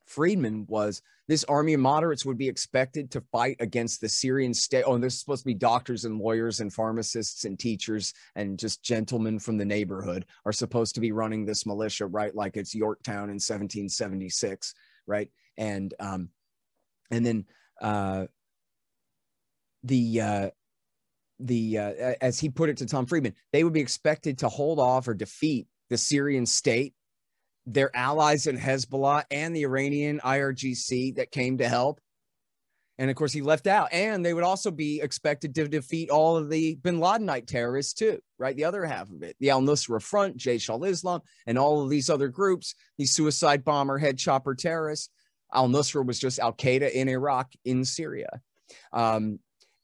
[0.07, 4.85] Friedman was this army of moderates would be expected to fight against the Syrian state.
[4.87, 8.83] Oh, and there's supposed to be doctors and lawyers and pharmacists and teachers and just
[8.83, 12.35] gentlemen from the neighborhood are supposed to be running this militia, right?
[12.35, 14.75] Like it's Yorktown in 1776,
[15.07, 15.31] right?
[15.59, 16.31] and um,
[17.11, 17.45] and then
[17.83, 18.27] uh,
[19.83, 20.51] the uh,
[21.41, 24.79] the uh, as he put it to Tom Friedman, they would be expected to hold
[24.79, 26.95] off or defeat the Syrian state,
[27.67, 32.01] their allies in Hezbollah, and the Iranian IRGC that came to help.
[33.01, 33.93] And of course, he left out.
[33.93, 38.19] And they would also be expected to defeat all of the bin Ladenite terrorists, too,
[38.39, 38.57] right?
[38.57, 41.91] The other half of it, the Al Nusra Front, Jaish al Islam, and all of
[41.91, 45.11] these other groups, these suicide bomber, head chopper terrorists.
[45.55, 48.41] Al Nusra was just Al Qaeda in Iraq, in Syria.
[48.93, 49.39] Um,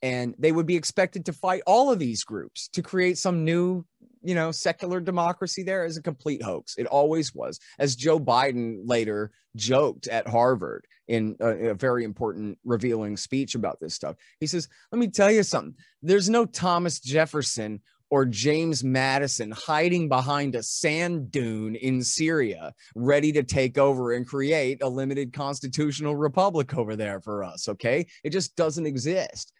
[0.04, 3.84] and they would be expected to fight all of these groups to create some new
[4.22, 8.80] you know secular democracy there is a complete hoax it always was as joe biden
[8.84, 14.46] later joked at harvard in a, a, very important revealing speech about this stuff he
[14.46, 20.54] says let me tell you something there's no thomas jefferson or James Madison hiding behind
[20.54, 26.76] a sand dune in Syria, ready to take over and create a limited constitutional republic
[26.76, 27.68] over there for us.
[27.68, 28.06] Okay.
[28.22, 29.52] It just doesn't exist.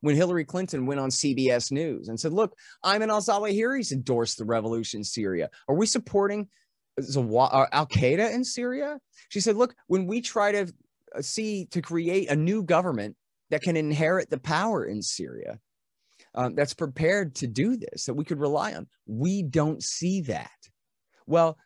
[0.00, 4.38] When Hillary Clinton went on CBS News and said, Look, I'm Ayman al Zawahiri's endorsed
[4.38, 5.48] the revolution in Syria.
[5.68, 6.48] Are we supporting
[6.98, 8.98] uh, Al Qaeda in Syria?
[9.28, 10.72] She said, Look, when we try to
[11.14, 13.16] uh, see to create a new government
[13.50, 15.58] that can inherit the power in Syria,
[16.34, 18.86] um, that's prepared to do this that we could rely on.
[19.06, 20.50] We don't see that.
[21.26, 21.58] Well,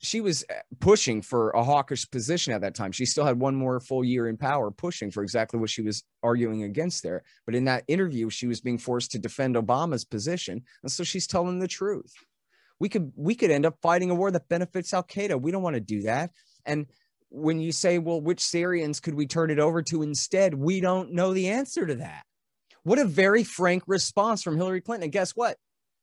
[0.00, 2.92] she was uh, pushing for a hawkish position at that time.
[2.92, 6.04] She still had one more full year in power, pushing for exactly what she was
[6.22, 7.24] arguing against there.
[7.44, 11.26] But in that interview, she was being forced to defend Obama's position, and so she's
[11.26, 12.12] telling the truth.
[12.80, 15.40] We could we could end up fighting a war that benefits Al Qaeda.
[15.40, 16.30] We don't want to do that.
[16.64, 16.86] And
[17.30, 20.54] when you say, well, which Syrians could we turn it over to instead?
[20.54, 22.24] We don't know the answer to that.
[22.84, 25.04] What a very frank response from Hillary Clinton.
[25.04, 25.58] And guess what?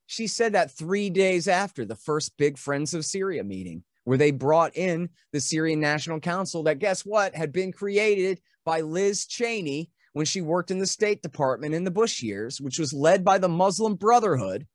[0.07, 4.31] She said that three days after the first big Friends of Syria meeting, where they
[4.31, 9.89] brought in the Syrian National Council that, guess what, had been created by Liz Cheney
[10.13, 13.37] when she worked in the State Department in the Bush years, which was led by
[13.37, 14.65] the Muslim Brotherhood.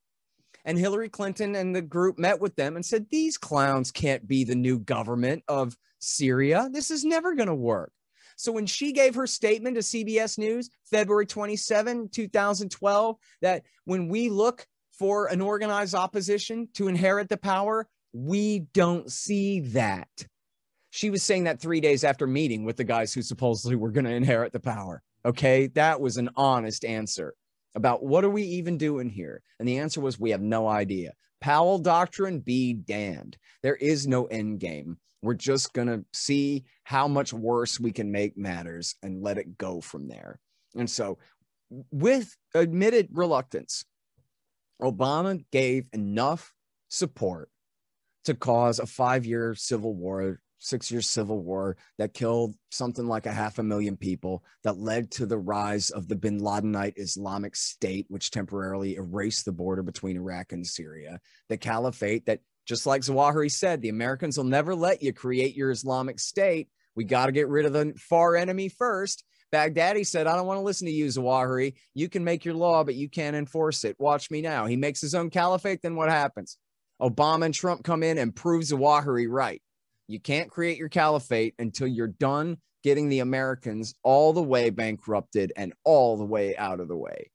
[0.65, 4.45] And Hillary Clinton and the group met with them and said, These clowns can't be
[4.45, 6.69] the new government of Syria.
[6.71, 7.93] This is never going to work.
[8.37, 14.29] So when she gave her statement to CBS News, February 27, 2012, that when we
[14.29, 14.67] look
[15.01, 20.11] for an organized opposition to inherit the power, we don't see that.
[20.91, 24.05] She was saying that three days after meeting with the guys who supposedly were going
[24.05, 25.03] to inherit the power.
[25.25, 25.69] Okay.
[25.69, 27.33] That was an honest answer
[27.75, 29.41] about what are we even doing here?
[29.59, 31.15] And the answer was, we have no idea.
[31.41, 33.39] Powell doctrine be damned.
[33.63, 34.99] There is no end game.
[35.23, 39.57] We're just going to see how much worse we can make matters and let it
[39.57, 40.39] go from there.
[40.77, 41.17] And so,
[41.91, 43.85] with admitted reluctance,
[44.81, 46.53] Obama gave enough
[46.89, 47.51] support
[48.25, 53.27] to cause a five year civil war, six year civil war that killed something like
[53.27, 57.57] a half a million people, that led to the rise of the bin Ladenite Islamic
[57.57, 63.03] State, which temporarily erased the border between Iraq and Syria, the caliphate that just like
[63.03, 66.69] Zawahiri said, the Americans will never let you create your Islamic State.
[66.95, 69.25] We got to get rid of the far enemy first.
[69.53, 71.75] Baghdadi said, I don't want to listen to you, Zawahiri.
[71.95, 73.97] You can make your law, but you can't enforce it.
[73.99, 74.67] Watch me now.
[74.67, 75.83] He makes his own caliphate.
[75.83, 76.57] Then what happens?
[77.01, 79.63] Obama and Trump come in and prove Zawahiri right.
[80.07, 85.53] You can't create your caliphate until you're done getting the Americans all the way bankrupted
[85.57, 87.31] and all the way out of the way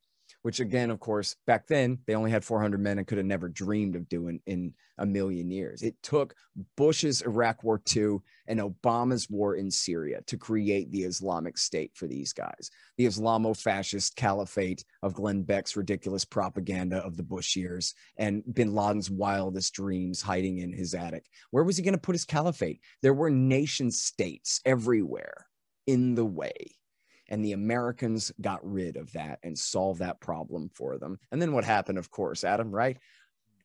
[0.45, 3.49] which again, of course, back then they only had 400 men and could have never
[3.49, 5.81] dreamed of doing in a million years.
[5.81, 6.35] It took
[6.77, 12.07] Bush's Iraq War II and Obama's war in Syria to create the Islamic State for
[12.07, 12.69] these guys.
[12.97, 18.73] The Islamo fascist caliphate of Glenn Beck's ridiculous propaganda of the Bush years and bin
[18.73, 21.25] Laden's wildest dreams hiding in his attic.
[21.51, 22.81] Where was he going to put his caliphate?
[23.01, 25.47] There were nation states everywhere
[25.87, 26.75] in the way
[27.27, 31.17] and the Americans got rid of that and solved that problem for them.
[31.31, 32.97] And then what happened, of course, Adam, right?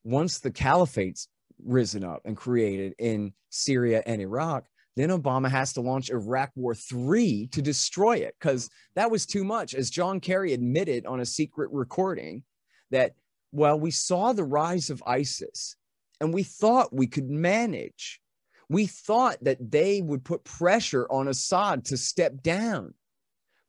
[0.04, 1.28] Once the caliphate's
[1.64, 4.64] risen up and created in Syria and Iraq,
[4.96, 9.44] then Obama has to launch Iraq War III to destroy it because that was too
[9.44, 9.74] much.
[9.74, 12.42] As John Kerry admitted on a secret recording,
[12.90, 13.14] that,
[13.52, 15.76] well, we saw the rise of ISIS
[16.20, 18.20] and we thought we could manage.
[18.68, 22.94] We thought that they would put pressure on Assad to step down.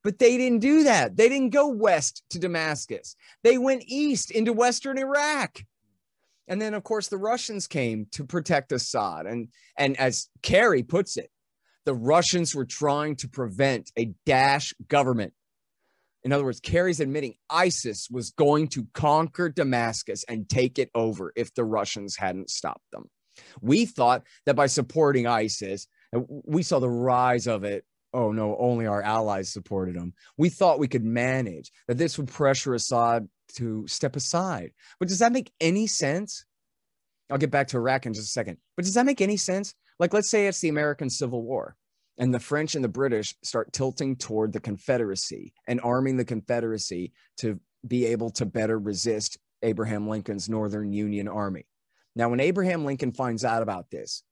[0.03, 1.15] But they didn't do that.
[1.15, 3.15] They didn't go west to Damascus.
[3.43, 5.63] They went east into western Iraq.
[6.47, 9.25] And then, of course, the Russians came to protect Assad.
[9.25, 11.29] And, and as Kerry puts it,
[11.85, 15.33] the Russians were trying to prevent a Daesh government.
[16.23, 21.33] In other words, Kerry's admitting ISIS was going to conquer Damascus and take it over
[21.35, 23.09] if the Russians hadn't stopped them.
[23.59, 25.87] We thought that by supporting ISIS,
[26.27, 30.13] we saw the rise of it oh no, only our allies supported them.
[30.37, 34.71] We thought we could manage, that this would pressure Assad to step aside.
[34.99, 36.45] But does that make any sense?
[37.29, 38.57] I'll get back to Iraq in just a second.
[38.75, 39.73] But does that make any sense?
[39.99, 41.75] Like, let's say it's the American Civil War,
[42.17, 47.13] and the French and the British start tilting toward the Confederacy and arming the Confederacy
[47.37, 51.67] to be able to better resist Abraham Lincoln's Northern Union Army.
[52.15, 54.23] Now, when Abraham Lincoln finds out about this,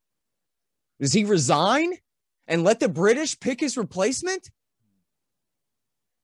[0.99, 1.93] does he resign?
[2.49, 4.49] and let the British pick his replacement?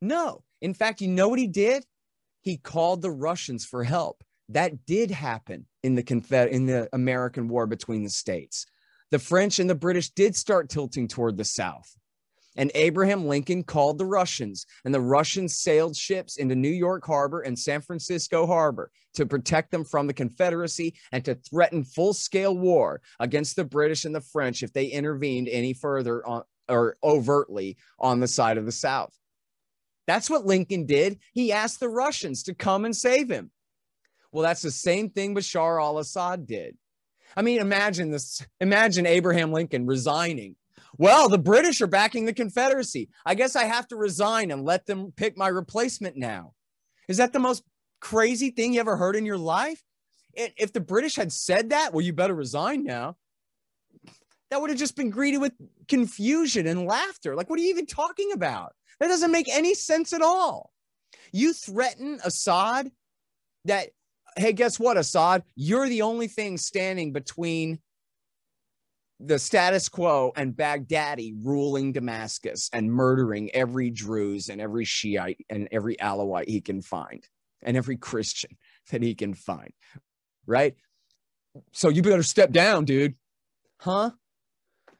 [0.01, 0.43] No.
[0.59, 1.85] In fact, you know what he did?
[2.45, 4.23] He called the Russians for help.
[4.49, 8.67] That did happen in the Confed- in the American war between the states.
[9.09, 11.97] The French and the British did start tilting toward the south.
[12.55, 17.41] And Abraham Lincoln called the Russians, and the Russians sailed ships into New York Harbor
[17.41, 22.55] and San Francisco Harbor to protect them from the Confederacy and to threaten full scale
[22.55, 27.77] war against the British and the French if they intervened any further on, or overtly
[27.99, 29.13] on the side of the South.
[30.07, 31.19] That's what Lincoln did.
[31.33, 33.51] He asked the Russians to come and save him.
[34.31, 36.77] Well, that's the same thing Bashar al Assad did.
[37.35, 38.45] I mean, imagine this.
[38.59, 40.55] Imagine Abraham Lincoln resigning
[40.97, 43.09] well, the British are backing the Confederacy.
[43.25, 46.53] I guess I have to resign and let them pick my replacement now.
[47.07, 47.63] Is that the most
[47.99, 49.83] crazy thing you ever heard in your life?
[50.33, 53.17] If the British had said that, well, you better resign now.
[54.55, 55.51] That would have just been greeted with
[55.89, 57.35] confusion and laughter.
[57.35, 58.71] Like, what are you even talking about?
[59.01, 60.71] That doesn't make any sense at all.
[61.33, 62.89] You threaten Assad
[63.65, 63.89] that,
[64.37, 65.43] hey, guess what, Assad?
[65.57, 67.79] You're the only thing standing between
[69.19, 75.67] the status quo and Baghdadi ruling Damascus and murdering every Druze and every Shiite and
[75.73, 77.27] every Alawite he can find
[77.61, 78.51] and every Christian
[78.91, 79.73] that he can find.
[80.47, 80.75] Right.
[81.73, 83.15] So you better step down, dude.
[83.81, 84.11] Huh?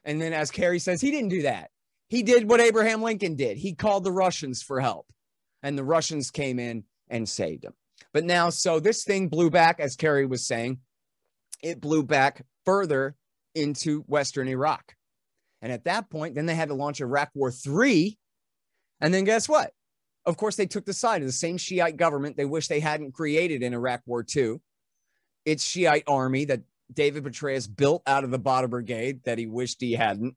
[0.06, 1.70] And then, as Kerry says, he didn't do that.
[2.08, 3.58] He did what Abraham Lincoln did.
[3.58, 5.06] He called the Russians for help,
[5.62, 7.74] and the Russians came in and saved him.
[8.12, 10.78] But now, so this thing blew back, as Kerry was saying,
[11.62, 13.16] it blew back further
[13.54, 14.94] into Western Iraq.
[15.60, 18.16] And at that point, then they had to launch Iraq War Three.
[19.00, 19.72] And then guess what?
[20.24, 23.14] Of course, they took the side of the same Shiite government they wish they hadn't
[23.14, 24.56] created in Iraq War II.
[25.44, 26.62] It's Shiite army that
[26.92, 30.36] David Petraeus built out of the Badr Brigade that he wished he hadn't.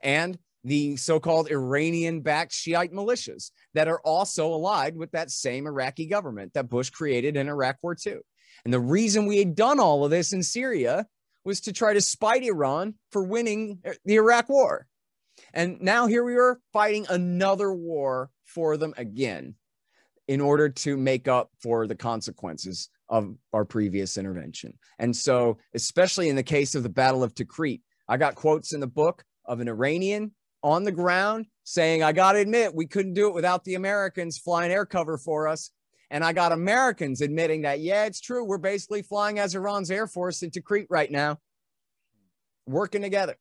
[0.00, 5.66] And the so called Iranian backed Shiite militias that are also allied with that same
[5.66, 8.16] Iraqi government that Bush created in Iraq War II.
[8.64, 11.06] And the reason we had done all of this in Syria
[11.44, 14.86] was to try to spite Iran for winning the Iraq war.
[15.54, 19.54] And now here we are fighting another war for them again
[20.26, 24.74] in order to make up for the consequences of our previous intervention.
[24.98, 28.80] And so, especially in the case of the Battle of Tikrit, I got quotes in
[28.80, 33.14] the book of an Iranian on the ground saying, I got to admit, we couldn't
[33.14, 35.70] do it without the Americans flying air cover for us.
[36.10, 38.44] And I got Americans admitting that, yeah, it's true.
[38.44, 41.38] We're basically flying as Iran's Air Force in Tikrit right now,
[42.66, 43.36] working together.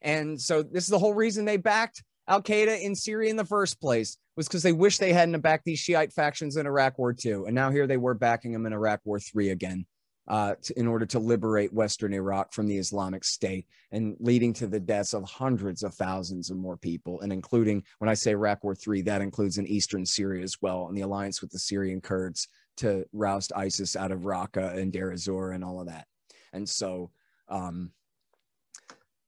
[0.00, 3.44] And so this is the whole reason they backed Al Qaeda in Syria in the
[3.44, 7.14] first place was because they wish they hadn't backed these Shiite factions in Iraq War
[7.24, 7.44] II.
[7.46, 9.86] And now here they were backing them in Iraq War III again
[10.28, 14.66] uh, to, in order to liberate Western Iraq from the Islamic State and leading to
[14.66, 17.20] the deaths of hundreds of thousands of more people.
[17.20, 20.88] And including, when I say Iraq War III, that includes in eastern Syria as well,
[20.88, 22.48] and the alliance with the Syrian Kurds
[22.78, 26.06] to roust ISIS out of Raqqa and Deir ez-Zor and all of that.
[26.52, 27.10] And so,
[27.48, 27.92] um,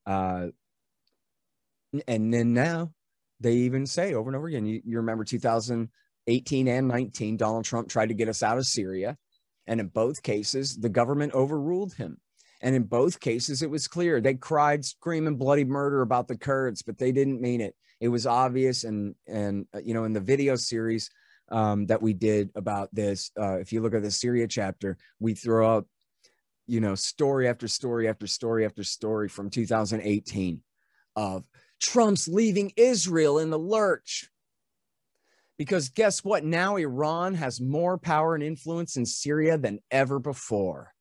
[0.06, 0.48] uh,
[2.06, 2.92] and then now
[3.40, 7.88] they even say over and over again, you, you remember 2018 and 19, Donald Trump
[7.88, 9.16] tried to get us out of Syria
[9.68, 12.18] and in both cases, the government overruled him.
[12.60, 16.82] And in both cases, it was clear they cried, screaming bloody murder about the Kurds,
[16.82, 17.76] but they didn't mean it.
[18.00, 18.82] It was obvious.
[18.82, 21.10] And, and uh, you know, in the video series
[21.50, 25.34] um, that we did about this, uh, if you look at the Syria chapter, we
[25.34, 25.86] throw up,
[26.66, 30.60] you know, story after story after story after story from 2018
[31.14, 31.44] of
[31.80, 34.28] Trump's leaving Israel in the lurch.
[35.56, 36.44] Because guess what?
[36.44, 40.92] Now Iran has more power and influence in Syria than ever before.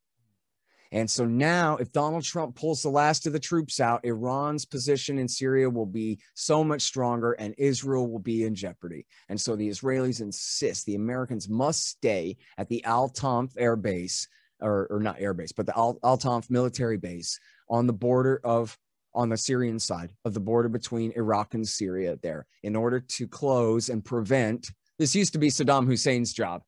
[0.91, 5.19] And so now, if Donald Trump pulls the last of the troops out, Iran's position
[5.19, 9.05] in Syria will be so much stronger and Israel will be in jeopardy.
[9.29, 14.27] And so the Israelis insist the Americans must stay at the Al Tanf air base,
[14.61, 17.37] or, or not air base, but the Al, Tanf military base
[17.69, 18.77] on the border of
[19.17, 23.27] on the Syrian side of the border between Iraq and Syria there in order to
[23.27, 26.63] close and prevent this used to be Saddam Hussein's job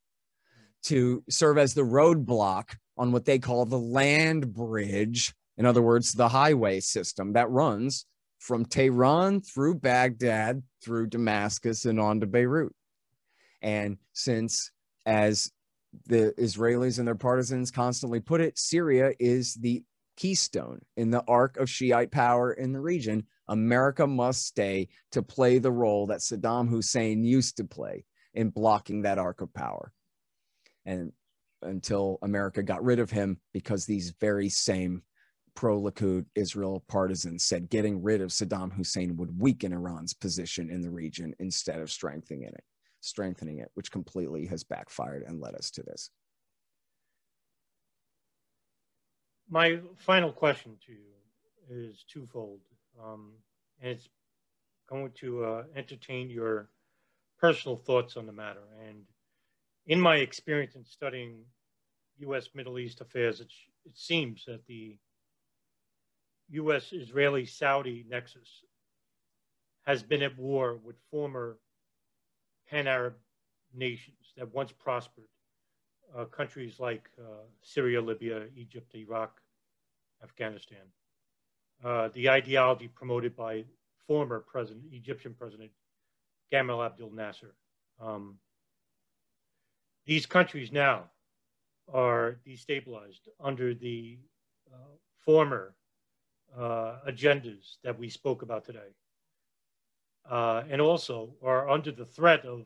[0.84, 5.34] to serve as the roadblock on what they call the land bridge.
[5.58, 8.06] In other words, the highway system that runs
[8.40, 12.74] from Tehran through Baghdad, through Damascus, and on to Beirut.
[13.62, 14.72] And since,
[15.06, 15.52] as
[16.06, 19.84] the Israelis and their partisans constantly put it, Syria is the
[20.20, 25.58] keystone in the arc of Shiite power in the region, America must stay to play
[25.58, 29.94] the role that Saddam Hussein used to play in blocking that arc of power.
[30.86, 31.14] And
[31.62, 35.04] until America got rid of him, because these very same
[35.56, 40.82] pro Likud Israel partisans said getting rid of Saddam Hussein would weaken Iran's position in
[40.82, 42.64] the region instead of strengthening it,
[43.00, 46.12] strengthening it, which completely has backfired and led us to this.
[49.50, 52.60] My final question to you is twofold,
[53.04, 53.32] um,
[53.82, 54.08] and it's
[54.88, 56.70] going to uh, entertain your
[57.40, 58.64] personal thoughts on the matter.
[58.88, 59.04] And
[59.88, 61.46] in my experience in studying
[62.20, 62.50] U.S.
[62.54, 63.52] Middle East affairs, it,
[63.86, 64.98] it seems that the
[66.50, 66.92] U.S.
[66.92, 68.50] Israeli Saudi nexus
[69.86, 71.58] has been at war with former
[72.70, 73.16] pan Arab
[73.74, 75.26] nations that once prospered
[76.18, 79.42] uh, countries like uh, Syria, Libya, Egypt, Iraq,
[80.24, 80.86] Afghanistan.
[81.84, 83.64] Uh, the ideology promoted by
[84.08, 85.72] former president, Egyptian president
[86.52, 87.56] Gamal Abdel Nasser.
[88.02, 88.36] Um,
[90.06, 91.04] these countries now
[91.94, 94.18] are destabilized under the
[94.72, 95.76] uh, former
[96.58, 98.94] uh, agendas that we spoke about today.
[100.30, 102.66] Uh, and also are under the threat of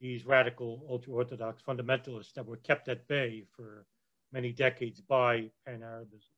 [0.00, 3.86] these radical ultra-Orthodox fundamentalists that were kept at bay for
[4.32, 6.30] many decades by pan-Arabism.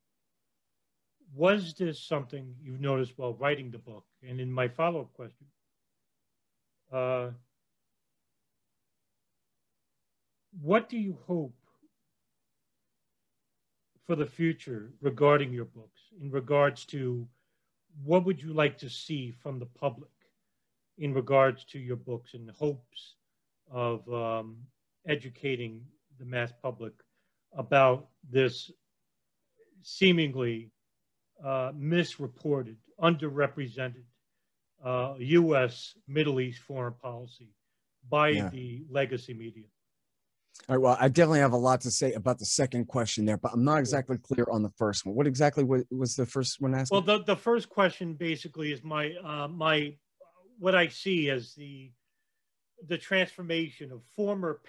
[1.35, 4.05] Was this something you've noticed while writing the book?
[4.27, 5.47] And in my follow-up question,
[6.93, 7.31] uh,
[10.61, 11.55] what do you hope
[14.07, 17.29] for the future regarding your books in regards to
[18.05, 20.11] what would you like to see from the public
[20.97, 23.17] in regards to your books and hopes
[23.71, 24.57] of um,
[25.07, 25.85] educating
[26.19, 26.93] the mass public
[27.57, 28.71] about this
[29.83, 30.71] seemingly
[31.45, 34.05] uh, misreported, underrepresented
[34.85, 35.95] uh, U.S.
[36.07, 37.51] Middle East foreign policy
[38.09, 38.51] by Yeah.
[38.51, 39.65] the legacy media.
[40.69, 40.83] All right.
[40.83, 43.65] Well, I definitely have a lot to say about the second question there, but I'm
[43.65, 45.15] not exactly clear on the first one.
[45.15, 46.97] What exactly was, was the first one asking?
[46.97, 49.95] Well, the, the first question basically is my uh, my
[50.59, 51.93] what I see as the
[52.87, 54.63] the transformation of former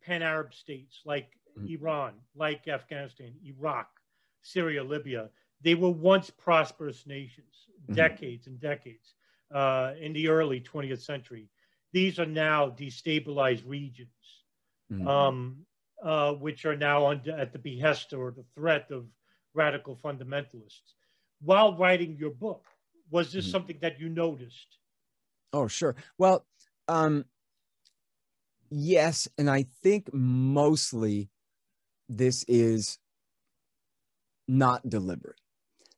[0.00, 1.68] pan Arab states like Mhm.
[1.68, 4.00] Iran, like Afghanistan, Iraq,
[4.42, 5.30] Syria, Libya.
[5.60, 8.14] They were once prosperous nations, Mhm.
[8.14, 9.14] decades and decades
[9.50, 11.48] uh, in the early 20th century.
[11.92, 14.44] These are now destabilized regions,
[14.90, 15.26] Mhm.
[15.26, 15.66] um,
[16.02, 19.08] uh, which are now under, at the behest or the threat of
[19.54, 20.94] radical fundamentalists.
[21.40, 22.66] While writing your book,
[23.10, 23.50] was this Mhm.
[23.50, 24.78] something that you noticed?
[25.52, 25.94] Oh, sure.
[26.18, 26.46] Well,
[26.88, 27.24] um,
[28.70, 31.30] yes, and I think mostly
[32.08, 32.98] this is
[34.46, 35.40] not deliberate.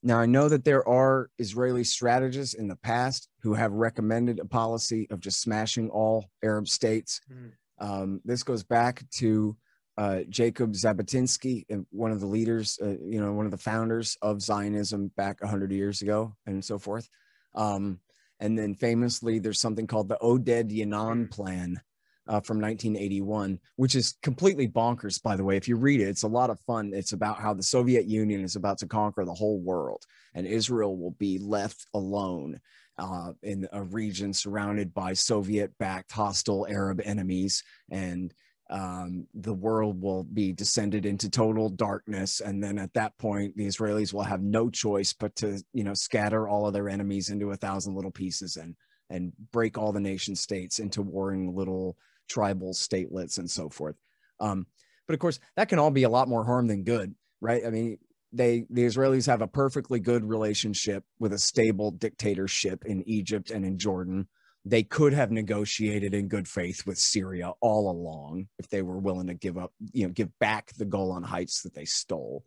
[0.03, 4.45] Now, I know that there are Israeli strategists in the past who have recommended a
[4.45, 7.21] policy of just smashing all Arab states.
[7.29, 7.53] Mhm.
[7.79, 9.57] Um, this goes back to
[9.99, 14.17] uh, Jacob Jabotinsky, and one of the leaders, uh, you know, one of the founders
[14.21, 17.09] of Zionism back 100 years ago, and so forth.
[17.55, 18.01] Um,
[18.39, 21.81] and then famously, there's something called the Oded Yinon Plan
[22.29, 25.57] uh, from 1981, which is completely bonkers, by the way.
[25.57, 26.93] If you read it, it's a lot of fun.
[26.95, 30.05] It's about how the Soviet Union is about to conquer the whole world,
[30.35, 32.61] and Israel will be left alone
[32.99, 37.63] uh, in a region surrounded by Soviet backed hostile Arab enemies.
[37.91, 38.33] And
[38.69, 42.41] um, the world will be descended into total darkness.
[42.41, 45.95] And then at that point, the Israelis will have no choice but to, you know,
[45.95, 48.75] scatter all of their enemies into a thousand little pieces and
[49.09, 51.97] and break all the nation states into warring little
[52.29, 53.97] tribal statelets and so forth.
[54.41, 54.67] Um,
[55.07, 57.65] but of course, that can all be a lot more harm than good, right?
[57.65, 57.99] I mean,
[58.33, 63.65] they the Israelis have a perfectly good relationship with a stable dictatorship in Egypt and
[63.65, 64.29] in Jordan.
[64.65, 69.29] They could have negotiated in good faith with Syria all along if they were willing
[69.29, 72.45] to give up, you know, give back the Golan Heights that they stole.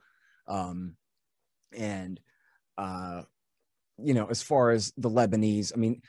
[0.47, 0.97] Um,
[1.71, 2.19] and
[2.77, 3.21] uh,
[4.03, 6.01] you know, as far as the Lebanese, I mean,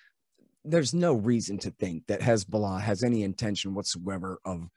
[0.64, 4.68] there's no reason to think that Hezbollah has any intention whatsoever of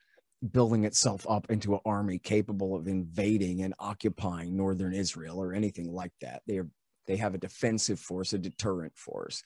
[0.51, 5.91] building itself up into an army capable of invading and occupying northern Israel or anything
[5.91, 6.41] like that.
[6.47, 6.69] They are
[7.05, 9.43] they have a defensive force, a deterrent force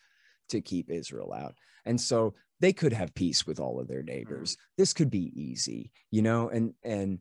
[0.49, 1.55] to keep Israel out.
[1.85, 4.57] And so they could have peace with all of their neighbors.
[4.77, 7.19] This could be easy, you know, and and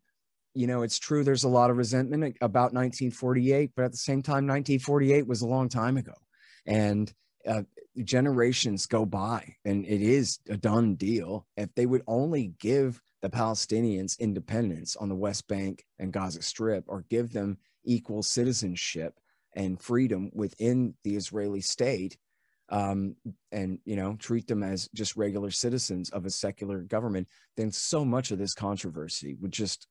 [0.54, 4.22] you know, it's true there's a lot of resentment about 1948, but at the same
[4.22, 6.14] time 1948 was a long time ago.
[6.66, 7.12] And
[7.46, 7.62] uh,
[8.04, 11.46] generations go by and it is a done deal.
[11.56, 16.84] If they would only give the Palestinians independence on the West Bank and Gaza Strip
[16.86, 19.14] or give them equal citizenship
[19.54, 22.18] and freedom within the Israeli state,
[22.68, 23.14] um,
[23.52, 28.04] and you know treat them as just regular citizens of a secular government, then so
[28.04, 29.86] much of this controversy would just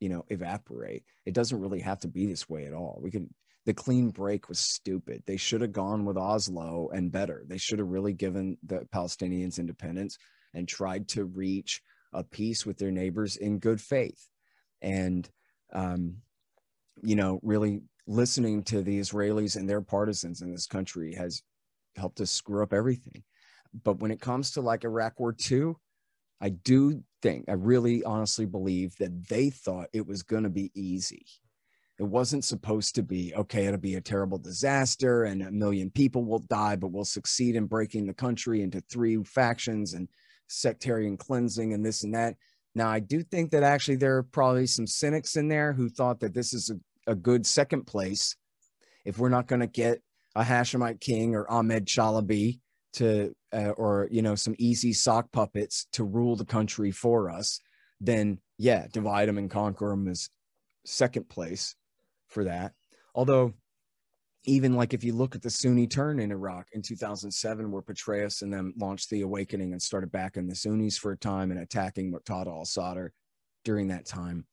[0.00, 1.04] you know evaporate.
[1.24, 3.00] It doesn't really have to be this way at all.
[3.02, 3.32] We can
[3.66, 5.22] the clean break was stupid.
[5.26, 7.44] They should have gone with Oslo and better.
[7.46, 10.18] They should have really given the Palestinians independence
[10.52, 11.80] and tried to reach
[12.12, 14.28] a peace with their neighbors in good faith.
[14.82, 15.28] And,
[15.72, 16.16] um,
[17.02, 21.42] you know, really listening to the Israelis and their partisans in this country has
[21.96, 23.24] helped us screw up everything.
[23.82, 25.72] But when it comes to like Iraq War II,
[26.40, 30.70] I do think, I really honestly believe that they thought it was going to be
[30.74, 31.24] easy.
[31.98, 36.24] It wasn't supposed to be, okay, it'll be a terrible disaster and a million people
[36.24, 40.08] will die, but we'll succeed in breaking the country into three factions and
[40.48, 42.34] sectarian cleansing and this and that.
[42.74, 46.18] Now, I do think that actually there are probably some cynics in there who thought
[46.20, 48.34] that this is a, a good second place
[49.04, 50.00] if we're not going to get
[50.34, 52.58] a Hashemite king or Ahmed Chalabi
[52.94, 57.60] to, uh, or, you know, some easy sock puppets to rule the country for us,
[58.00, 60.28] then yeah, divide them and conquer them is
[60.84, 61.76] second place
[62.34, 62.72] for that.
[63.14, 63.54] Although,
[64.44, 68.42] even like if you look at the Sunni turn in Iraq in 2007, where Petraeus
[68.42, 72.12] and them launched the awakening and started backing the Sunnis for a time and attacking
[72.12, 73.06] Muqtada al Sadr
[73.64, 74.44] during that time,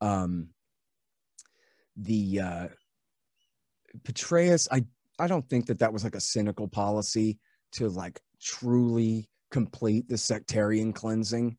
[0.00, 0.48] um,
[1.96, 2.68] the uh,
[4.04, 4.84] Petraeus, I
[5.18, 7.38] I don't think that that was like a cynical policy
[7.72, 11.56] to like truly complete the sectarian cleansing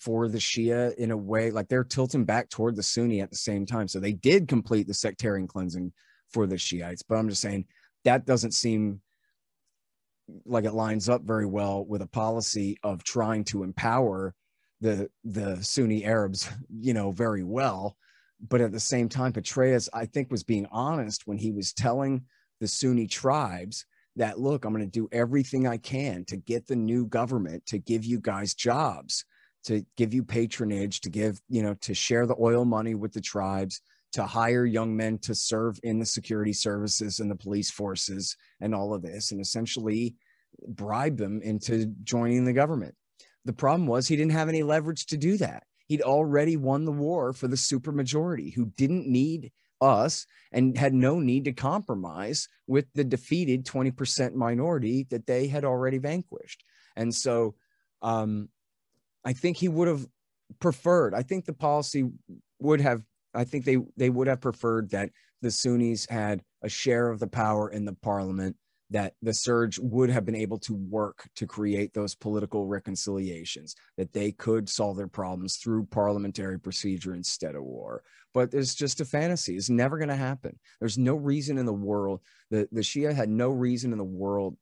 [0.00, 3.36] for the Shia in a way like they're tilting back toward the Sunni at the
[3.36, 3.88] same time.
[3.88, 5.92] So they did complete the sectarian cleansing
[6.30, 7.66] for the Shiites, but I'm just saying
[8.04, 9.00] that doesn't seem
[10.46, 14.34] like it lines up very well with a policy of trying to empower
[14.80, 16.48] the the Sunni Arabs,
[16.80, 17.96] you know, very well.
[18.46, 22.24] But at the same time, Petraeus, I think, was being honest when he was telling
[22.60, 23.86] the Sunni tribes
[24.16, 27.78] that, look, I'm going to do everything I can to get the new government to
[27.78, 29.24] give you guys jobs,
[29.64, 33.20] to give you patronage, to give, you know, to share the oil money with the
[33.20, 33.80] tribes,
[34.12, 38.74] to hire young men to serve in the security services and the police forces and
[38.74, 40.14] all of this, and essentially
[40.68, 42.94] bribe them into joining the government.
[43.44, 45.64] The problem was he didn't have any leverage to do that.
[45.86, 51.18] He'd already won the war for the supermajority who didn't need us and had no
[51.18, 56.64] need to compromise with the defeated 20% minority that they had already vanquished.
[56.96, 57.54] And so
[58.00, 58.48] um,
[59.24, 60.06] I think he would have
[60.60, 62.10] preferred, I think the policy
[62.60, 63.02] would have,
[63.34, 65.10] I think they, they would have preferred that
[65.42, 68.56] the Sunnis had a share of the power in the parliament
[68.90, 74.12] that the surge would have been able to work to create those political reconciliations, that
[74.12, 78.02] they could solve their problems through parliamentary procedure instead of war.
[78.32, 79.56] But it's just a fantasy.
[79.56, 80.58] It's never going to happen.
[80.80, 82.20] There's no reason in the world.
[82.50, 84.56] The, the Shia had no reason in the world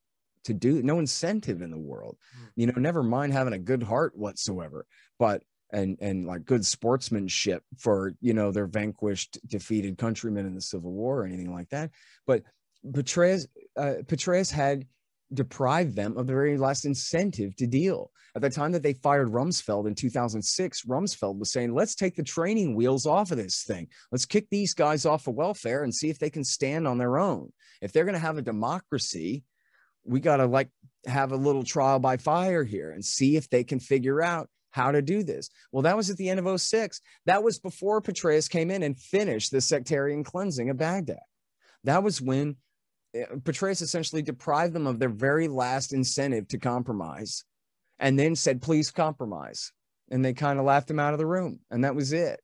[0.44, 2.16] to do, no incentive in the world.
[2.36, 2.48] Mm.
[2.56, 4.86] You know, never mind having a good heart whatsoever,
[5.18, 5.42] but
[5.72, 10.92] and and like good sportsmanship for you know their vanquished defeated countrymen in the civil
[10.92, 11.90] war or anything like that
[12.26, 12.42] but
[12.90, 13.46] Petraeus,
[13.76, 14.86] uh, Petraeus had
[15.32, 18.10] deprived them of the very last incentive to deal.
[18.34, 22.22] At the time that they fired Rumsfeld in 2006, Rumsfeld was saying, let's take the
[22.22, 23.88] training wheels off of this thing.
[24.10, 27.18] Let's kick these guys off of welfare and see if they can stand on their
[27.18, 27.52] own.
[27.80, 29.44] If they're going to have a democracy,
[30.04, 30.68] we got to like
[31.06, 34.90] have a little trial by fire here and see if they can figure out how
[34.90, 35.50] to do this.
[35.70, 37.00] Well, that was at the end of 06.
[37.26, 41.18] That was before Petraeus came in and finished the sectarian cleansing of Baghdad.
[41.84, 42.56] That was when
[43.14, 47.44] eh, Petraeus essentially deprived them of their very last incentive to compromise
[47.98, 49.72] and then said, please compromise.
[50.10, 51.60] And they kind of laughed him out of the room.
[51.70, 52.40] And that was it.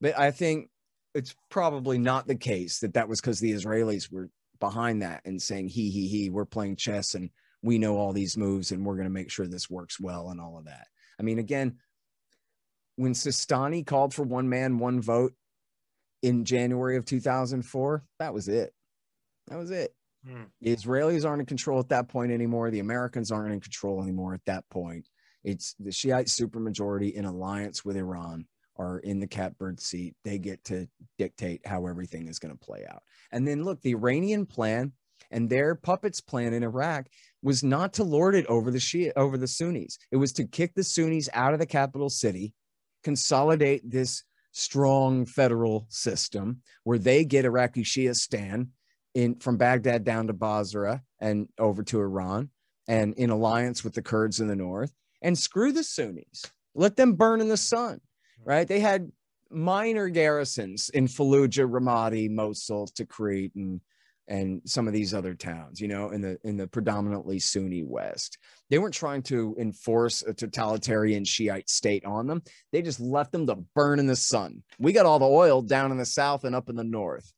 [0.00, 0.68] But I think
[1.14, 4.30] it's probably not the case that that was because the Israelis were
[4.60, 7.30] behind that and saying, he, he, he, we're playing chess and
[7.62, 10.40] we know all these moves and we're going to make sure this works well and
[10.40, 10.86] all of that.
[11.18, 11.76] I mean, again,
[12.96, 15.32] when Sistani called for one man, one vote
[16.22, 18.72] in January of 2004, that was it.
[19.48, 19.94] That was it.
[20.26, 20.44] Hmm.
[20.60, 22.70] The Israelis aren't in control at that point anymore.
[22.70, 25.08] The Americans aren't in control anymore at that point.
[25.44, 28.46] It's the Shiite supermajority in alliance with Iran
[28.78, 30.14] are in the catbird seat.
[30.24, 30.88] They get to
[31.18, 33.02] dictate how everything is going to play out.
[33.32, 34.92] And then look, the Iranian plan
[35.30, 37.06] and their puppets plan in Iraq
[37.42, 39.98] was not to lord it over the Shia, over the Sunnis.
[40.10, 42.54] It was to kick the Sunnis out of the capital city,
[43.02, 48.68] consolidate this strong federal system where they get Iraqi Shiistan
[49.14, 52.50] in from Baghdad down to Basra and over to Iran
[52.86, 54.92] and in alliance with the Kurds in the north
[55.22, 56.44] and screw the Sunnis.
[56.74, 58.00] Let them burn in the sun,
[58.44, 58.66] right?
[58.66, 59.10] They had
[59.50, 63.80] minor garrisons in Fallujah, Ramadi, Mosul, Tikrit, and
[64.30, 68.36] and some of these other towns, you know, in the in the predominantly Sunni West.
[68.68, 72.42] They weren't trying to enforce a totalitarian Shiite state on them.
[72.70, 74.62] They just left them to burn in the sun.
[74.78, 77.32] We got all the oil down in the south and up in the north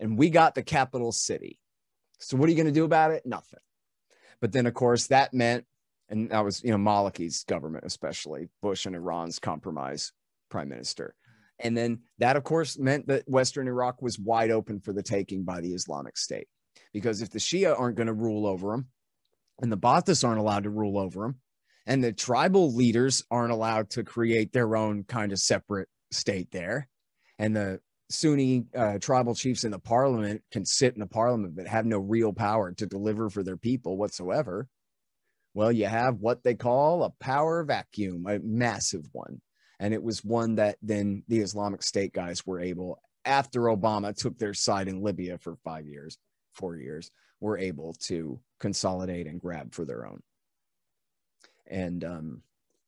[0.00, 1.58] and we got the capital city.
[2.18, 3.24] So what are you going to do about it?
[3.24, 3.60] Nothing.
[4.40, 5.64] But then, of course, that meant,
[6.08, 10.12] and that was, you know, Maliki's government, especially Bush and Iran's compromise
[10.54, 11.16] prime minister.
[11.58, 15.42] And then that, of course, meant that Western Iraq was wide open for the taking
[15.42, 16.46] by the Islamic State.
[16.92, 18.86] Because if the Shia aren't going to rule over them,
[19.60, 21.40] and the Ba'athis aren't allowed to rule over them,
[21.86, 26.88] and the tribal leaders aren't allowed to create their own kind of separate state there,
[27.38, 31.66] and the Sunni uh, tribal chiefs in the parliament can sit in the parliament but
[31.66, 34.68] have no real power to deliver for their people whatsoever.
[35.52, 39.40] Well, you have what they call a power vacuum, a massive one.
[39.80, 44.38] And it was one that then the Islamic State guys were able, after Obama took
[44.38, 46.18] their side in Libya for five years,
[46.52, 47.10] four years,
[47.40, 50.22] were able to consolidate and grab for their own.
[51.66, 52.42] And um,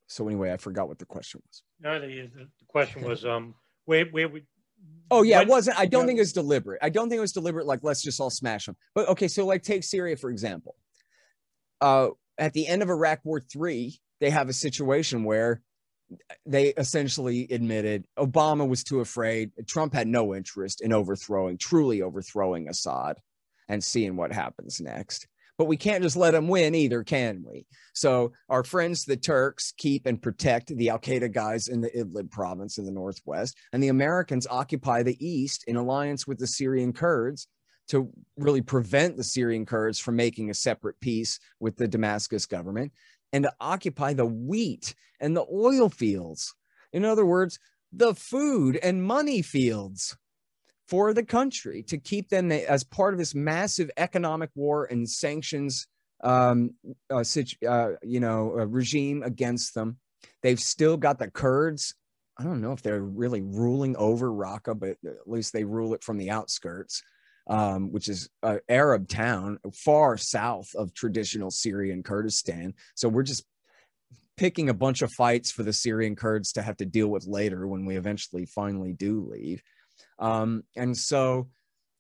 [0.06, 1.62] so, anyway, I forgot what the question was.
[1.80, 3.54] No, the, the question was um,
[3.84, 4.42] where, where we,
[5.10, 5.78] Oh yeah, it wasn't.
[5.78, 6.06] I don't yeah.
[6.06, 6.80] think it was deliberate.
[6.82, 7.66] I don't think it was deliberate.
[7.66, 8.76] Like let's just all smash them.
[8.94, 10.74] But okay, so like take Syria for example.
[11.80, 12.08] Uh,
[12.38, 15.62] at the end of Iraq War Three, they have a situation where
[16.44, 19.50] they essentially admitted Obama was too afraid.
[19.66, 23.16] Trump had no interest in overthrowing, truly overthrowing Assad,
[23.68, 25.26] and seeing what happens next
[25.58, 27.66] but we can't just let them win either, can we?
[27.94, 32.30] So our friends, the Turks, keep and protect the Al Qaeda guys in the Idlib
[32.30, 36.92] province in the northwest, and the Americans occupy the east in alliance with the Syrian
[36.92, 37.48] Kurds
[37.88, 42.92] to really prevent the Syrian Kurds from making a separate peace with the Damascus government.
[43.36, 46.54] And to occupy the wheat and the oil fields.
[46.94, 47.58] In other words,
[47.92, 50.16] the food and money fields
[50.88, 55.86] for the country to keep them as part of this massive economic war and sanctions
[56.24, 56.70] um,
[57.10, 57.24] uh,
[57.68, 59.98] uh, you know, regime against them.
[60.42, 61.94] They've still got the Kurds.
[62.38, 66.02] I don't know if they're really ruling over Raqqa, but at least they rule it
[66.02, 67.02] from the outskirts,
[67.46, 72.74] um, which is an Arab town far south of traditional Syrian Kurdistan.
[72.94, 73.44] So we're just
[74.36, 77.66] picking a bunch of fights for the Syrian Kurds to have to deal with later
[77.66, 79.62] when we eventually finally do leave.
[80.18, 81.48] Um, and so,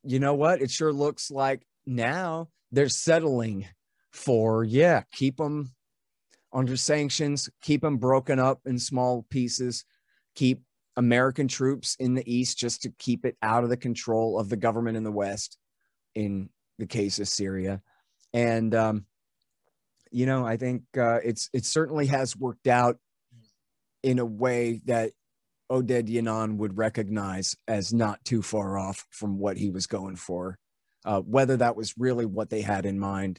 [0.02, 0.60] you know what?
[0.60, 3.66] It sure looks like now they're settling
[4.12, 5.70] for, yeah, keep them
[6.52, 9.84] under sanctions, keep them broken up in small pieces,
[10.34, 10.62] keep
[10.96, 14.56] American troops in the East just to keep it out of the control of the
[14.56, 15.58] government in the West
[16.14, 16.48] in
[16.78, 17.82] the case of Syria.
[18.32, 19.06] And, um,
[20.10, 22.98] you know, I think uh, it's it certainly has worked out
[24.02, 25.12] in a way that
[25.70, 30.58] Oded Yinon would recognize as not too far off from what he was going for.
[31.04, 33.38] Uh, whether that was really what they had in mind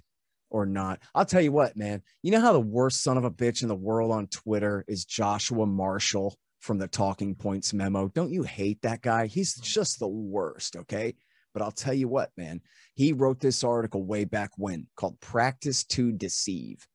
[0.50, 1.00] or not.
[1.14, 2.02] I'll tell you what, man.
[2.24, 5.04] You know how the worst son of a bitch in the world on Twitter is
[5.04, 8.08] Joshua Marshall from the Talking Points memo.
[8.10, 9.28] Don't you hate that guy?
[9.28, 11.16] He's just the worst, okay?
[11.54, 12.62] But I'll tell you what, man.
[12.94, 16.86] He wrote this article way back when called Practice to Deceive.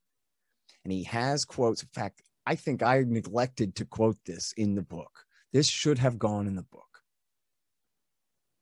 [0.85, 1.83] And he has quotes.
[1.83, 5.11] In fact, I think I neglected to quote this in the book.
[5.53, 6.83] This should have gone in the book.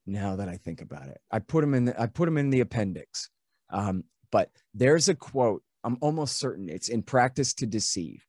[0.07, 1.87] Now that I think about it, I put him in.
[1.87, 3.31] The, I put him in the appendix.
[3.71, 8.25] Um, but there's a quote, I'm almost certain it's in Practice to Deceive,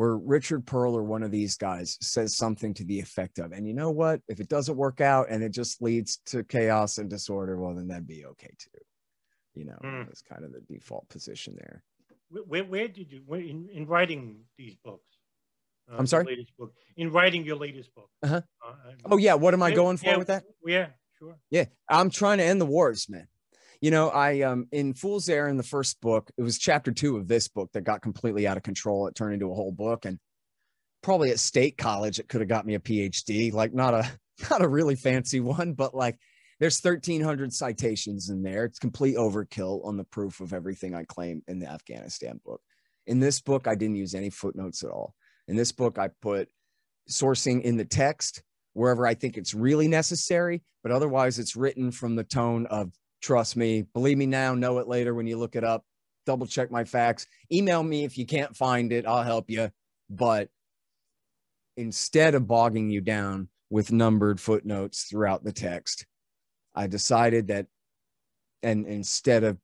[0.00, 3.68] where Richard Perle or one of these guys says something to the effect of, and
[3.68, 4.22] you know what?
[4.28, 7.88] If it doesn't work out and it just leads to chaos and disorder, well, then
[7.88, 8.80] that'd be okay too.
[9.54, 10.06] You know, mm.
[10.06, 11.82] that's kind of the default position there.
[12.30, 15.18] Where, where did you, where, in, in writing these books?
[15.92, 16.24] Uh, I'm sorry?
[16.24, 16.72] Latest book.
[16.96, 18.08] In writing your latest book.
[18.22, 18.40] Uh-huh.
[18.66, 19.34] Uh, oh, yeah.
[19.34, 20.44] What am I going for yeah, with that?
[20.64, 20.86] Yeah,
[21.18, 21.36] sure.
[21.50, 21.66] Yeah.
[21.90, 23.28] I'm trying to end the wars, man
[23.80, 27.26] you know i um in fool's errand the first book it was chapter two of
[27.26, 29.06] this book that got completely out of control.
[29.06, 30.18] It turned into a whole book and
[31.02, 34.10] probably at state college it could have got me a phd like not a
[34.50, 36.18] not a really fancy one but like
[36.58, 38.66] there's 1300 citations in there.
[38.66, 42.60] It's complete overkill on the proof of everything i claim in the afghanistan book.
[43.06, 45.14] In this book i didn't use any footnotes at all.
[45.48, 46.48] In this book i put
[47.08, 48.42] sourcing in the text
[48.74, 53.56] wherever i think it's really necessary but otherwise it's written from the tone of Trust
[53.56, 53.82] me.
[53.82, 55.84] Believe me now, know it later when you look it up.
[56.26, 57.26] Double check my facts.
[57.52, 59.06] Email me if you can't find it.
[59.06, 59.70] I'll help you.
[60.08, 60.48] But
[61.76, 66.06] instead of bogging you down with numbered footnotes throughout the text,
[66.74, 67.66] I decided that,
[68.62, 69.58] and instead of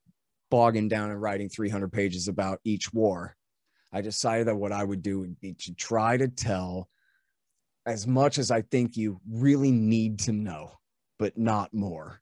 [0.49, 3.35] bogging down and writing 300 pages about each war,
[3.91, 6.89] I decided that what I would do would be to try to tell
[7.85, 10.71] as much as I think you really need to know,
[11.17, 12.21] but not more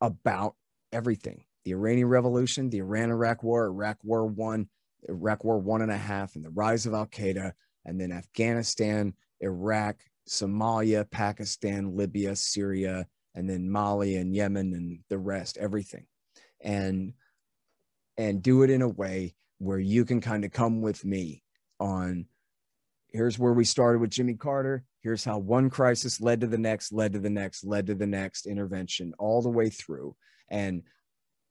[0.00, 0.54] about
[0.92, 4.68] everything the Iranian Revolution, the Iran Iraq War, Iraq War One,
[5.08, 7.52] Iraq War One and a Half, and the rise of Al Qaeda,
[7.84, 9.96] and then Afghanistan, Iraq,
[10.28, 16.06] Somalia, Pakistan, Libya, Syria, and then Mali and Yemen and the rest, everything.
[16.60, 17.14] And
[18.16, 21.42] and do it in a way where you can kind of come with me
[21.78, 22.26] on
[23.08, 24.84] here's where we started with Jimmy Carter.
[25.06, 28.08] Here's how one crisis led to the next, led to the next, led to the
[28.08, 30.16] next intervention all the way through.
[30.48, 30.82] And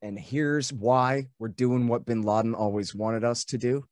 [0.01, 3.85] and here's why we're doing what bin Laden always wanted us to do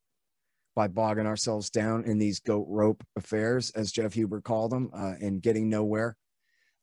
[0.76, 5.14] by bogging ourselves down in these goat rope affairs, as Jeff Huber called them, uh,
[5.22, 6.18] and getting nowhere.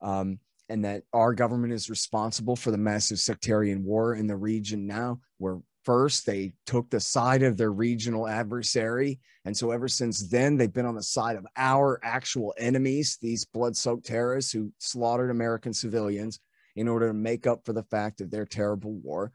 [0.00, 0.38] Um,
[0.70, 5.20] and that our government is responsible for the massive sectarian war in the region now,
[5.36, 9.18] where first they took the side of their regional adversary.
[9.44, 13.44] And so ever since then they've been on the side of our actual enemies these
[13.44, 16.40] blood-soaked terrorists who slaughtered american civilians
[16.76, 19.32] in order to make up for the fact of their terrible war.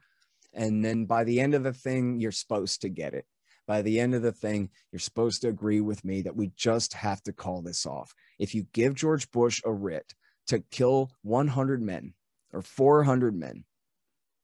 [0.54, 3.26] And then by the end of the thing you're supposed to get it.
[3.66, 6.94] By the end of the thing you're supposed to agree with me that we just
[6.94, 8.14] have to call this off.
[8.38, 10.14] If you give george bush a writ
[10.46, 12.14] to kill 100 men
[12.52, 13.64] or 400 men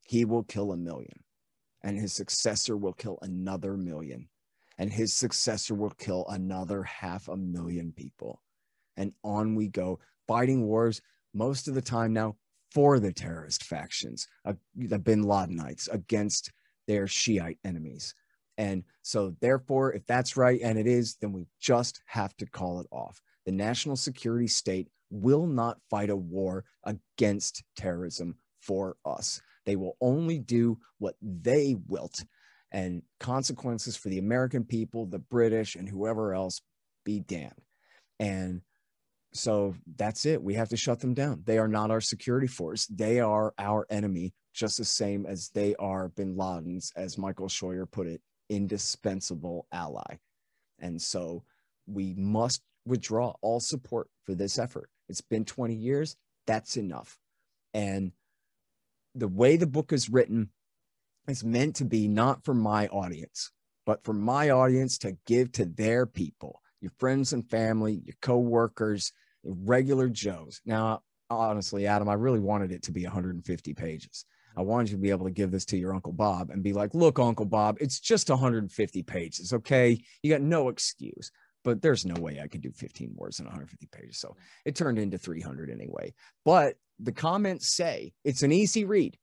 [0.04, 1.22] he will kill a million
[1.84, 4.28] and his successor will kill another million
[4.78, 8.42] and his successor will kill another half a million people.
[8.96, 11.00] And on we go fighting wars
[11.34, 12.36] most of the time now
[12.70, 16.50] for the terrorist factions uh, the bin ladenites against
[16.86, 18.14] their shiite enemies.
[18.58, 22.80] And so therefore if that's right and it is then we just have to call
[22.80, 23.20] it off.
[23.44, 29.96] The national security state will not fight a war against terrorism for us they will
[30.00, 32.24] only do what they wilt.
[32.72, 36.62] and consequences for the American people, the British, and whoever else
[37.04, 37.60] be damned.
[38.18, 38.62] And
[39.34, 40.42] so that's it.
[40.42, 41.42] We have to shut them down.
[41.44, 42.86] They are not our security force.
[42.86, 47.90] They are our enemy, just the same as they are bin Laden's, as Michael Scheuer
[47.90, 50.16] put it, indispensable ally.
[50.78, 51.44] And so
[51.86, 54.88] we must withdraw all support for this effort.
[55.08, 56.16] It's been 20 years.
[56.46, 57.18] That's enough.
[57.74, 58.12] And
[59.14, 60.50] the way the book is written
[61.28, 63.50] is meant to be not for my audience,
[63.86, 69.12] but for my audience to give to their people, your friends and family, your coworkers,
[69.44, 70.60] regular Joes.
[70.64, 74.24] Now, honestly, Adam, I really wanted it to be 150 pages.
[74.56, 76.72] I wanted you to be able to give this to your Uncle Bob and be
[76.72, 79.52] like, look, Uncle Bob, it's just 150 pages.
[79.52, 80.02] Okay.
[80.22, 81.30] You got no excuse,
[81.64, 84.18] but there's no way I could do 15 words in 150 pages.
[84.18, 86.12] So it turned into 300 anyway.
[86.44, 89.16] But the comments say it's an easy read.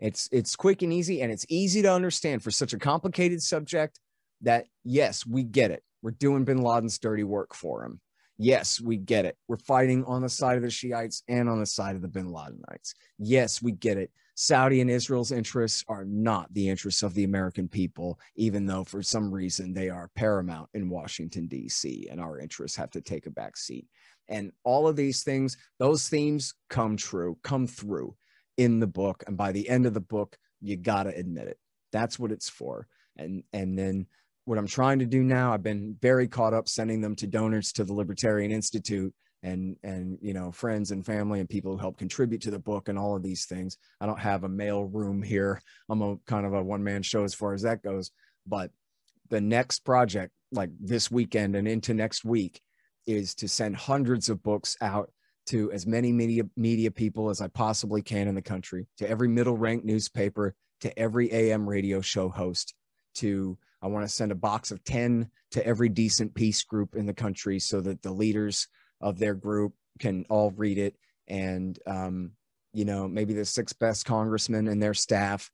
[0.00, 3.98] It's it's quick and easy, and it's easy to understand for such a complicated subject.
[4.42, 5.82] That yes, we get it.
[6.02, 8.00] We're doing Bin Laden's dirty work for him.
[8.36, 9.36] Yes, we get it.
[9.48, 12.30] We're fighting on the side of the Shiites and on the side of the Bin
[12.30, 12.94] Ladenites.
[13.18, 14.12] Yes, we get it.
[14.40, 19.02] Saudi and Israel's interests are not the interests of the American people, even though for
[19.02, 23.32] some reason they are paramount in Washington, D.C., and our interests have to take a
[23.32, 23.88] back seat.
[24.28, 28.14] And all of these things, those themes come true, come through
[28.56, 29.24] in the book.
[29.26, 31.58] And by the end of the book, you got to admit it.
[31.90, 32.86] That's what it's for.
[33.16, 34.06] And, and then
[34.44, 37.72] what I'm trying to do now, I've been very caught up sending them to donors
[37.72, 39.12] to the Libertarian Institute
[39.42, 42.88] and and you know friends and family and people who help contribute to the book
[42.88, 43.76] and all of these things.
[44.00, 45.60] I don't have a mail room here.
[45.88, 48.10] I'm a kind of a one man show as far as that goes.
[48.46, 48.70] But
[49.30, 52.60] the next project, like this weekend and into next week,
[53.06, 55.10] is to send hundreds of books out
[55.46, 59.28] to as many media media people as I possibly can in the country, to every
[59.28, 62.74] middle ranked newspaper, to every AM radio show host,
[63.16, 67.06] to I want to send a box of 10 to every decent peace group in
[67.06, 68.66] the country so that the leaders
[69.00, 70.96] of their group can all read it.
[71.26, 72.32] And, um,
[72.72, 75.50] you know, maybe the six best congressmen and their staff,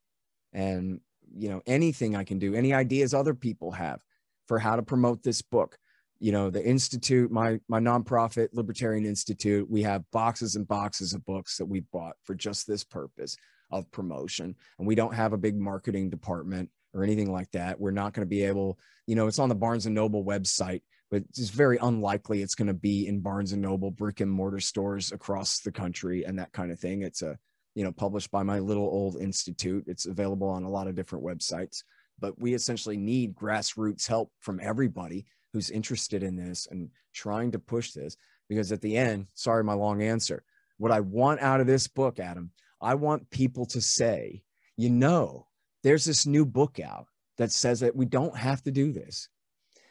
[0.53, 1.01] and,
[1.37, 4.03] you know, anything I can do, any ideas other people have
[4.47, 5.79] for how to promote this book.
[6.21, 11.25] You know, the Institute, my my nonprofit Libertarian Institute, we have boxes and boxes of
[11.25, 13.37] books that we bought for just this purpose
[13.71, 14.55] of promotion.
[14.79, 17.81] And we don't have a big marketing department or anything like that.
[17.81, 20.83] We're not going to be able, you know, it's on the Barnes and Noble website,
[21.15, 24.59] but it's very unlikely it's going to be in Barnes and Noble brick and mortar
[24.59, 27.03] stores across the country and that kind of thing.
[27.03, 27.39] It's a,
[27.77, 29.85] you know, published by my little old institute.
[29.87, 31.85] It's available on a lot of different websites,
[32.19, 37.61] but we essentially need grassroots help from everybody who's interested in this and trying to
[37.61, 38.17] push this
[38.49, 40.43] because at the end, sorry, my long answer.
[40.79, 42.51] What I want out of this book, Adam,
[42.81, 44.43] I want people to say,
[44.77, 45.47] you know,
[45.85, 47.07] there's this new book out
[47.39, 49.29] that says that we don't have to do this.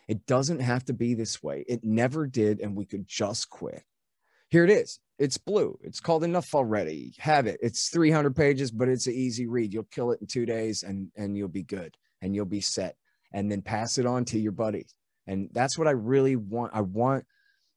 [0.07, 1.63] It doesn't have to be this way.
[1.67, 3.83] It never did, and we could just quit.
[4.49, 4.99] Here it is.
[5.17, 5.79] It's blue.
[5.81, 7.13] It's called Enough Already.
[7.19, 7.59] Have it.
[7.61, 9.73] It's 300 pages, but it's an easy read.
[9.73, 12.95] You'll kill it in two days and, and you'll be good and you'll be set.
[13.31, 14.93] And then pass it on to your buddies.
[15.25, 16.73] And that's what I really want.
[16.75, 17.25] I want,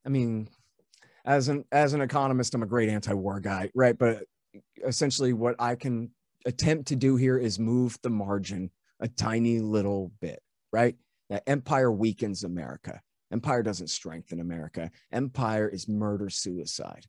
[0.05, 0.49] I mean,
[1.25, 3.97] as an as an economist, I'm a great anti-war guy, right?
[3.97, 4.25] But
[4.85, 6.11] essentially what I can
[6.45, 8.71] attempt to do here is move the margin
[9.01, 10.43] a tiny little bit,
[10.73, 10.97] right?
[11.31, 13.01] That empire weakens America.
[13.33, 14.91] Empire doesn't strengthen America.
[15.13, 17.07] Empire is murder suicide.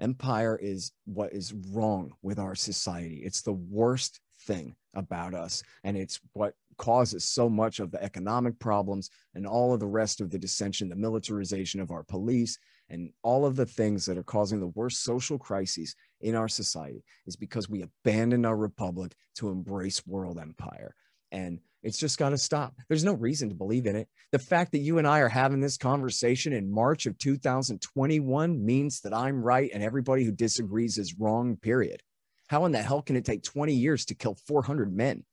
[0.00, 3.22] Empire is what is wrong with our society.
[3.24, 5.62] It's the worst thing about us.
[5.84, 10.20] And it's what causes so much of the economic problems and all of the rest
[10.20, 12.56] of the dissension, the militarization of our police,
[12.88, 17.04] and all of the things that are causing the worst social crises in our society
[17.26, 20.94] is because we abandoned our republic to embrace world empire.
[21.30, 22.74] And it's just got to stop.
[22.88, 24.08] There's no reason to believe in it.
[24.32, 29.00] The fact that you and I are having this conversation in March of 2021 means
[29.00, 32.02] that I'm right and everybody who disagrees is wrong, period.
[32.48, 35.24] How in the hell can it take 20 years to kill 400 men?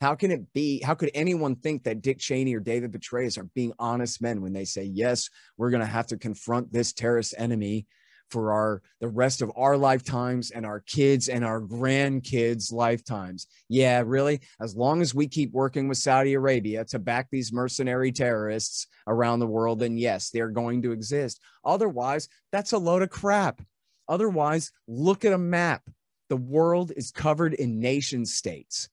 [0.00, 0.80] How can it be?
[0.80, 4.52] How could anyone think that Dick Cheney or David Petraeus are being honest men when
[4.52, 7.86] they say, yes, we're going to have to confront this terrorist enemy
[8.30, 13.46] for our the rest of our lifetimes and our kids and our grandkids lifetimes.
[13.68, 14.40] Yeah really?
[14.60, 19.40] As long as we keep working with saudi arabia to back these mercenary terrorists around
[19.40, 21.40] the world then yes they're going to exist.
[21.64, 23.62] Otherwise that's a load of crap.
[24.08, 25.82] Otherwise look at a map.
[26.28, 28.88] The world is covered in nation states.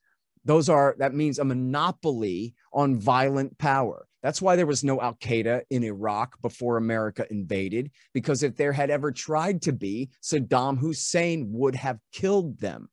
[0.45, 5.13] Those are that means a monopoly on violent power that's why there was no Al
[5.13, 10.79] Qaeda in Iraq before America invaded, because if there had ever tried to be, Saddam
[10.79, 12.89] Hussein would have killed them.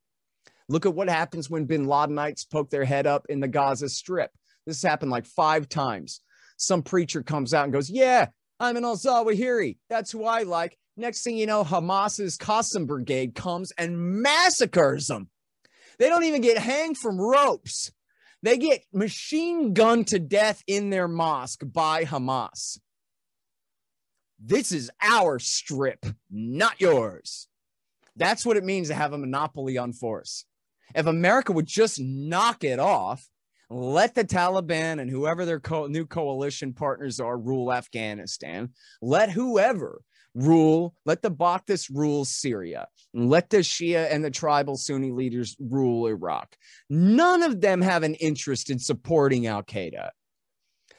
[0.68, 4.30] Look at what happens when bin Ladenites poke their head up in the Gaza Strip.
[4.66, 6.20] This happened like five times.
[6.58, 8.26] Some preacher comes out and goes, Yeah,
[8.60, 9.78] I'm an al Zawahiri.
[9.88, 10.76] That's who I like.
[10.98, 15.30] Next thing you know, Hamas's Qassam Brigade comes and massacres them.
[15.98, 17.90] They don't even get hanged from ropes.
[18.42, 22.78] They get machine gunned to death in their mosque by Hamas.
[24.44, 27.48] This is our strip, not yours.
[28.16, 30.44] That's what it means to have a monopoly on force.
[30.94, 33.28] If America would just knock it off,
[33.70, 38.70] let the Taliban and whoever their co- new coalition partners are rule Afghanistan,
[39.00, 40.02] let whoever
[40.34, 46.06] rule, let the Ba'athist rule Syria, let the Shia and the tribal Sunni leaders rule
[46.06, 46.56] Iraq.
[46.88, 50.10] None of them have an interest in supporting Al Qaeda.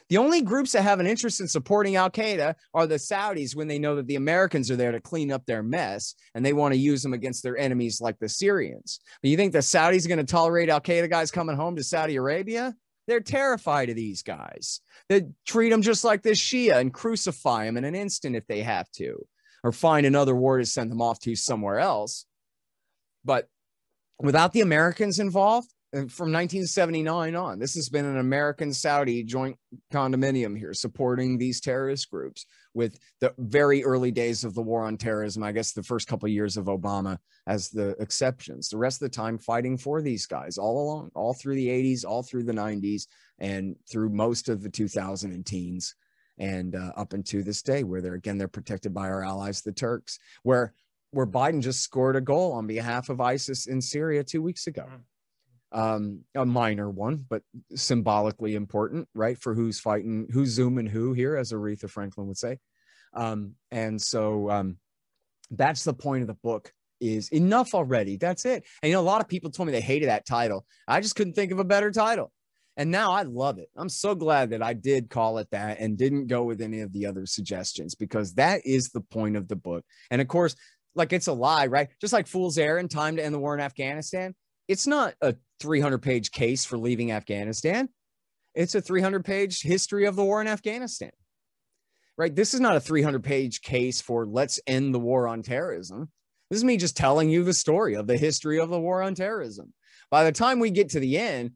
[0.10, 3.68] The only groups that have an interest in supporting Al Qaeda are the Saudis when
[3.68, 6.74] they know that the Americans are there to clean up their mess and they want
[6.74, 9.00] to use them against their enemies like the Syrians.
[9.22, 11.84] But you think the Saudis are going to tolerate Al Qaeda guys coming home to
[11.84, 12.76] Saudi Arabia?
[13.08, 14.82] They're terrified of these guys.
[15.10, 18.62] They treat them just like this Shia and crucify them in an instant if they
[18.62, 19.26] have to,
[19.64, 22.26] or find another war to send them off to somewhere else.
[23.26, 23.48] But
[24.20, 29.58] without the Americans involved, from 1979 on, this has been an American Saudi joint
[29.94, 34.98] condominium here supporting these terrorist groups with the very early days of the war on
[34.98, 35.44] terrorism.
[35.44, 37.18] I guess the first couple of years of Obama
[37.48, 38.70] as the exceptions.
[38.70, 42.06] The rest of the time fighting for these guys all along, all through the 80s,
[42.06, 43.08] all through the 90s,
[43.40, 45.96] and through most of the 2000 teens,
[46.38, 49.72] and uh, up into this day, where they're again they're protected by our allies, the
[49.72, 50.74] Turks, where
[51.12, 54.84] where Biden just scored a goal on behalf of ISIS in Syria two weeks ago.
[54.84, 55.02] Mm-hmm
[55.74, 57.42] um, a minor one, but
[57.76, 59.38] symbolically important, right?
[59.38, 62.60] For who's fighting, who's zooming who here, as Aretha Franklin would say.
[63.14, 64.78] Um, and so um,
[65.52, 66.72] that's the point of the book
[67.02, 68.18] is enough already.
[68.18, 68.64] That's it.
[68.82, 70.66] And you know, a lot of people told me they hated that title.
[70.88, 72.32] I just couldn't think of a better title.
[72.78, 73.70] And now I love it.
[73.76, 76.92] I'm so glad that I did call it that and didn't go with any of
[76.92, 79.84] the other suggestions because that is the point of the book.
[80.10, 80.56] And of course,
[80.96, 81.90] like it's a lie, right?
[82.02, 84.34] Just like Fool's Errand, Time to End the War in Afghanistan
[84.68, 87.90] it's not a 300 page case for leaving Afghanistan.
[88.56, 91.12] It's a 300 page history of the war in Afghanistan.
[92.18, 92.36] Right?
[92.36, 96.12] This is not a 300 page case for let's end the war on terrorism.
[96.50, 99.16] This is me just telling you the story of the history of the war on
[99.16, 99.74] terrorism.
[100.12, 101.54] By the time we get to the end,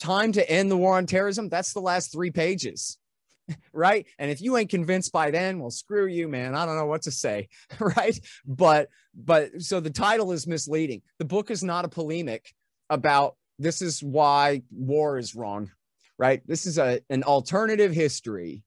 [0.00, 2.98] time to end the war on terrorism, that's the last three pages.
[3.72, 4.06] right?
[4.18, 6.54] And if you ain't convinced by then, well, screw you, man.
[6.54, 7.48] I don't know what to say,
[7.78, 8.18] right?
[8.46, 11.02] But but so the title is misleading.
[11.18, 12.54] The book is not a polemic
[12.90, 15.70] about this is why war is wrong,
[16.18, 16.42] right?
[16.46, 18.62] This is a an alternative history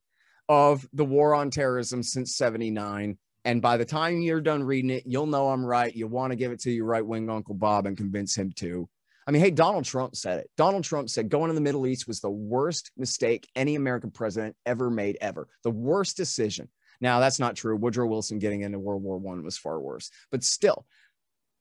[0.49, 3.17] of the war on terrorism since 79
[3.47, 5.95] and by the time you're done reading it, you'll know I'm right.
[5.95, 8.89] You want to give it to your right wing Uncle Bob and convince him to.
[9.27, 10.49] I mean, hey, Donald Trump said it.
[10.55, 14.55] Donald Trump said going to the Middle East was the worst mistake any American president
[14.65, 15.49] ever made, ever.
[15.63, 16.69] The worst decision.
[17.01, 17.75] Now, that's not true.
[17.75, 20.85] Woodrow Wilson getting into World War One was far worse, but still,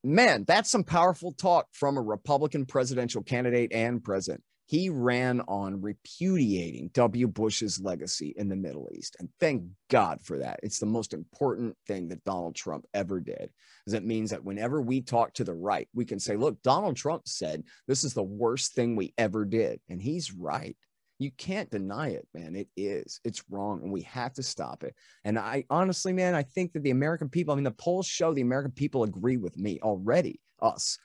[0.05, 5.81] man, that's some powerful talk from a Republican presidential candidate and president he ran on
[5.81, 7.29] repudiating W.
[7.29, 9.17] Bush's legacy in the Middle East.
[9.21, 10.59] And thank God for that.
[10.65, 13.51] It's the most important thing that Donald Trump ever did.
[13.87, 16.97] Is it means that whenever we talk to the right, we can say, look, Donald
[16.97, 19.81] Trump said this is the worst thing we ever did.
[19.89, 20.77] And he's right.
[21.21, 22.57] You can't deny it, man.
[22.57, 23.21] It is.
[23.25, 23.83] It's wrong.
[23.85, 24.97] And we have to stop it.
[25.25, 28.35] And I honestly, man, I think that the American people, I mean, the polls show
[28.35, 30.99] the American people agree with me already, us,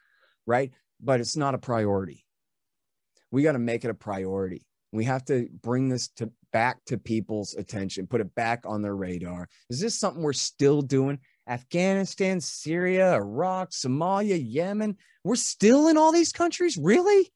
[0.48, 0.72] right?
[1.00, 2.26] But it's not a priority
[3.32, 4.66] we got to make it a priority.
[4.92, 8.96] We have to bring this to back to people's attention, put it back on their
[8.96, 9.48] radar.
[9.70, 11.20] Is this something we're still doing?
[11.48, 14.98] Afghanistan, Syria, Iraq, Somalia, Yemen.
[15.24, 16.78] We're still in all these countries?
[16.78, 17.32] Really?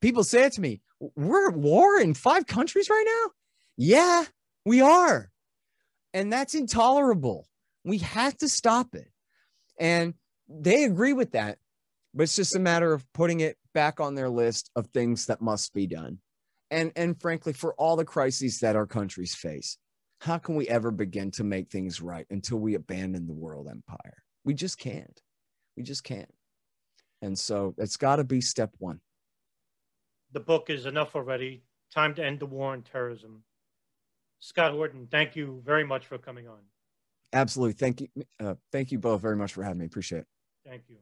[0.00, 0.80] People say it to me.
[1.14, 3.30] We're at war in five countries right now?
[3.76, 4.24] Yeah,
[4.64, 5.30] we are.
[6.14, 7.48] And that's intolerable.
[7.84, 9.10] We have to stop it.
[9.78, 10.14] And
[10.48, 11.58] they agree with that.
[12.14, 15.42] But it's just a matter of putting it back on their list of things that
[15.42, 16.18] must be done.
[16.70, 19.76] And, and frankly, for all the crises that our countries face,
[20.20, 24.22] how can we ever begin to make things right until we abandon the world empire?
[24.44, 25.20] We just can't.
[25.76, 26.32] We just can't.
[27.20, 29.00] And so it's got to be step one.
[30.32, 31.62] The book is enough already.
[31.92, 33.44] Time to end the war on terrorism.
[34.40, 36.58] Scott Horton, thank you very much for coming on.
[37.32, 37.74] Absolutely.
[37.74, 38.08] Thank you.
[38.40, 39.86] Uh, thank you both very much for having me.
[39.86, 40.26] Appreciate it.
[40.66, 40.96] Thank you.